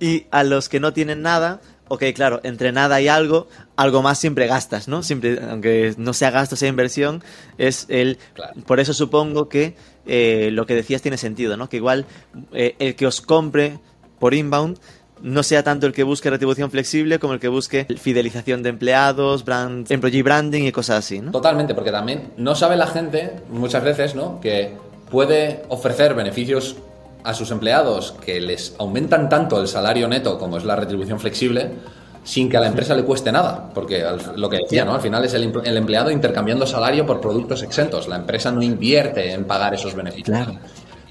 y 0.00 0.26
a 0.30 0.44
los 0.44 0.68
que 0.68 0.80
no 0.80 0.92
tienen 0.92 1.22
nada, 1.22 1.60
ok, 1.88 2.04
claro, 2.14 2.40
entre 2.42 2.72
nada 2.72 3.00
y 3.00 3.08
algo, 3.08 3.48
algo 3.76 4.02
más 4.02 4.18
siempre 4.18 4.46
gastas, 4.46 4.88
¿no? 4.88 5.02
Siempre, 5.02 5.38
aunque 5.48 5.94
no 5.96 6.12
sea 6.12 6.30
gasto, 6.30 6.56
sea 6.56 6.68
inversión, 6.68 7.22
es 7.58 7.86
el... 7.88 8.18
Claro. 8.34 8.54
Por 8.66 8.80
eso 8.80 8.92
supongo 8.92 9.48
que 9.48 9.76
eh, 10.06 10.50
lo 10.52 10.66
que 10.66 10.74
decías 10.74 11.02
tiene 11.02 11.16
sentido, 11.16 11.56
¿no? 11.56 11.68
Que 11.68 11.76
igual 11.76 12.06
eh, 12.52 12.76
el 12.78 12.96
que 12.96 13.06
os 13.06 13.20
compre 13.20 13.78
por 14.18 14.34
inbound 14.34 14.78
no 15.24 15.42
sea 15.42 15.62
tanto 15.62 15.86
el 15.86 15.94
que 15.94 16.02
busque 16.02 16.28
retribución 16.28 16.70
flexible 16.70 17.18
como 17.18 17.32
el 17.32 17.40
que 17.40 17.48
busque 17.48 17.86
fidelización 17.98 18.62
de 18.62 18.68
empleados, 18.68 19.42
brand, 19.42 19.90
employee 19.90 20.22
branding 20.22 20.64
y 20.64 20.72
cosas 20.72 20.98
así, 20.98 21.18
¿no? 21.20 21.32
Totalmente, 21.32 21.74
porque 21.74 21.90
también 21.90 22.34
no 22.36 22.54
sabe 22.54 22.76
la 22.76 22.86
gente 22.86 23.32
muchas 23.48 23.82
veces, 23.82 24.14
¿no? 24.14 24.38
Que 24.42 24.76
puede 25.10 25.62
ofrecer 25.70 26.14
beneficios 26.14 26.76
a 27.24 27.32
sus 27.32 27.50
empleados 27.50 28.14
que 28.22 28.38
les 28.38 28.74
aumentan 28.78 29.30
tanto 29.30 29.58
el 29.58 29.66
salario 29.66 30.08
neto 30.08 30.38
como 30.38 30.58
es 30.58 30.64
la 30.64 30.76
retribución 30.76 31.18
flexible 31.18 31.70
sin 32.22 32.50
que 32.50 32.58
a 32.58 32.60
la 32.60 32.66
empresa 32.66 32.94
le 32.94 33.04
cueste 33.04 33.32
nada, 33.32 33.70
porque 33.72 34.04
al, 34.04 34.20
lo 34.36 34.50
que 34.50 34.58
decía, 34.58 34.84
¿no? 34.84 34.92
Al 34.92 35.00
final 35.00 35.24
es 35.24 35.32
el, 35.32 35.50
el, 35.64 35.76
empleado 35.78 36.10
intercambiando 36.10 36.66
salario 36.66 37.06
por 37.06 37.22
productos 37.22 37.62
exentos. 37.62 38.08
La 38.08 38.16
empresa 38.16 38.52
no 38.52 38.60
invierte 38.60 39.32
en 39.32 39.44
pagar 39.44 39.72
esos 39.72 39.94
beneficios. 39.94 40.36
Claro. 40.36 40.58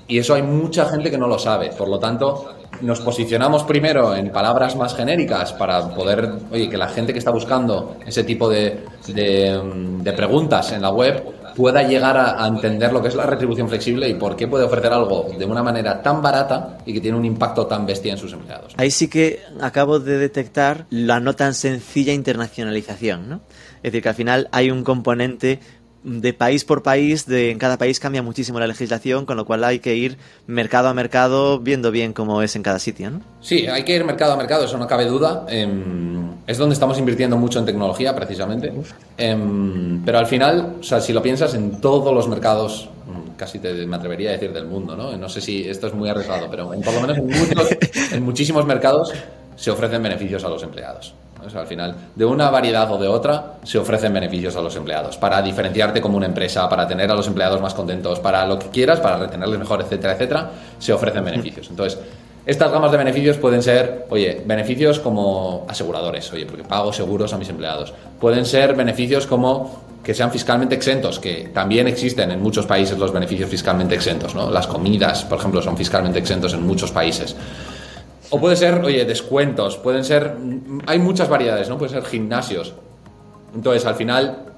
Y 0.07 0.19
eso 0.19 0.35
hay 0.35 0.43
mucha 0.43 0.85
gente 0.85 1.09
que 1.09 1.17
no 1.17 1.27
lo 1.27 1.39
sabe. 1.39 1.69
Por 1.69 1.87
lo 1.87 1.97
tanto, 1.97 2.62
nos 2.83 2.99
posicionamos 2.99 3.63
primero 3.63 4.15
en 4.15 4.29
palabras 4.29 4.75
más 4.75 4.95
genéricas 4.95 5.53
para 5.53 5.89
poder, 5.89 6.31
oye, 6.51 6.69
que 6.69 6.77
la 6.77 6.89
gente 6.89 7.13
que 7.13 7.19
está 7.19 7.31
buscando 7.31 7.97
ese 8.05 8.23
tipo 8.23 8.49
de, 8.49 8.85
de, 9.07 10.13
preguntas 10.13 10.71
en 10.73 10.81
la 10.81 10.91
web 10.91 11.23
pueda 11.55 11.83
llegar 11.83 12.17
a, 12.17 12.45
entender 12.47 12.91
lo 12.91 13.01
que 13.01 13.07
es 13.07 13.15
la 13.15 13.25
retribución 13.25 13.69
flexible 13.69 14.09
y 14.09 14.15
por 14.15 14.35
qué 14.35 14.47
puede 14.47 14.65
ofrecer 14.65 14.91
algo 14.91 15.27
de 15.37 15.45
una 15.45 15.63
manera 15.63 16.01
tan 16.01 16.21
barata 16.21 16.79
y 16.85 16.93
que 16.93 16.99
tiene 16.99 17.17
un 17.17 17.25
impacto 17.25 17.67
tan 17.67 17.85
bestia 17.85 18.11
en 18.11 18.17
sus 18.17 18.33
empleados. 18.33 18.73
Ahí 18.77 18.91
sí 18.91 19.07
que 19.07 19.39
acabo 19.61 19.99
de 19.99 20.17
detectar 20.17 20.85
la 20.89 21.19
no 21.19 21.35
tan 21.35 21.53
sencilla 21.53 22.13
internacionalización, 22.13 23.29
¿no? 23.29 23.41
Es 23.77 23.91
decir, 23.91 24.01
que 24.01 24.09
al 24.09 24.15
final 24.15 24.49
hay 24.51 24.71
un 24.71 24.83
componente 24.83 25.59
de 26.03 26.33
país 26.33 26.65
por 26.65 26.83
país, 26.83 27.25
de, 27.25 27.51
en 27.51 27.57
cada 27.57 27.77
país 27.77 27.99
cambia 27.99 28.21
muchísimo 28.21 28.59
la 28.59 28.67
legislación, 28.67 29.25
con 29.25 29.37
lo 29.37 29.45
cual 29.45 29.63
hay 29.63 29.79
que 29.79 29.95
ir 29.95 30.17
mercado 30.47 30.89
a 30.89 30.93
mercado 30.93 31.59
viendo 31.59 31.91
bien 31.91 32.13
cómo 32.13 32.41
es 32.41 32.55
en 32.55 32.63
cada 32.63 32.79
sitio, 32.79 33.09
¿no? 33.09 33.21
Sí, 33.41 33.67
hay 33.67 33.83
que 33.83 33.95
ir 33.95 34.03
mercado 34.03 34.33
a 34.33 34.37
mercado, 34.37 34.65
eso 34.65 34.77
no 34.77 34.87
cabe 34.87 35.05
duda. 35.05 35.45
Em, 35.47 36.31
es 36.45 36.57
donde 36.57 36.73
estamos 36.73 36.97
invirtiendo 36.99 37.37
mucho 37.37 37.59
en 37.59 37.65
tecnología, 37.65 38.13
precisamente. 38.15 38.73
Em, 39.17 40.03
pero 40.03 40.19
al 40.19 40.27
final, 40.27 40.75
o 40.79 40.83
sea, 40.83 40.99
si 40.99 41.13
lo 41.13 41.21
piensas 41.21 41.53
en 41.53 41.79
todos 41.79 42.13
los 42.13 42.27
mercados, 42.27 42.89
mm, 43.07 43.35
casi 43.37 43.59
te, 43.59 43.73
me 43.85 43.95
atrevería 43.95 44.29
a 44.29 44.33
decir 44.33 44.51
del 44.51 44.65
mundo, 44.65 44.95
¿no? 44.97 45.15
No 45.15 45.29
sé 45.29 45.39
si 45.39 45.67
esto 45.67 45.87
es 45.87 45.93
muy 45.93 46.09
arriesgado, 46.09 46.49
pero 46.49 46.69
por 46.69 46.93
lo 46.93 47.01
menos 47.01 47.17
en, 47.17 47.29
en 48.17 48.23
muchísimos 48.23 48.65
mercados 48.65 49.13
se 49.55 49.71
ofrecen 49.71 50.03
beneficios 50.03 50.43
a 50.43 50.49
los 50.49 50.63
empleados 50.63 51.13
al 51.55 51.67
final, 51.67 51.95
de 52.15 52.25
una 52.25 52.49
variedad 52.49 52.91
o 52.91 52.97
de 52.97 53.07
otra, 53.07 53.55
se 53.63 53.77
ofrecen 53.77 54.13
beneficios 54.13 54.55
a 54.55 54.61
los 54.61 54.75
empleados 54.75 55.17
para 55.17 55.41
diferenciarte 55.41 56.01
como 56.01 56.17
una 56.17 56.25
empresa, 56.25 56.67
para 56.69 56.87
tener 56.87 57.11
a 57.11 57.15
los 57.15 57.27
empleados 57.27 57.61
más 57.61 57.73
contentos, 57.73 58.19
para 58.19 58.45
lo 58.45 58.57
que 58.57 58.69
quieras, 58.69 58.99
para 58.99 59.17
retenerles 59.17 59.59
mejor, 59.59 59.81
etcétera, 59.81 60.13
etcétera, 60.13 60.49
se 60.79 60.93
ofrecen 60.93 61.23
beneficios. 61.23 61.69
Entonces, 61.69 61.99
estas 62.45 62.71
gamas 62.71 62.91
de 62.91 62.97
beneficios 62.97 63.37
pueden 63.37 63.63
ser, 63.63 64.05
oye, 64.09 64.41
beneficios 64.45 64.99
como 64.99 65.65
aseguradores, 65.69 66.31
oye, 66.33 66.45
porque 66.45 66.63
pago 66.63 66.91
seguros 66.91 67.31
a 67.33 67.37
mis 67.37 67.47
empleados. 67.47 67.93
Pueden 68.19 68.45
ser 68.45 68.75
beneficios 68.75 69.25
como 69.25 69.83
que 70.03 70.13
sean 70.13 70.29
fiscalmente 70.29 70.75
exentos, 70.75 71.19
que 71.19 71.49
también 71.53 71.87
existen 71.87 72.31
en 72.31 72.41
muchos 72.41 72.65
países 72.65 72.97
los 72.97 73.13
beneficios 73.13 73.49
fiscalmente 73.49 73.95
exentos, 73.95 74.35
¿no? 74.35 74.51
Las 74.51 74.67
comidas, 74.67 75.23
por 75.23 75.39
ejemplo, 75.39 75.61
son 75.61 75.77
fiscalmente 75.77 76.19
exentos 76.19 76.53
en 76.53 76.67
muchos 76.67 76.91
países. 76.91 77.33
O 78.29 78.39
puede 78.39 78.55
ser, 78.55 78.83
oye, 78.83 79.05
descuentos, 79.05 79.77
pueden 79.77 80.03
ser, 80.03 80.35
hay 80.87 80.99
muchas 80.99 81.29
variedades, 81.29 81.69
¿no? 81.69 81.77
Pueden 81.77 81.93
ser 81.93 82.05
gimnasios. 82.05 82.73
Entonces, 83.53 83.85
al 83.85 83.95
final, 83.95 84.53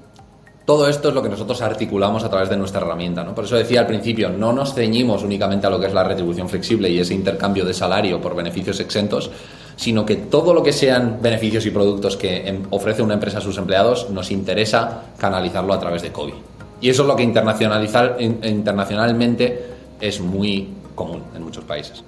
todo 0.66 0.88
esto 0.88 1.10
es 1.10 1.14
lo 1.14 1.22
que 1.22 1.28
nosotros 1.28 1.62
articulamos 1.62 2.24
a 2.24 2.28
través 2.28 2.48
de 2.48 2.56
nuestra 2.56 2.80
herramienta, 2.80 3.22
¿no? 3.22 3.34
Por 3.34 3.44
eso 3.44 3.56
decía 3.56 3.80
al 3.80 3.86
principio, 3.86 4.28
no 4.30 4.52
nos 4.52 4.74
ceñimos 4.74 5.22
únicamente 5.22 5.66
a 5.66 5.70
lo 5.70 5.78
que 5.78 5.86
es 5.86 5.94
la 5.94 6.02
retribución 6.02 6.48
flexible 6.48 6.90
y 6.90 6.98
ese 6.98 7.14
intercambio 7.14 7.64
de 7.64 7.72
salario 7.72 8.20
por 8.20 8.34
beneficios 8.34 8.80
exentos, 8.80 9.30
sino 9.76 10.04
que 10.04 10.16
todo 10.16 10.52
lo 10.52 10.64
que 10.64 10.72
sean 10.72 11.18
beneficios 11.22 11.64
y 11.66 11.70
productos 11.70 12.16
que 12.16 12.48
em, 12.48 12.64
ofrece 12.70 13.00
una 13.00 13.14
empresa 13.14 13.38
a 13.38 13.42
sus 13.42 13.56
empleados, 13.58 14.10
nos 14.10 14.32
interesa 14.32 15.04
canalizarlo 15.18 15.72
a 15.72 15.78
través 15.78 16.02
de 16.02 16.10
COVID. 16.10 16.34
Y 16.80 16.90
eso 16.90 17.02
es 17.02 17.08
lo 17.08 17.14
que 17.14 17.22
internacionalizar, 17.22 18.16
internacionalmente 18.18 19.66
es 20.00 20.20
muy 20.20 20.68
común 20.96 21.22
en 21.34 21.42
muchos 21.42 21.62
países. 21.62 22.02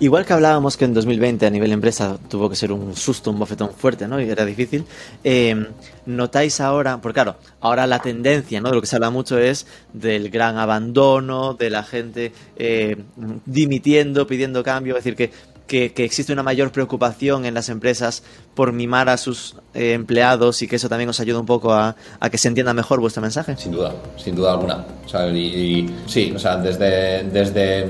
Igual 0.00 0.26
que 0.26 0.32
hablábamos 0.32 0.76
que 0.76 0.84
en 0.84 0.94
2020 0.94 1.46
a 1.46 1.50
nivel 1.50 1.70
empresa 1.70 2.18
tuvo 2.28 2.50
que 2.50 2.56
ser 2.56 2.72
un 2.72 2.96
susto, 2.96 3.30
un 3.30 3.38
bofetón 3.38 3.70
fuerte, 3.72 4.08
¿no? 4.08 4.20
Y 4.20 4.28
era 4.28 4.44
difícil. 4.44 4.84
Eh, 5.22 5.66
¿Notáis 6.06 6.60
ahora, 6.60 7.00
porque 7.00 7.14
claro, 7.14 7.36
ahora 7.60 7.86
la 7.86 8.00
tendencia, 8.00 8.60
¿no? 8.60 8.70
De 8.70 8.74
lo 8.74 8.80
que 8.80 8.88
se 8.88 8.96
habla 8.96 9.10
mucho 9.10 9.38
es 9.38 9.66
del 9.92 10.30
gran 10.30 10.58
abandono, 10.58 11.54
de 11.54 11.70
la 11.70 11.84
gente 11.84 12.32
eh, 12.56 12.96
dimitiendo, 13.46 14.26
pidiendo 14.26 14.64
cambio, 14.64 14.96
es 14.96 15.04
decir, 15.04 15.14
que 15.14 15.30
que, 15.70 16.04
existe 16.04 16.32
una 16.32 16.42
mayor 16.42 16.72
preocupación 16.72 17.44
en 17.44 17.54
las 17.54 17.68
empresas 17.68 18.24
por 18.54 18.72
mimar 18.72 19.08
a 19.08 19.16
sus 19.16 19.54
eh, 19.72 19.92
empleados 19.92 20.62
y 20.62 20.66
que 20.66 20.76
eso 20.76 20.88
también 20.88 21.08
os 21.08 21.20
ayuda 21.20 21.38
un 21.38 21.46
poco 21.46 21.72
a, 21.72 21.94
que 22.28 22.38
se 22.38 22.48
entienda 22.48 22.74
mejor 22.74 22.98
vuestro 22.98 23.22
mensaje? 23.22 23.56
Sin 23.56 23.70
duda, 23.70 23.94
sin 24.16 24.34
duda 24.34 24.52
alguna. 24.52 24.84
y, 25.32 25.88
sí, 26.06 26.32
o 26.34 26.38
sea, 26.40 26.56
desde, 26.56 27.22
desde 27.24 27.88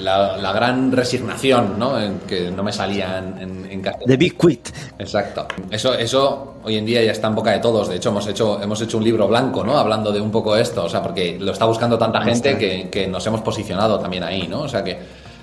mm, 0.00 0.42
la, 0.42 0.52
gran 0.52 0.92
resignación, 0.92 1.78
¿no? 1.78 2.00
En 2.00 2.20
que 2.20 2.50
no 2.50 2.62
me 2.62 2.72
salían 2.72 3.38
en, 3.40 3.70
en, 3.70 3.82
The 3.82 4.16
Big 4.16 4.36
Quit. 4.36 4.68
Exacto. 4.98 5.46
Eso, 5.70 5.94
eso 5.94 6.54
hoy 6.64 6.76
en 6.76 6.86
día 6.86 7.02
ya 7.02 7.12
está 7.12 7.28
en 7.28 7.34
boca 7.34 7.52
de 7.52 7.58
todos. 7.58 7.88
De 7.88 7.96
hecho, 7.96 8.10
hemos 8.10 8.26
hecho, 8.26 8.62
hemos 8.62 8.80
hecho 8.80 8.98
un 8.98 9.04
libro 9.04 9.28
blanco, 9.28 9.64
¿no? 9.64 9.78
Hablando 9.78 10.12
de 10.12 10.20
un 10.20 10.30
poco 10.30 10.56
esto, 10.56 10.84
o 10.84 10.88
sea, 10.88 11.02
porque 11.02 11.38
lo 11.38 11.52
está 11.52 11.64
buscando 11.64 11.98
tanta 11.98 12.20
gente 12.22 12.58
que, 12.58 12.88
que 12.90 13.06
nos 13.06 13.26
hemos 13.26 13.40
posicionado 13.40 13.98
también 13.98 14.24
ahí, 14.24 14.46
¿no? 14.48 14.62
O 14.62 14.68
sea 14.68 14.84
que 14.84 14.98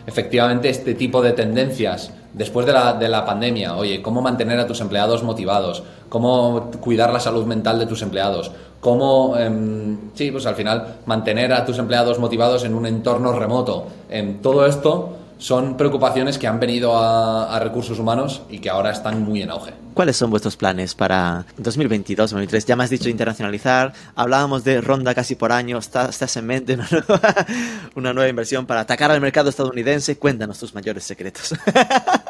efectivamente 0.06 0.70
este 0.70 0.96
tipo 0.96 1.22
de 1.22 1.34
tendencias 1.34 2.12
después 2.38 2.66
de 2.66 2.74
la, 2.74 2.94
de 2.94 3.10
la 3.10 3.26
pandemia, 3.26 3.76
oye, 3.76 4.02
cómo 4.02 4.22
mantener 4.22 4.60
a 4.60 4.68
tus 4.68 4.80
empleados 4.82 5.24
motivados, 5.24 5.84
cómo 6.10 6.72
cuidar 6.80 7.12
la 7.12 7.20
salud 7.20 7.46
mental 7.46 7.80
de 7.80 7.88
tus 7.88 8.02
empleados, 8.02 8.52
cómo, 8.80 9.36
em, 9.38 9.98
sí, 10.14 10.32
pues 10.32 10.46
al 10.46 10.56
final 10.56 10.98
mantener 11.06 11.52
a 11.54 11.66
tus 11.66 11.78
empleados 11.80 12.20
motivados 12.20 12.64
en 12.64 12.76
un 12.76 12.86
entorno 12.86 13.34
remoto. 13.34 13.88
En 14.10 14.42
todo 14.42 14.66
esto 14.66 15.18
son 15.38 15.78
preocupaciones 15.78 16.38
que 16.38 16.48
han 16.48 16.60
venido 16.60 16.98
a, 16.98 17.60
recursos 17.60 18.00
humanos 18.00 18.42
y 18.50 18.60
que 18.60 18.70
ahora 18.70 18.92
están 18.92 19.22
muy 19.22 19.42
en 19.42 19.50
auge. 19.50 19.74
¿Cuáles 19.94 20.16
son 20.16 20.30
vuestros 20.30 20.56
planes 20.56 20.94
para 20.94 21.46
2022, 21.58 22.30
2023? 22.30 22.66
Ya 22.66 22.76
me 22.76 22.84
has 22.84 22.90
dicho 22.90 23.10
internacionalizar, 23.10 23.94
hablábamos 24.16 24.64
de 24.64 24.80
ronda 24.80 25.16
casi 25.16 25.36
por 25.36 25.52
año, 25.52 25.80
¿estás, 25.80 26.38
en 26.38 26.46
mente 26.46 26.76
una 26.76 26.88
nueva, 26.92 27.36
una 27.96 28.14
nueva 28.14 28.30
inversión 28.30 28.66
para 28.66 28.82
atacar 28.82 29.12
al 29.12 29.22
mercado 29.22 29.50
estadounidense? 29.50 30.18
Cuéntanos 30.18 30.60
tus 30.60 30.74
mayores 30.74 31.04
secretos. 31.04 31.54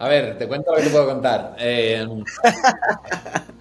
A 0.00 0.08
ver, 0.08 0.38
te 0.38 0.46
cuento 0.46 0.70
lo 0.70 0.76
que 0.76 0.84
te 0.84 0.90
puedo 0.90 1.06
contar. 1.06 1.56
Eh, 1.58 2.06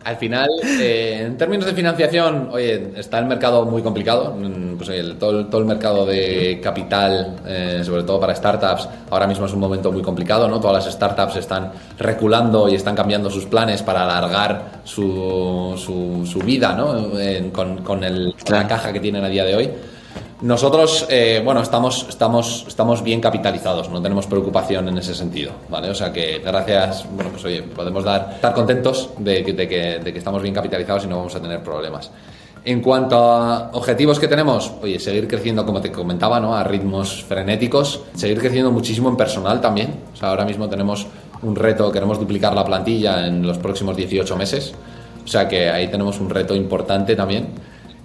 al 0.03 0.17
final, 0.17 0.47
eh, 0.79 1.23
en 1.25 1.35
términos 1.35 1.65
de 1.65 1.73
financiación, 1.73 2.49
oye, 2.51 2.93
está 2.95 3.17
el 3.17 3.25
mercado 3.25 3.65
muy 3.65 3.81
complicado. 3.81 4.35
Mm, 4.37 4.77
pues 4.77 4.87
todo, 5.17 5.39
el, 5.39 5.47
todo, 5.49 5.61
el 5.61 5.65
mercado 5.65 6.05
de 6.05 6.59
capital, 6.61 7.37
eh, 7.43 7.81
sobre 7.83 8.03
todo 8.03 8.19
para 8.19 8.35
startups, 8.35 8.87
ahora 9.09 9.25
mismo 9.25 9.47
es 9.47 9.53
un 9.53 9.59
momento 9.59 9.91
muy 9.91 10.03
complicado, 10.03 10.47
¿no? 10.47 10.59
Todas 10.59 10.85
las 10.85 10.93
startups 10.93 11.37
están 11.37 11.71
reculando 11.97 12.69
y 12.69 12.75
están 12.75 12.95
cambiando 12.95 13.31
sus 13.31 13.47
planes 13.47 13.81
para 13.81 14.03
alargar 14.03 14.81
su, 14.83 15.73
su, 15.75 16.39
vida, 16.39 16.73
¿no? 16.73 17.11
con, 17.51 17.83
con 17.83 18.01
la 18.01 18.67
caja 18.67 18.93
que 18.93 18.99
tienen 18.99 19.23
a 19.23 19.29
día 19.29 19.43
de 19.43 19.55
hoy. 19.55 19.71
Nosotros, 20.41 21.07
eh, 21.09 21.41
bueno, 21.43 21.61
estamos, 21.61 22.05
estamos, 22.09 22.65
estamos 22.67 23.03
bien 23.03 23.19
capitalizados, 23.19 23.89
no 23.89 24.01
tenemos 24.01 24.27
preocupación 24.27 24.87
en 24.87 24.97
ese 24.99 25.15
sentido, 25.15 25.51
¿vale? 25.67 25.89
O 25.89 25.95
sea 25.95 26.13
que 26.13 26.39
gracias, 26.45 27.05
bueno, 27.11 27.31
pues 27.31 27.43
oye, 27.45 27.63
podemos 27.63 28.03
dar, 28.03 28.33
estar 28.35 28.53
contentos 28.53 29.09
de 29.17 29.43
que, 29.43 29.53
de, 29.53 29.67
que, 29.67 29.99
de 29.99 30.13
que 30.13 30.19
estamos 30.19 30.43
bien 30.43 30.53
capitalizados 30.53 31.05
y 31.05 31.07
no 31.07 31.17
vamos 31.17 31.35
a 31.35 31.41
tener 31.41 31.63
problemas. 31.63 32.11
En 32.67 32.81
cuanto 32.81 33.17
a 33.17 33.69
objetivos 33.71 34.19
que 34.19 34.27
tenemos, 34.27 34.73
oye, 34.81 34.99
seguir 34.99 35.27
creciendo, 35.27 35.65
como 35.65 35.79
te 35.79 35.91
comentaba, 35.91 36.39
¿no? 36.39 36.53
A 36.53 36.63
ritmos 36.63 37.23
frenéticos, 37.23 38.01
seguir 38.13 38.39
creciendo 38.39 38.71
muchísimo 38.71 39.07
en 39.07 39.15
personal 39.15 39.61
también. 39.61 40.01
O 40.13 40.17
sea, 40.17 40.29
ahora 40.29 40.43
mismo 40.43 40.67
tenemos 40.67 41.07
un 41.43 41.55
reto, 41.55 41.91
queremos 41.91 42.19
duplicar 42.19 42.53
la 42.53 42.65
plantilla 42.65 43.25
en 43.25 43.47
los 43.47 43.57
próximos 43.57 43.95
18 43.95 44.35
meses. 44.35 44.73
O 45.23 45.27
sea 45.27 45.47
que 45.47 45.69
ahí 45.69 45.87
tenemos 45.87 46.19
un 46.19 46.29
reto 46.29 46.55
importante 46.55 47.15
también. 47.15 47.47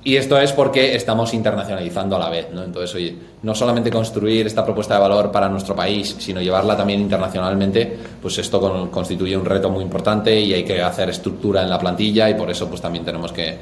Y 0.05 0.16
esto 0.16 0.36
es 0.40 0.50
porque 0.53 0.96
estamos 0.96 1.32
internacionalizando 1.32 2.16
a 2.16 2.18
la 2.18 2.28
vez, 2.28 2.48
¿no? 2.53 2.64
Entonces, 2.64 2.92
oye, 2.96 3.16
no 3.42 3.55
solamente 3.55 3.88
construir 3.88 4.46
esta 4.46 4.64
propuesta 4.64 4.94
de 4.94 5.00
valor 5.00 5.30
para 5.30 5.48
nuestro 5.48 5.76
país, 5.76 6.16
sino 6.18 6.40
llevarla 6.40 6.76
también 6.76 7.00
internacionalmente, 7.00 7.98
pues 8.20 8.36
esto 8.38 8.90
constituye 8.90 9.36
un 9.36 9.44
reto 9.44 9.70
muy 9.70 9.84
importante 9.84 10.40
y 10.40 10.53
hay 10.55 10.64
que 10.64 10.82
hacer 10.82 11.09
estructura 11.09 11.62
en 11.62 11.70
la 11.70 11.78
plantilla 11.78 12.28
y 12.28 12.34
por 12.34 12.50
eso 12.50 12.68
pues 12.68 12.80
también 12.80 13.05
tenemos 13.05 13.32
que, 13.32 13.59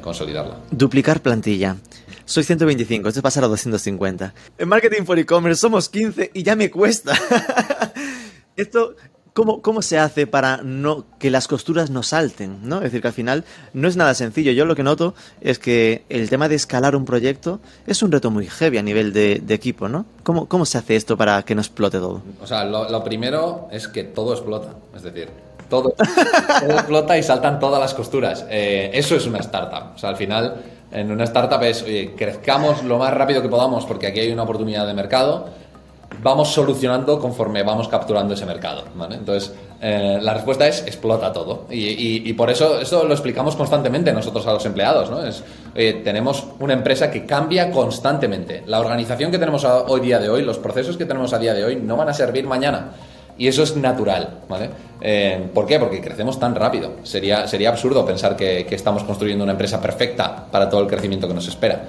consolidarla. 0.00 0.56
Duplicar 0.70 1.20
plantilla. 1.20 1.76
Soy 2.24 2.44
125, 2.44 3.08
esto 3.08 3.18
es 3.18 3.22
pasar 3.22 3.44
a 3.44 3.48
250. 3.48 4.32
En 4.56 4.68
Marketing 4.68 5.02
for 5.04 5.18
E-Commerce 5.18 5.60
somos 5.60 5.90
15 5.90 6.30
y 6.32 6.42
ya 6.42 6.56
me 6.56 6.70
cuesta. 6.70 7.12
esto 8.56 8.94
¿Cómo, 9.34 9.62
¿Cómo, 9.62 9.80
se 9.80 9.98
hace 9.98 10.26
para 10.26 10.58
no 10.58 11.06
que 11.18 11.30
las 11.30 11.48
costuras 11.48 11.88
no 11.88 12.02
salten? 12.02 12.58
¿no? 12.68 12.76
Es 12.76 12.82
decir, 12.82 13.00
que 13.00 13.08
al 13.08 13.14
final 13.14 13.44
no 13.72 13.88
es 13.88 13.96
nada 13.96 14.12
sencillo. 14.12 14.52
Yo 14.52 14.66
lo 14.66 14.76
que 14.76 14.82
noto 14.82 15.14
es 15.40 15.58
que 15.58 16.04
el 16.10 16.28
tema 16.28 16.50
de 16.50 16.56
escalar 16.56 16.94
un 16.94 17.06
proyecto 17.06 17.58
es 17.86 18.02
un 18.02 18.12
reto 18.12 18.30
muy 18.30 18.46
heavy 18.46 18.76
a 18.76 18.82
nivel 18.82 19.14
de, 19.14 19.42
equipo, 19.48 19.88
¿no? 19.88 20.04
¿Cómo, 20.22 20.48
¿Cómo, 20.48 20.66
se 20.66 20.76
hace 20.76 20.96
esto 20.96 21.16
para 21.16 21.42
que 21.44 21.54
no 21.54 21.62
explote 21.62 21.98
todo? 21.98 22.22
O 22.42 22.46
sea, 22.46 22.64
lo, 22.64 23.04
primero 23.04 23.68
es 23.72 23.88
que 23.88 24.04
todo 24.04 24.34
explota. 24.34 24.74
Es 24.94 25.02
decir, 25.02 25.30
todo, 25.70 25.94
explota 26.68 27.16
y 27.16 27.22
saltan 27.22 27.58
todas 27.58 27.80
las 27.80 27.94
costuras. 27.94 28.44
Eh, 28.50 28.90
eso 28.92 29.16
es 29.16 29.26
una 29.26 29.38
startup. 29.38 29.94
O 29.94 29.98
sea, 29.98 30.10
al 30.10 30.16
final, 30.16 30.56
en 30.90 31.10
una 31.10 31.24
startup 31.24 31.62
es, 31.62 31.82
oye, 31.82 32.14
crezcamos 32.14 32.84
lo 32.84 32.98
más 32.98 33.14
rápido 33.14 33.40
que 33.40 33.48
podamos 33.48 33.86
porque 33.86 34.08
aquí 34.08 34.20
hay 34.20 34.30
una 34.30 34.42
oportunidad 34.42 34.86
de 34.86 34.92
mercado 34.92 35.48
vamos 36.20 36.52
solucionando 36.52 37.18
conforme 37.18 37.62
vamos 37.62 37.88
capturando 37.88 38.34
ese 38.34 38.46
mercado. 38.46 38.84
Entonces, 39.10 39.52
eh, 39.80 40.18
la 40.20 40.34
respuesta 40.34 40.66
es 40.66 40.82
explota 40.86 41.32
todo. 41.32 41.66
Y, 41.70 42.32
por 42.34 42.50
eso 42.50 42.80
eso 42.80 43.04
lo 43.04 43.12
explicamos 43.12 43.56
constantemente 43.56 44.12
nosotros 44.12 44.46
a 44.46 44.52
los 44.52 44.64
empleados. 44.66 45.10
¿no? 45.10 45.24
Es, 45.24 45.42
tenemos 46.04 46.46
una 46.60 46.74
empresa 46.74 47.10
que 47.10 47.24
cambia 47.24 47.70
constantemente. 47.70 48.62
La 48.66 48.80
organización 48.80 49.30
que 49.30 49.38
tenemos 49.38 49.64
hoy 49.64 50.00
día 50.00 50.18
de 50.18 50.28
hoy, 50.28 50.42
los 50.42 50.58
procesos 50.58 50.96
que 50.96 51.04
tenemos 51.04 51.32
a 51.32 51.38
día 51.38 51.54
de 51.54 51.64
hoy, 51.64 51.76
no 51.76 51.96
van 51.96 52.08
a 52.08 52.14
servir 52.14 52.46
mañana. 52.46 52.90
Y 53.38 53.48
eso 53.48 53.62
es 53.62 53.76
natural, 53.76 54.40
¿vale? 54.48 54.68
Eh, 55.00 55.48
¿Por 55.54 55.66
qué? 55.66 55.78
Porque 55.78 56.00
crecemos 56.00 56.38
tan 56.38 56.54
rápido. 56.54 56.92
Sería, 57.02 57.48
sería 57.48 57.70
absurdo 57.70 58.04
pensar 58.04 58.36
que 58.36 58.66
estamos 58.70 59.04
construyendo 59.04 59.42
una 59.42 59.52
empresa 59.52 59.80
perfecta 59.80 60.46
para 60.50 60.68
todo 60.68 60.82
el 60.82 60.86
crecimiento 60.86 61.26
que 61.26 61.34
nos 61.34 61.48
espera. 61.48 61.82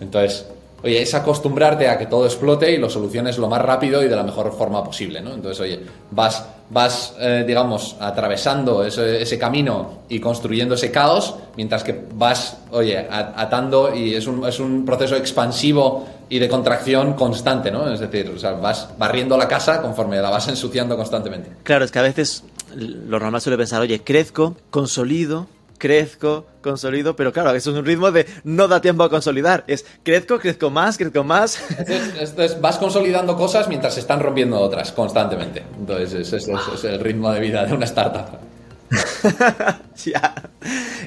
Entonces, 0.00 0.46
oye, 0.82 1.02
es 1.02 1.14
acostumbrarte 1.14 1.88
a 1.88 1.98
que 1.98 2.06
todo 2.06 2.24
explote 2.24 2.72
y 2.72 2.78
lo 2.78 2.88
soluciones 2.88 3.38
lo 3.38 3.48
más 3.48 3.62
rápido 3.62 4.02
y 4.02 4.08
de 4.08 4.16
la 4.16 4.22
mejor 4.22 4.52
forma 4.52 4.82
posible, 4.82 5.20
¿no? 5.20 5.34
Entonces, 5.34 5.60
oye, 5.60 5.80
vas, 6.10 6.46
vas 6.70 7.14
eh, 7.18 7.44
digamos, 7.46 7.96
atravesando 8.00 8.84
ese, 8.84 9.38
camino 9.38 10.00
y 10.08 10.20
construyendo 10.20 10.74
ese 10.74 10.90
caos, 10.90 11.34
mientras 11.56 11.84
que 11.84 12.06
vas, 12.14 12.58
oye, 12.70 12.98
atando 13.10 13.94
y 13.94 14.14
es 14.14 14.26
un, 14.26 14.46
es 14.46 14.60
un 14.60 14.84
proceso 14.84 15.16
expansivo 15.16 16.06
y 16.28 16.38
de 16.38 16.48
contracción 16.48 17.14
constante, 17.14 17.70
¿no? 17.70 17.92
Es 17.92 18.00
decir, 18.00 18.32
vas 18.62 18.88
barriendo 18.96 19.36
la 19.36 19.48
casa 19.48 19.82
conforme 19.82 20.20
la 20.20 20.30
vas 20.30 20.48
ensuciando 20.48 20.96
constantemente. 20.96 21.50
Claro, 21.64 21.84
es 21.84 21.90
que 21.90 21.98
a 21.98 22.02
veces 22.02 22.44
lo 22.74 23.18
normal 23.18 23.40
suele 23.40 23.56
pensar, 23.56 23.80
oye, 23.82 24.00
crezco, 24.00 24.56
consolido, 24.70 25.48
crezco, 25.80 26.46
consolido, 26.62 27.16
pero 27.16 27.32
claro, 27.32 27.50
eso 27.50 27.72
es 27.72 27.76
un 27.76 27.84
ritmo 27.84 28.12
de 28.12 28.26
no 28.44 28.68
da 28.68 28.80
tiempo 28.80 29.02
a 29.02 29.10
consolidar. 29.10 29.64
Es 29.66 29.84
crezco, 30.04 30.38
crezco 30.38 30.70
más, 30.70 30.96
crezco 30.96 31.24
más. 31.24 31.60
Entonces, 31.78 32.60
vas 32.60 32.78
consolidando 32.78 33.36
cosas 33.36 33.66
mientras 33.66 33.94
se 33.94 34.00
están 34.00 34.20
rompiendo 34.20 34.60
otras 34.60 34.92
constantemente. 34.92 35.64
Entonces, 35.76 36.32
ese 36.32 36.36
es, 36.36 36.84
el 36.84 37.00
ritmo 37.00 37.32
de 37.32 37.40
vida 37.40 37.64
de 37.64 37.74
una 37.74 37.86
startup. 37.86 38.49
ya. 40.04 40.34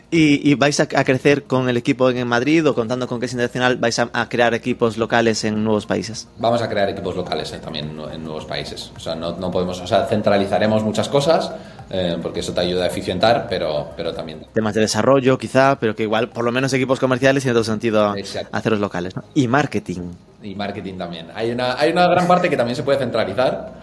¿Y, 0.10 0.54
vais 0.56 0.80
a, 0.80 0.88
crecer 0.88 1.44
con 1.44 1.70
el 1.70 1.78
equipo 1.78 2.10
en 2.10 2.28
Madrid 2.28 2.68
o 2.68 2.76
contando 2.76 3.08
con 3.08 3.20
que 3.20 3.26
es 3.26 3.34
internacional, 3.34 3.78
vais 3.78 4.00
a, 4.00 4.30
crear 4.30 4.54
equipos 4.54 4.98
locales 4.98 5.44
en 5.44 5.64
nuevos 5.64 5.86
países? 5.86 6.28
Vamos 6.38 6.62
a 6.62 6.70
crear 6.70 6.90
equipos 6.90 7.16
locales 7.16 7.52
eh, 7.52 7.60
también 7.60 8.00
en 8.12 8.24
nuevos 8.24 8.46
países. 8.46 8.92
O 8.96 9.00
sea, 9.00 9.16
no, 9.16 9.36
no 9.38 9.52
podemos, 9.52 9.80
o 9.82 9.88
sea, 9.88 10.06
centralizaremos 10.06 10.84
muchas 10.84 11.10
cosas 11.10 11.52
eh, 11.90 12.18
porque 12.22 12.40
eso 12.40 12.54
te 12.54 12.62
ayuda 12.62 12.86
a 12.86 12.88
eficientar, 12.88 13.48
pero, 13.50 13.90
pero 13.96 14.14
también. 14.14 14.46
Temas 14.54 14.74
de 14.74 14.82
desarrollo, 14.82 15.38
quizá, 15.38 15.78
pero 15.80 15.96
que 15.96 16.04
igual, 16.04 16.30
por 16.30 16.44
lo 16.46 16.52
menos 16.52 16.74
equipos 16.74 17.00
comerciales 17.00 17.44
tiene 17.44 17.54
todo 17.54 17.64
sentido 17.64 18.16
hacerlos 18.52 18.80
locales. 18.80 19.14
Y 19.34 19.48
marketing. 19.48 20.12
Y 20.42 20.56
marketing 20.56 20.98
también. 20.98 21.28
Hay 21.36 21.52
una, 21.52 21.80
hay 21.80 21.92
una 21.92 22.08
gran 22.08 22.28
parte 22.28 22.50
que 22.50 22.58
también 22.58 22.76
se 22.76 22.84
puede 22.84 23.00
centralizar, 23.00 23.74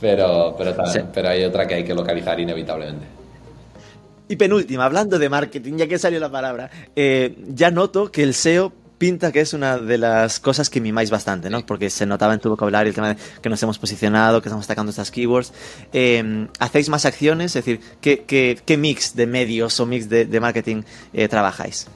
pero, 0.00 0.54
pero, 0.56 0.74
pero 1.12 1.28
hay 1.28 1.44
otra 1.44 1.66
que 1.66 1.74
hay 1.74 1.84
que 1.84 1.94
localizar 1.94 2.38
inevitablemente. 2.38 3.17
Y 4.28 4.36
penúltima, 4.36 4.84
hablando 4.84 5.18
de 5.18 5.28
marketing, 5.28 5.76
ya 5.78 5.88
que 5.88 5.98
salió 5.98 6.20
la 6.20 6.30
palabra, 6.30 6.70
eh, 6.94 7.36
ya 7.48 7.70
noto 7.70 8.12
que 8.12 8.22
el 8.22 8.34
SEO 8.34 8.72
pinta 8.98 9.32
que 9.32 9.40
es 9.40 9.54
una 9.54 9.78
de 9.78 9.96
las 9.96 10.40
cosas 10.40 10.68
que 10.68 10.80
mimáis 10.80 11.10
bastante, 11.10 11.48
¿no? 11.48 11.64
Porque 11.64 11.88
se 11.88 12.04
notaba 12.04 12.34
en 12.34 12.40
tu 12.40 12.50
vocabulario 12.50 12.88
el 12.90 12.94
tema 12.94 13.14
de 13.14 13.16
que 13.40 13.48
nos 13.48 13.62
hemos 13.62 13.78
posicionado, 13.78 14.42
que 14.42 14.48
estamos 14.48 14.66
sacando 14.66 14.90
estas 14.90 15.10
keywords. 15.10 15.52
Eh, 15.92 16.48
¿Hacéis 16.58 16.88
más 16.88 17.06
acciones? 17.06 17.56
Es 17.56 17.64
decir, 17.64 17.80
¿qué, 18.00 18.24
qué, 18.26 18.76
mix 18.76 19.14
de 19.14 19.26
medios 19.26 19.78
o 19.80 19.86
mix 19.86 20.08
de, 20.08 20.40
marketing 20.40 20.82
eh, 21.12 21.28
trabajáis? 21.28 21.86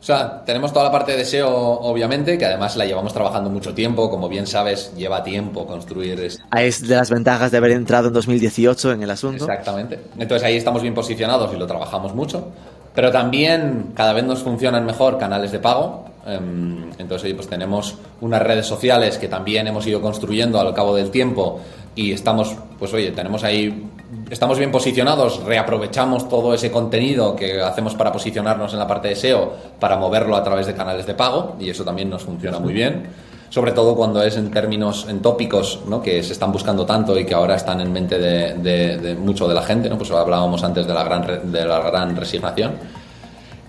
O 0.00 0.02
sea, 0.02 0.44
tenemos 0.44 0.72
toda 0.72 0.84
la 0.84 0.92
parte 0.92 1.16
de 1.16 1.24
SEO, 1.24 1.50
obviamente, 1.50 2.38
que 2.38 2.44
además 2.44 2.76
la 2.76 2.86
llevamos 2.86 3.12
trabajando 3.12 3.50
mucho 3.50 3.74
tiempo. 3.74 4.08
Como 4.08 4.28
bien 4.28 4.46
sabes, 4.46 4.92
lleva 4.96 5.22
tiempo 5.24 5.66
construir. 5.66 6.20
Esto. 6.20 6.44
Ah, 6.50 6.62
es 6.62 6.86
de 6.86 6.94
las 6.94 7.10
ventajas 7.10 7.50
de 7.50 7.58
haber 7.58 7.72
entrado 7.72 8.08
en 8.08 8.14
2018 8.14 8.92
en 8.92 9.02
el 9.02 9.10
asunto. 9.10 9.44
Exactamente. 9.44 9.98
Entonces 10.16 10.46
ahí 10.46 10.56
estamos 10.56 10.82
bien 10.82 10.94
posicionados 10.94 11.52
y 11.52 11.58
lo 11.58 11.66
trabajamos 11.66 12.14
mucho. 12.14 12.48
Pero 12.94 13.10
también 13.10 13.92
cada 13.94 14.12
vez 14.12 14.24
nos 14.24 14.42
funcionan 14.42 14.86
mejor 14.86 15.18
canales 15.18 15.52
de 15.52 15.58
pago. 15.58 16.04
Em, 16.26 16.90
entonces, 16.98 17.32
pues 17.34 17.48
tenemos 17.48 17.96
unas 18.20 18.42
redes 18.42 18.66
sociales 18.66 19.18
que 19.18 19.28
también 19.28 19.66
hemos 19.66 19.86
ido 19.86 20.00
construyendo 20.00 20.60
al 20.60 20.74
cabo 20.74 20.94
del 20.94 21.10
tiempo 21.10 21.60
y 21.94 22.12
estamos, 22.12 22.56
pues 22.78 22.92
oye, 22.92 23.10
tenemos 23.12 23.44
ahí, 23.44 23.90
estamos 24.30 24.58
bien 24.58 24.70
posicionados, 24.70 25.44
reaprovechamos 25.44 26.28
todo 26.28 26.54
ese 26.54 26.70
contenido 26.70 27.36
que 27.36 27.60
hacemos 27.60 27.94
para 27.94 28.12
posicionarnos 28.12 28.72
en 28.72 28.78
la 28.78 28.86
parte 28.86 29.08
de 29.08 29.16
SEO 29.16 29.52
para 29.78 29.96
moverlo 29.96 30.36
a 30.36 30.42
través 30.42 30.66
de 30.66 30.74
canales 30.74 31.06
de 31.06 31.14
pago 31.14 31.56
y 31.60 31.70
eso 31.70 31.84
también 31.84 32.08
nos 32.08 32.22
funciona 32.24 32.58
muy 32.58 32.72
bien 32.72 33.28
sobre 33.50 33.72
todo 33.72 33.96
cuando 33.96 34.22
es 34.22 34.36
en 34.36 34.50
términos, 34.50 35.06
en 35.08 35.20
tópicos 35.20 35.80
¿no? 35.88 36.02
que 36.02 36.22
se 36.22 36.32
están 36.32 36.52
buscando 36.52 36.84
tanto 36.84 37.18
y 37.18 37.24
que 37.24 37.34
ahora 37.34 37.56
están 37.56 37.80
en 37.80 37.92
mente 37.92 38.18
de, 38.18 39.16
mucho 39.18 39.48
de 39.48 39.54
la 39.54 39.62
gente, 39.62 39.88
¿no? 39.88 39.96
pues 39.96 40.10
hablábamos 40.10 40.62
antes 40.64 40.86
de 40.86 40.94
la 40.94 41.02
gran, 41.02 41.50
de 41.50 41.64
la 41.64 41.80
gran 41.80 42.14
resignación. 42.14 42.72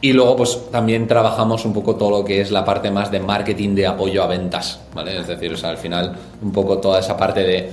Y 0.01 0.13
luego, 0.13 0.37
pues 0.37 0.71
también 0.71 1.07
trabajamos 1.07 1.65
un 1.65 1.73
poco 1.73 1.95
todo 1.95 2.09
lo 2.09 2.25
que 2.25 2.39
es 2.39 2.51
la 2.51 2.63
parte 2.63 2.89
más 2.89 3.11
de 3.11 3.19
marketing 3.19 3.75
de 3.75 3.85
apoyo 3.85 4.23
a 4.23 4.27
ventas, 4.27 4.79
¿vale? 4.93 5.19
Es 5.19 5.27
decir, 5.27 5.53
al 5.61 5.77
final, 5.77 6.15
un 6.41 6.53
poco 6.53 6.77
toda 6.77 6.99
esa 6.99 7.17
parte 7.17 7.41
de, 7.41 7.69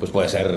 pues 0.00 0.10
puede 0.10 0.28
ser 0.28 0.48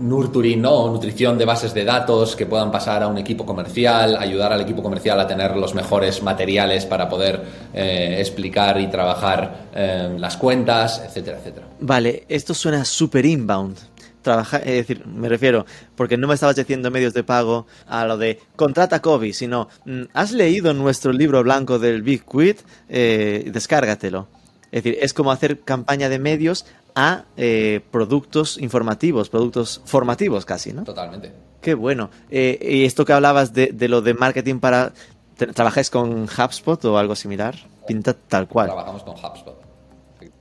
nurturing, 0.00 0.60
¿no? 0.60 0.88
nutrición 0.88 1.38
de 1.38 1.44
bases 1.44 1.74
de 1.74 1.84
datos 1.84 2.36
que 2.36 2.46
puedan 2.46 2.70
pasar 2.70 3.02
a 3.02 3.08
un 3.08 3.18
equipo 3.18 3.46
comercial, 3.46 4.16
ayudar 4.16 4.52
al 4.52 4.60
equipo 4.60 4.82
comercial 4.82 5.20
a 5.20 5.26
tener 5.26 5.56
los 5.56 5.74
mejores 5.74 6.22
materiales 6.22 6.86
para 6.86 7.08
poder 7.08 7.42
eh, 7.72 8.16
explicar 8.18 8.80
y 8.80 8.88
trabajar 8.88 9.68
eh, 9.74 10.16
las 10.18 10.36
cuentas, 10.36 11.02
etcétera, 11.04 11.38
etcétera. 11.38 11.66
Vale, 11.80 12.24
esto 12.28 12.54
suena 12.54 12.84
súper 12.84 13.26
inbound. 13.26 13.78
Trabajar, 14.22 14.62
es 14.62 14.86
decir, 14.86 15.06
me 15.06 15.28
refiero, 15.28 15.66
porque 15.96 16.16
no 16.16 16.26
me 16.26 16.34
estabas 16.34 16.56
diciendo 16.56 16.90
medios 16.90 17.12
de 17.12 17.24
pago 17.24 17.66
a 17.86 18.06
lo 18.06 18.16
de 18.16 18.40
contrata 18.56 19.02
Kobe, 19.02 19.34
sino, 19.34 19.68
mm, 19.84 20.04
¿has 20.14 20.32
leído 20.32 20.72
nuestro 20.72 21.12
libro 21.12 21.42
blanco 21.42 21.78
del 21.78 22.02
Big 22.02 22.24
Quit? 22.24 22.60
Eh, 22.88 23.50
descárgatelo. 23.52 24.28
Es 24.72 24.82
decir, 24.82 24.98
es 25.00 25.12
como 25.12 25.30
hacer 25.30 25.60
campaña 25.60 26.08
de 26.08 26.18
medios 26.18 26.66
a 26.94 27.24
eh, 27.36 27.80
productos 27.90 28.58
informativos, 28.58 29.28
productos 29.28 29.82
formativos 29.84 30.44
casi, 30.44 30.72
¿no? 30.72 30.84
Totalmente. 30.84 31.32
Qué 31.60 31.74
bueno. 31.74 32.10
Eh, 32.30 32.58
y 32.60 32.84
esto 32.84 33.04
que 33.04 33.12
hablabas 33.12 33.52
de, 33.52 33.74
lo 33.88 34.02
de 34.02 34.14
marketing 34.14 34.60
para... 34.60 34.92
¿Trabajáis 35.36 35.90
con 35.90 36.28
HubSpot 36.28 36.84
o 36.84 36.96
algo 36.96 37.16
similar? 37.16 37.56
Pinta 37.88 38.14
tal 38.14 38.46
cual. 38.46 38.68
Trabajamos 38.68 39.02
con 39.02 39.14
HubSpot. 39.14 39.64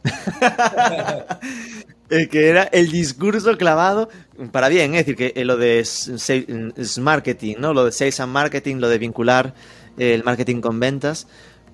que 2.29 2.49
era 2.49 2.63
el 2.63 2.91
discurso 2.91 3.57
clavado 3.57 4.09
para 4.51 4.67
bien, 4.67 4.93
es 4.93 5.05
decir, 5.05 5.15
que 5.15 5.45
lo 5.45 5.57
de 5.57 5.83
marketing, 6.99 7.55
¿no? 7.57 7.73
Lo 7.73 7.85
de 7.85 7.91
sales 7.91 8.19
and 8.19 8.31
marketing, 8.31 8.75
lo 8.75 8.89
de 8.89 8.99
vincular 8.99 9.55
el 9.97 10.23
marketing 10.23 10.61
con 10.61 10.79
ventas, 10.79 11.27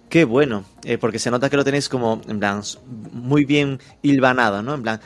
Qué 0.09 0.25
bueno, 0.25 0.65
eh, 0.83 0.97
porque 0.97 1.19
se 1.19 1.29
nota 1.29 1.49
que 1.49 1.57
lo 1.57 1.63
tenéis 1.63 1.87
como, 1.87 2.19
en 2.27 2.39
plan, 2.39 2.61
muy 3.11 3.45
bien 3.45 3.79
hilvanado, 4.01 4.63
¿no? 4.63 4.73
En 4.73 4.81
plan, 4.81 4.99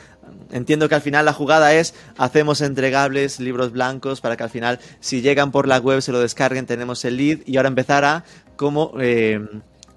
entiendo 0.50 0.88
que 0.88 0.94
al 0.94 1.02
final 1.02 1.26
la 1.26 1.34
jugada 1.34 1.74
es, 1.74 1.94
hacemos 2.16 2.62
entregables, 2.62 3.38
libros 3.38 3.72
blancos, 3.72 4.22
para 4.22 4.36
que 4.36 4.44
al 4.44 4.50
final, 4.50 4.80
si 5.00 5.20
llegan 5.20 5.52
por 5.52 5.68
la 5.68 5.78
web, 5.78 6.00
se 6.00 6.10
lo 6.10 6.20
descarguen, 6.20 6.64
tenemos 6.64 7.04
el 7.04 7.18
lead, 7.18 7.40
y 7.44 7.58
ahora 7.58 7.68
empezar 7.68 8.04
a 8.04 8.24
cómo 8.56 8.94
eh, 8.98 9.46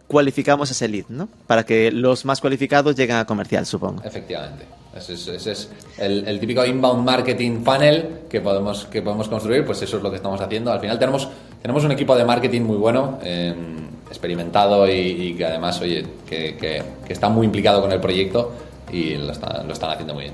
cualificamos 0.08 0.72
ese 0.72 0.89
lead, 0.89 1.05
¿no? 1.08 1.30
Para 1.47 1.66
que 1.66 1.91
los 1.91 2.26
más 2.26 2.41
cualificados 2.41 2.95
lleguen 2.95 3.16
a 3.16 3.26
comercial, 3.26 3.66
supongo. 3.66 4.03
Efectivamente. 4.03 4.66
Ese 4.97 5.36
es, 5.51 5.70
el, 5.99 6.39
típico 6.39 6.66
inbound 6.66 7.05
marketing 7.05 7.64
funnel 7.64 8.22
que 8.28 8.41
podemos, 8.41 8.86
que 8.86 9.01
podemos 9.03 9.28
construir, 9.28 9.64
pues 9.64 9.82
eso 9.84 9.97
es 9.97 10.03
lo 10.03 10.10
que 10.10 10.16
estamos 10.16 10.41
haciendo. 10.41 10.72
Al 10.72 10.80
final 10.80 10.97
tenemos, 10.97 11.30
tenemos 11.62 11.84
un 11.84 11.91
equipo 11.91 12.16
de 12.16 12.26
marketing 12.26 12.62
muy 12.62 12.78
bueno. 12.78 13.20
Em, 13.22 13.86
experimentado 14.10 14.89
y, 14.89 15.36
que 15.38 15.45
además, 15.45 15.80
oye, 15.82 16.05
que, 16.28 16.84
está 17.08 17.30
muy 17.30 17.45
implicado 17.45 17.82
con 17.82 17.91
el 17.91 17.99
proyecto 17.99 18.53
y 18.91 19.16
lo, 19.16 19.26
lo 19.28 19.74
están 19.74 19.89
haciendo 19.91 20.14
muy 20.14 20.24
bien. 20.24 20.34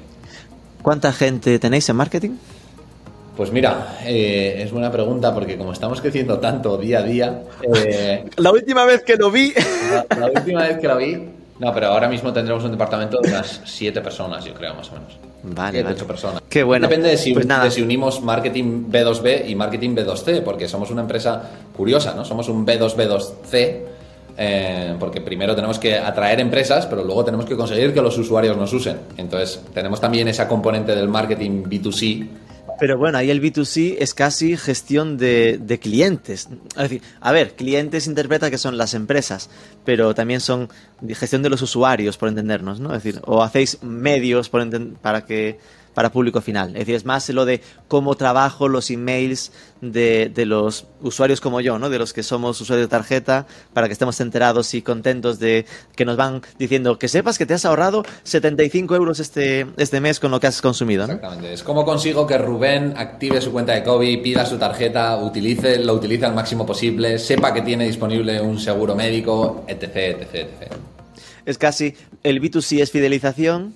¿Cuánta 0.81 1.13
gente 1.13 1.59
tenéis 1.59 1.87
en 1.89 1.95
marketing? 1.95 2.31
Pues 3.35 3.51
mira, 3.51 3.97
eh, 4.03 4.61
es 4.63 4.71
buena 4.71 4.91
pregunta 4.91 5.33
porque 5.33 5.57
como 5.57 5.73
estamos 5.73 5.99
creciendo 6.01 6.39
tanto 6.39 6.77
día 6.77 6.99
a 6.99 7.01
día... 7.01 7.41
Eh, 7.75 8.25
la 8.37 8.51
última 8.51 8.85
vez 8.85 9.03
que 9.03 9.15
lo 9.15 9.31
vi... 9.31 9.53
La, 10.19 10.27
última 10.27 10.61
vez 10.61 10.77
que 10.77 10.87
lo 10.87 10.97
vi... 10.97 11.29
No, 11.57 11.73
pero 11.73 11.87
ahora 11.87 12.07
mismo 12.07 12.31
tendremos 12.31 12.63
un 12.63 12.71
departamento 12.71 13.19
de 13.21 13.29
unas 13.29 13.61
siete 13.65 14.01
personas, 14.01 14.45
yo 14.45 14.53
creo, 14.53 14.75
más 14.75 14.89
o 14.91 14.93
menos. 14.93 15.17
Vale, 15.43 15.79
siete, 15.79 15.93
ocho 15.93 16.07
personas. 16.07 16.41
Qué 16.49 16.63
bueno. 16.63 16.87
Depende 16.87 17.09
de 17.09 17.17
si, 17.17 17.33
pues 17.33 17.47
de 17.47 17.71
si, 17.71 17.81
unimos 17.81 18.21
marketing 18.21 18.85
B2B 18.89 19.49
y 19.49 19.55
marketing 19.55 19.95
B2C, 19.95 20.41
porque 20.41 20.67
somos 20.67 20.89
una 20.89 21.01
empresa 21.01 21.49
curiosa, 21.75 22.13
¿no? 22.15 22.23
Somos 22.23 22.47
un 22.47 22.65
B2B2C, 22.65 23.77
eh, 24.37 24.95
porque 24.99 25.19
primero 25.21 25.53
tenemos 25.53 25.79
que 25.79 25.97
atraer 25.97 26.39
empresas, 26.39 26.85
pero 26.85 27.03
luego 27.03 27.25
tenemos 27.25 27.45
que 27.45 27.57
conseguir 27.57 27.93
que 27.93 28.01
los 28.01 28.17
usuarios 28.17 28.55
nos 28.55 28.71
usen. 28.71 28.97
Entonces, 29.17 29.61
tenemos 29.73 29.99
también 29.99 30.27
esa 30.29 30.47
componente 30.47 30.95
del 30.95 31.09
marketing 31.09 31.63
B2C 31.63 32.27
Pero 32.83 32.97
bueno, 32.97 33.17
ahí 33.17 33.31
el 33.31 33.41
B2C 33.41 33.95
es 33.99 34.13
casi 34.13 34.57
gestión 34.57 35.17
de, 35.17 35.57
de, 35.57 35.79
clientes. 35.79 36.49
Es 36.75 36.83
decir, 36.83 37.01
a 37.21 37.31
ver, 37.31 37.55
clientes 37.55 38.07
interpreta 38.07 38.51
que 38.51 38.57
son 38.57 38.77
las 38.77 38.93
empresas, 38.93 39.49
pero 39.85 40.13
también 40.13 40.41
son 40.41 40.67
gestión 41.07 41.43
de 41.43 41.49
los 41.49 41.61
usuarios, 41.61 42.17
por 42.17 42.27
entendernos, 42.27 42.81
¿no? 42.81 42.93
Es 42.93 43.01
decir, 43.01 43.21
o 43.23 43.41
hacéis 43.41 43.81
medios 43.83 44.49
para 44.49 45.25
que 45.25 45.59
para 45.93 46.11
público 46.11 46.41
final. 46.41 46.69
Es 46.69 46.79
decir, 46.79 46.95
es 46.95 47.05
más 47.05 47.29
lo 47.29 47.45
de 47.45 47.61
cómo 47.87 48.15
trabajo 48.15 48.67
los 48.67 48.89
emails 48.89 49.51
de, 49.81 50.31
de, 50.33 50.45
los 50.45 50.85
usuarios 51.01 51.41
como 51.41 51.59
yo, 51.61 51.77
¿no? 51.77 51.89
De 51.89 51.99
los 51.99 52.13
que 52.13 52.23
somos 52.23 52.59
usuarios 52.61 52.87
de 52.87 52.89
tarjeta, 52.89 53.45
para 53.73 53.87
que 53.87 53.93
estemos 53.93 54.19
enterados 54.21 54.73
y 54.73 54.81
contentos 54.81 55.39
de 55.39 55.65
que 55.95 56.05
nos 56.05 56.15
van 56.15 56.41
diciendo 56.57 56.97
que 56.97 57.07
sepas 57.07 57.37
que 57.37 57.45
te 57.45 57.53
has 57.53 57.65
ahorrado 57.65 58.03
75 58.23 58.95
euros 58.95 59.19
este, 59.19 59.67
este 59.77 59.99
mes 59.99 60.19
con 60.19 60.31
lo 60.31 60.39
que 60.39 60.47
has 60.47 60.61
consumido, 60.61 61.05
¿no? 61.05 61.13
Exactamente. 61.13 61.53
Es 61.53 61.63
como 61.63 61.85
consigo 61.85 62.25
que 62.25 62.37
Rubén 62.37 62.93
active 62.95 63.41
su 63.41 63.51
cuenta 63.51 63.73
de 63.73 63.83
COVID, 63.83 64.21
pida 64.21 64.45
su 64.45 64.57
tarjeta, 64.57 65.17
utilice, 65.17 65.79
lo 65.79 65.93
utilice 65.93 66.25
al 66.25 66.33
máximo 66.33 66.65
posible, 66.65 67.19
sepa 67.19 67.53
que 67.53 67.61
tiene 67.61 67.85
disponible 67.85 68.39
un 68.41 68.59
seguro 68.59 68.95
médico, 68.95 69.65
etc, 69.67 69.83
etc, 69.83 70.33
etc. 70.33 70.73
Es 71.45 71.57
casi, 71.57 71.95
el 72.23 72.41
B2C 72.41 72.81
es 72.81 72.91
fidelización, 72.91 73.75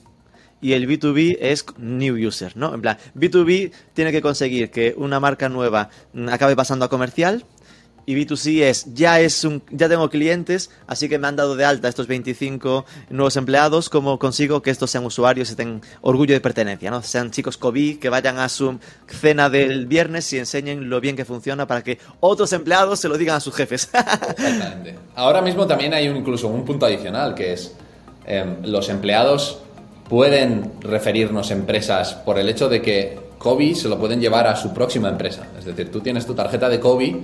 y 0.61 0.73
el 0.73 0.87
B2B 0.87 1.37
es 1.39 1.65
new 1.77 2.15
user, 2.27 2.55
¿no? 2.57 2.73
En 2.73 2.81
plan, 2.81 2.97
B2B 3.15 3.71
tiene 3.93 4.11
que 4.11 4.21
conseguir 4.21 4.71
que 4.71 4.93
una 4.97 5.19
marca 5.19 5.49
nueva 5.49 5.89
acabe 6.29 6.55
pasando 6.55 6.85
a 6.85 6.89
comercial 6.89 7.45
y 8.07 8.15
B2C 8.15 8.61
es 8.61 8.93
ya 8.93 9.19
es 9.19 9.43
un 9.43 9.61
ya 9.69 9.89
tengo 9.89 10.09
clientes, 10.09 10.71
así 10.87 11.09
que 11.09 11.19
me 11.19 11.27
han 11.27 11.35
dado 11.35 11.57
de 11.57 11.65
alta 11.65 11.89
estos 11.89 12.07
25 12.07 12.85
nuevos 13.09 13.35
empleados, 13.35 13.89
¿cómo 13.89 14.17
consigo 14.17 14.61
que 14.61 14.71
estos 14.71 14.89
sean 14.89 15.05
usuarios 15.05 15.51
y 15.51 15.55
tengan 15.55 15.81
orgullo 16.01 16.33
de 16.33 16.39
pertenencia, 16.39 16.89
¿no? 16.89 17.03
Sean 17.03 17.31
chicos 17.31 17.57
COVID 17.57 17.99
que 17.99 18.07
vayan 18.07 18.39
a 18.39 18.47
su 18.47 18.79
cena 19.07 19.49
del 19.49 19.87
viernes 19.87 20.31
y 20.31 20.39
enseñen 20.39 20.89
lo 20.89 21.01
bien 21.01 21.17
que 21.17 21.25
funciona 21.25 21.67
para 21.67 21.83
que 21.83 21.99
otros 22.21 22.53
empleados 22.53 23.01
se 23.01 23.09
lo 23.09 23.17
digan 23.17 23.35
a 23.35 23.39
sus 23.41 23.53
jefes. 23.53 23.89
Exactamente. 23.93 24.97
Ahora 25.13 25.41
mismo 25.41 25.67
también 25.67 25.93
hay 25.93 26.07
incluso 26.07 26.47
un 26.47 26.63
punto 26.63 26.85
adicional 26.85 27.35
que 27.35 27.51
es 27.51 27.75
em, 28.25 28.63
los 28.63 28.87
empleados 28.87 29.63
pueden 30.09 30.73
referirnos 30.81 31.51
empresas 31.51 32.13
por 32.13 32.39
el 32.39 32.49
hecho 32.49 32.69
de 32.69 32.81
que 32.81 33.19
COVID 33.37 33.75
se 33.75 33.89
lo 33.89 33.99
pueden 33.99 34.19
llevar 34.19 34.47
a 34.47 34.55
su 34.55 34.73
próxima 34.73 35.09
empresa. 35.09 35.47
Es 35.57 35.65
decir, 35.65 35.91
tú 35.91 36.01
tienes 36.01 36.25
tu 36.25 36.33
tarjeta 36.33 36.69
de 36.69 36.79
COVID, 36.79 37.15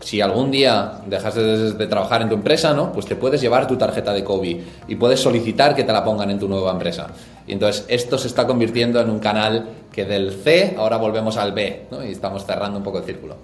si 0.00 0.20
algún 0.20 0.50
día 0.50 1.00
dejas 1.06 1.34
de, 1.34 1.86
trabajar 1.86 2.22
en 2.22 2.28
tu 2.28 2.36
empresa, 2.36 2.72
¿no? 2.72 2.92
Pues 2.92 3.06
te 3.06 3.16
puedes 3.16 3.40
llevar 3.40 3.66
tu 3.66 3.76
tarjeta 3.76 4.12
de 4.12 4.22
COVID 4.22 4.56
y 4.86 4.94
puedes 4.94 5.20
solicitar 5.20 5.74
que 5.74 5.84
te 5.84 5.92
la 5.92 6.04
pongan 6.04 6.30
en 6.30 6.38
tu 6.38 6.48
nueva 6.48 6.70
empresa. 6.70 7.08
Y 7.46 7.52
entonces 7.52 7.84
esto 7.88 8.16
se 8.16 8.28
está 8.28 8.46
convirtiendo 8.46 9.00
en 9.00 9.10
un 9.10 9.18
canal 9.18 9.68
que 9.92 10.04
del 10.04 10.32
C 10.32 10.76
ahora 10.78 10.96
volvemos 10.96 11.36
al 11.36 11.52
B, 11.52 11.86
¿no? 11.90 12.04
Y 12.04 12.12
estamos 12.12 12.46
cerrando 12.46 12.78
un 12.78 12.84
poco 12.84 12.98
el 12.98 13.04
círculo. 13.04 13.36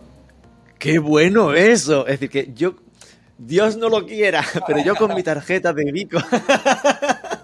¡Qué 0.78 0.98
bueno 0.98 1.54
eso! 1.54 2.06
Es 2.06 2.20
decir, 2.20 2.30
que 2.30 2.52
yo, 2.54 2.74
Dios 3.38 3.76
no 3.76 3.88
lo 3.88 4.06
quiera, 4.06 4.44
pero 4.66 4.80
yo 4.84 4.94
con 4.94 5.14
mi 5.14 5.22
tarjeta 5.22 5.72
de 5.72 5.90
Vico 5.90 6.18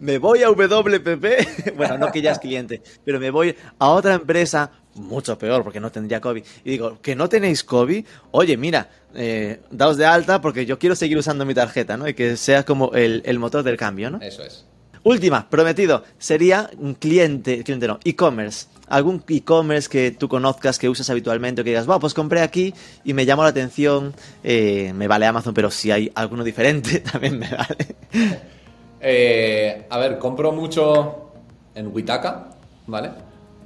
me 0.00 0.18
voy 0.18 0.42
a 0.42 0.50
WPP, 0.50 1.76
bueno, 1.76 1.98
no 1.98 2.10
que 2.10 2.22
ya 2.22 2.32
es 2.32 2.38
cliente, 2.38 2.82
pero 3.04 3.20
me 3.20 3.30
voy 3.30 3.54
a 3.78 3.90
otra 3.90 4.14
empresa, 4.14 4.70
mucho 4.94 5.38
peor 5.38 5.62
porque 5.62 5.80
no 5.80 5.90
tendría 5.90 6.20
COVID, 6.20 6.42
y 6.64 6.70
digo, 6.70 6.98
que 7.00 7.14
no 7.14 7.28
tenéis 7.28 7.62
COVID, 7.62 8.04
oye, 8.32 8.56
mira, 8.56 8.88
eh, 9.14 9.60
daos 9.70 9.96
de 9.96 10.06
alta 10.06 10.40
porque 10.40 10.66
yo 10.66 10.78
quiero 10.78 10.96
seguir 10.96 11.18
usando 11.18 11.44
mi 11.44 11.54
tarjeta, 11.54 11.96
¿no? 11.96 12.08
Y 12.08 12.14
que 12.14 12.36
sea 12.36 12.64
como 12.64 12.92
el, 12.92 13.22
el 13.24 13.38
motor 13.38 13.62
del 13.62 13.76
cambio, 13.76 14.10
¿no? 14.10 14.20
Eso 14.20 14.42
es. 14.42 14.66
Última, 15.02 15.48
prometido, 15.48 16.04
sería 16.18 16.70
un 16.76 16.92
cliente, 16.92 17.64
cliente 17.64 17.86
no, 17.86 17.98
e-commerce. 18.04 18.66
Algún 18.86 19.24
e-commerce 19.28 19.88
que 19.88 20.10
tú 20.10 20.28
conozcas, 20.28 20.78
que 20.78 20.90
usas 20.90 21.08
habitualmente, 21.08 21.62
o 21.62 21.64
que 21.64 21.70
digas, 21.70 21.86
wow, 21.86 21.98
pues 21.98 22.12
compré 22.12 22.42
aquí 22.42 22.74
y 23.02 23.14
me 23.14 23.24
llamó 23.24 23.42
la 23.42 23.48
atención, 23.48 24.14
eh, 24.44 24.92
me 24.94 25.08
vale 25.08 25.24
Amazon, 25.24 25.54
pero 25.54 25.70
si 25.70 25.90
hay 25.90 26.12
alguno 26.14 26.44
diferente, 26.44 27.00
también 27.12 27.38
me 27.38 27.48
vale. 27.48 27.96
Eh, 29.00 29.86
a 29.88 29.98
ver, 29.98 30.18
compro 30.18 30.52
mucho 30.52 31.30
en 31.74 31.94
Witaka, 31.94 32.48
¿vale? 32.86 33.10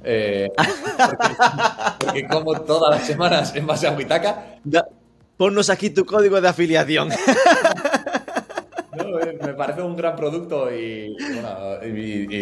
Eh, 0.03 0.51
porque, 1.99 2.27
como 2.27 2.61
todas 2.61 2.97
las 2.97 3.07
semanas 3.07 3.55
en 3.55 3.65
base 3.65 3.87
a 3.87 3.91
Witaka. 3.91 4.59
ponnos 5.35 5.69
aquí 5.69 5.89
tu 5.89 6.05
código 6.05 6.39
de 6.39 6.47
afiliación. 6.47 7.09
Eh, 8.97 9.39
me 9.43 9.53
parece 9.53 9.81
un 9.81 9.95
gran 9.95 10.15
producto 10.15 10.73
y, 10.73 11.17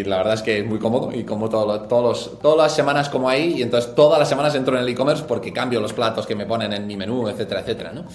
la 0.04 0.18
verdad 0.18 0.34
es 0.36 0.42
que 0.44 0.60
es 0.60 0.66
muy 0.66 0.78
cómodo 0.78 1.12
y 1.12 1.24
como 1.24 1.50
todos 1.50 1.90
los, 1.90 2.40
todas 2.40 2.58
las 2.58 2.76
semanas 2.76 3.10
como 3.10 3.28
ahí 3.28 3.56
y 3.58 3.64
entonces 3.64 3.96
todas 3.96 4.20
las 4.20 4.30
semanas 4.30 4.54
entro 4.54 4.76
en 4.76 4.84
el 4.84 4.90
e-commerce 4.90 5.24
porque 5.28 5.52
cambio 5.52 5.80
los 5.82 5.94
platos 5.94 6.28
que 6.28 6.36
me 6.36 6.46
ponen 6.46 6.74
en 6.74 6.86
mi 6.86 6.96
menú, 6.96 7.28
etcétera, 7.28 7.62
etcétera, 7.62 7.92
¿no? 7.92 8.06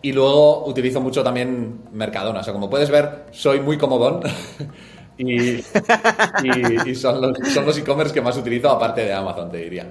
Y 0.00 0.12
luego 0.12 0.66
utilizo 0.66 1.00
mucho 1.00 1.24
también 1.24 1.80
Mercadona. 1.92 2.40
O 2.40 2.44
sea, 2.44 2.52
como 2.52 2.70
puedes 2.70 2.90
ver, 2.90 3.26
soy 3.32 3.60
muy 3.60 3.76
comodón. 3.76 4.20
y, 5.18 5.62
son 6.94 7.20
los 7.20 7.78
e-commerce 7.78 8.14
que 8.14 8.20
más 8.20 8.36
utilizo, 8.36 8.70
aparte 8.70 9.02
de 9.02 9.12
Amazon, 9.12 9.50
te 9.50 9.58
diría. 9.58 9.86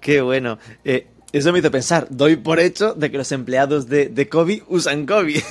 Qué 0.00 0.20
bueno. 0.20 0.58
Eh, 0.84 1.06
eso 1.30 1.52
me 1.52 1.60
hizo 1.60 1.70
pensar, 1.70 2.06
doy 2.10 2.36
por 2.36 2.58
hecho 2.58 2.94
de 2.94 3.10
que 3.10 3.18
los 3.18 3.30
empleados 3.32 3.86
de, 3.86 4.08
de 4.08 4.28
Kobe 4.28 4.62
usan 4.68 5.06
Kobe. 5.06 5.34
Sí, 5.34 5.42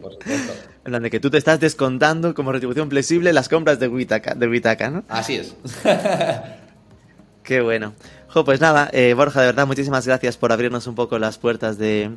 por 0.00 0.12
supuesto. 0.12 0.52
En 0.82 0.92
plan 0.92 1.02
de 1.02 1.10
que 1.10 1.20
tú 1.20 1.28
te 1.28 1.36
estás 1.36 1.60
descontando 1.60 2.34
como 2.34 2.52
retribución 2.52 2.88
flexible 2.88 3.34
las 3.34 3.50
compras 3.50 3.78
de 3.78 3.86
Witaka, 3.86 4.34
de 4.34 4.90
¿no? 4.90 5.04
Así 5.10 5.34
es. 5.36 5.54
Qué 7.42 7.60
bueno 7.60 7.92
pues 8.32 8.60
nada, 8.60 8.88
eh, 8.92 9.12
Borja, 9.14 9.40
de 9.40 9.46
verdad, 9.46 9.66
muchísimas 9.66 10.06
gracias 10.06 10.36
por 10.36 10.52
abrirnos 10.52 10.86
un 10.86 10.94
poco 10.94 11.18
las 11.18 11.38
puertas 11.38 11.78
de, 11.78 12.12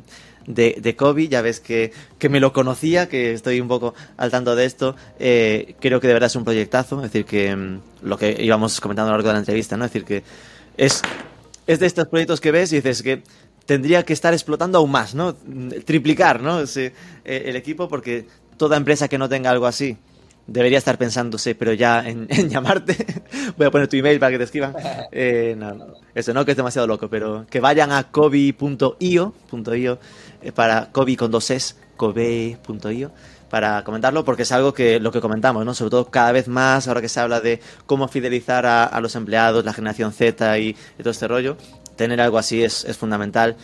de, 0.46 0.96
Kobe. 0.96 1.28
Ya 1.28 1.42
ves 1.42 1.60
que, 1.60 1.92
me 2.30 2.40
lo 2.40 2.52
conocía, 2.52 3.08
que 3.08 3.32
estoy 3.32 3.60
un 3.60 3.68
poco 3.68 3.94
al 4.16 4.30
tanto 4.30 4.54
de 4.54 4.64
esto. 4.64 4.94
Eh, 5.18 5.74
creo 5.80 6.00
que 6.00 6.06
de 6.06 6.12
verdad 6.12 6.28
es 6.28 6.36
un 6.36 6.44
proyectazo. 6.44 6.96
Es 6.98 7.12
decir, 7.12 7.24
que 7.24 7.54
mm, 7.54 7.80
lo 8.02 8.16
que 8.16 8.36
íbamos 8.40 8.80
comentando 8.80 9.08
a 9.08 9.12
lo 9.12 9.18
largo 9.18 9.28
de 9.28 9.32
la 9.34 9.38
entrevista, 9.40 9.76
¿no? 9.76 9.84
Es 9.84 9.92
decir, 9.92 10.06
que 10.06 10.22
es, 10.76 11.02
es 11.66 11.80
de 11.80 11.86
estos 11.86 12.06
proyectos 12.06 12.40
que 12.40 12.52
ves 12.52 12.72
y 12.72 12.76
dices 12.76 13.02
que 13.02 13.22
tendría 13.66 14.04
que 14.04 14.12
estar 14.12 14.32
explotando 14.32 14.78
aún 14.78 14.92
más, 14.92 15.14
¿no? 15.14 15.34
Triplicar, 15.84 16.40
¿no? 16.40 16.60
Eh, 16.60 16.92
el 17.24 17.56
equipo, 17.56 17.88
porque 17.88 18.26
toda 18.56 18.76
empresa 18.76 19.08
que 19.08 19.18
no 19.18 19.28
tenga 19.28 19.50
algo 19.50 19.66
así 19.66 19.98
debería 20.46 20.78
estar 20.78 20.98
pensándose, 20.98 21.54
pero 21.54 21.72
ya 21.72 22.00
en, 22.08 22.28
llamarte. 22.48 23.22
Voy 23.56 23.66
a 23.66 23.70
poner 23.70 23.88
tu 23.88 23.96
email 23.96 24.18
para 24.18 24.32
que 24.32 24.38
te 24.38 24.44
escriban. 24.44 24.74
Eh, 25.16 25.54
no, 25.56 25.74
no, 25.74 25.94
eso 26.14 26.34
no, 26.34 26.44
que 26.44 26.50
es 26.50 26.56
demasiado 26.56 26.86
loco, 26.86 27.08
pero 27.08 27.46
que 27.48 27.60
vayan 27.60 27.92
a 27.92 28.10
kobe.io, 28.10 29.34
eh, 30.42 30.52
para 30.52 30.90
kobe 30.90 31.16
con 31.16 31.30
dos 31.30 31.50
es, 31.50 31.76
kobe.io, 31.96 33.12
para 33.48 33.84
comentarlo, 33.84 34.24
porque 34.24 34.42
es 34.42 34.50
algo 34.50 34.74
que 34.74 34.98
lo 34.98 35.12
que 35.12 35.20
comentamos, 35.20 35.64
¿no? 35.64 35.72
Sobre 35.74 35.90
todo 35.90 36.10
cada 36.10 36.32
vez 36.32 36.48
más, 36.48 36.88
ahora 36.88 37.00
que 37.00 37.08
se 37.08 37.20
habla 37.20 37.40
de 37.40 37.60
cómo 37.86 38.08
fidelizar 38.08 38.66
a, 38.66 39.00
los 39.00 39.14
empleados, 39.14 39.64
la 39.64 39.72
generación 39.72 40.12
Z 40.12 40.58
y, 40.58 40.74
todo 40.98 41.10
este 41.10 41.28
rollo, 41.28 41.56
tener 41.96 42.20
algo 42.20 42.38
así 42.38 42.64
es, 42.64 42.84
es 42.84 42.96
fundamental 42.96 43.56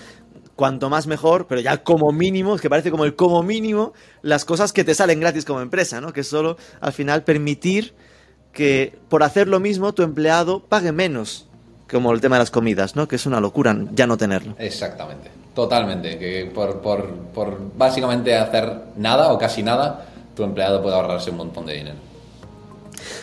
cuanto 0.60 0.90
más 0.90 1.06
mejor, 1.06 1.46
pero 1.46 1.62
ya 1.62 1.82
como 1.82 2.12
mínimo, 2.12 2.54
es 2.54 2.60
que 2.60 2.68
parece 2.68 2.90
como 2.90 3.06
el 3.06 3.16
como 3.16 3.42
mínimo, 3.42 3.94
las 4.20 4.44
cosas 4.44 4.74
que 4.74 4.84
te 4.84 4.94
salen 4.94 5.18
gratis 5.18 5.46
como 5.46 5.62
empresa, 5.62 6.02
¿no? 6.02 6.12
Que 6.12 6.22
solo 6.22 6.58
al 6.82 6.92
final 6.92 7.24
permitir 7.24 7.94
que 8.52 8.98
por 9.08 9.22
hacer 9.22 9.48
lo 9.48 9.58
mismo 9.58 9.94
tu 9.94 10.02
empleado 10.02 10.60
pague 10.60 10.92
menos, 10.92 11.48
como 11.90 12.12
el 12.12 12.20
tema 12.20 12.36
de 12.36 12.40
las 12.40 12.50
comidas, 12.50 12.94
¿no? 12.94 13.08
Que 13.08 13.16
es 13.16 13.24
una 13.24 13.40
locura 13.40 13.74
ya 13.94 14.06
no 14.06 14.18
tenerlo. 14.18 14.54
Exactamente, 14.58 15.30
totalmente, 15.54 16.18
que 16.18 16.50
por, 16.54 16.82
por, 16.82 17.08
por 17.32 17.58
básicamente 17.78 18.36
hacer 18.36 18.70
nada 18.96 19.32
o 19.32 19.38
casi 19.38 19.62
nada, 19.62 20.08
tu 20.36 20.42
empleado 20.42 20.82
puede 20.82 20.94
ahorrarse 20.94 21.30
un 21.30 21.38
montón 21.38 21.64
de 21.64 21.72
dinero. 21.72 21.96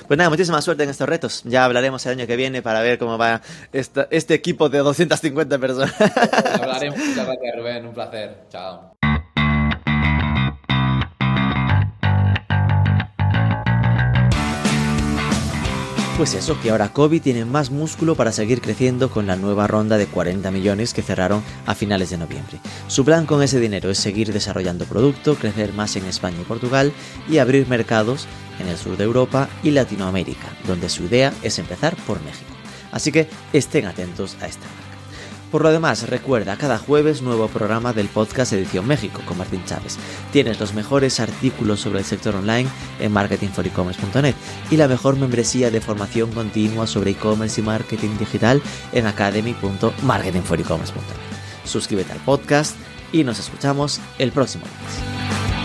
Pues 0.08 0.18
nada, 0.18 0.30
muchísima 0.30 0.62
suerte 0.62 0.84
en 0.84 0.90
estos 0.90 1.08
retos. 1.08 1.44
Ya 1.44 1.66
hablaremos 1.66 2.06
el 2.06 2.14
año 2.14 2.28
que 2.28 2.36
viene 2.36 2.62
para 2.62 2.82
ver 2.82 2.98
cómo 2.98 3.18
va 3.18 3.42
este 3.74 4.34
equipo 4.34 4.70
de 4.70 4.80
250 4.80 5.60
personas. 5.60 5.94
Hablaremos. 6.62 6.98
Muchas 6.98 7.26
gracias, 7.26 7.56
Rubén. 7.58 7.86
Un 7.86 7.94
placer. 7.94 8.46
Chao. 8.50 8.97
Pues 16.18 16.34
eso, 16.34 16.60
que 16.60 16.72
ahora 16.72 16.90
Kobe 16.94 17.20
tiene 17.20 17.46
más 17.46 17.70
músculo 17.70 18.16
para 18.16 18.32
seguir 18.32 18.60
creciendo 18.60 19.12
con 19.12 19.28
la 19.28 19.36
nueva 19.36 19.68
ronda 19.68 19.98
de 19.98 20.08
40 20.08 20.50
millones 20.50 20.96
que 20.96 21.04
cerraron 21.04 21.44
a 21.68 21.76
finales 21.76 22.10
de 22.10 22.18
noviembre. 22.18 22.60
Su 22.88 23.06
plan 23.06 23.28
con 23.28 23.44
ese 23.44 23.60
dinero 23.60 23.92
es 23.92 24.00
seguir 24.00 24.34
desarrollando 24.34 24.86
producto, 24.86 25.36
crecer 25.36 25.74
más 25.74 25.96
en 25.96 26.06
España 26.06 26.38
y 26.42 26.46
Portugal 26.46 26.92
y 27.30 27.38
abrir 27.38 27.68
mercados 27.68 28.26
en 28.60 28.68
el 28.68 28.78
sur 28.78 28.98
de 28.98 29.04
Europa 29.04 29.48
y 29.62 29.70
Latinoamérica, 29.70 30.48
donde 30.66 30.90
su 30.90 31.04
idea 31.04 31.32
es 31.44 31.60
empezar 31.60 31.96
por 32.08 32.20
México. 32.24 32.50
Así 32.92 33.12
que 33.12 33.30
estén 33.54 33.86
atentos 33.86 34.38
a 34.42 34.48
esta. 34.48 34.66
Por 35.52 35.64
lo 35.64 35.72
demás, 35.72 36.10
recuerda, 36.10 36.58
cada 36.58 36.78
jueves 36.78 37.22
nuevo 37.22 37.48
programa 37.48 37.94
del 37.94 38.10
podcast 38.10 38.52
Edición 38.52 38.86
México 38.86 39.22
con 39.26 39.38
Martín 39.38 39.64
Chávez. 39.66 39.98
Tienes 40.34 40.60
los 40.60 40.74
mejores 40.74 41.22
artículos 41.22 41.80
sobre 41.80 42.00
el 42.00 42.06
sector 42.06 42.36
online 42.36 42.70
en 43.00 43.14
marketingforecommerce.net 43.14 44.36
y 44.70 44.76
la 44.76 44.90
mejor 44.90 45.16
membresía 45.16 45.72
de 45.72 45.80
formación 45.80 46.34
continua 46.34 46.86
sobre 46.86 47.12
e-commerce 47.12 47.62
y 47.62 47.64
marketing 47.64 48.18
digital 48.18 48.62
en 48.92 49.08
academy.marketingforecommerce.net. 49.08 51.16
Suscríbete 51.64 52.12
al 52.12 52.20
podcast 52.20 52.76
y 53.14 53.24
nos 53.24 53.40
escuchamos 53.40 54.02
el 54.20 54.34
próximo 54.34 54.66
lunes. 54.66 55.57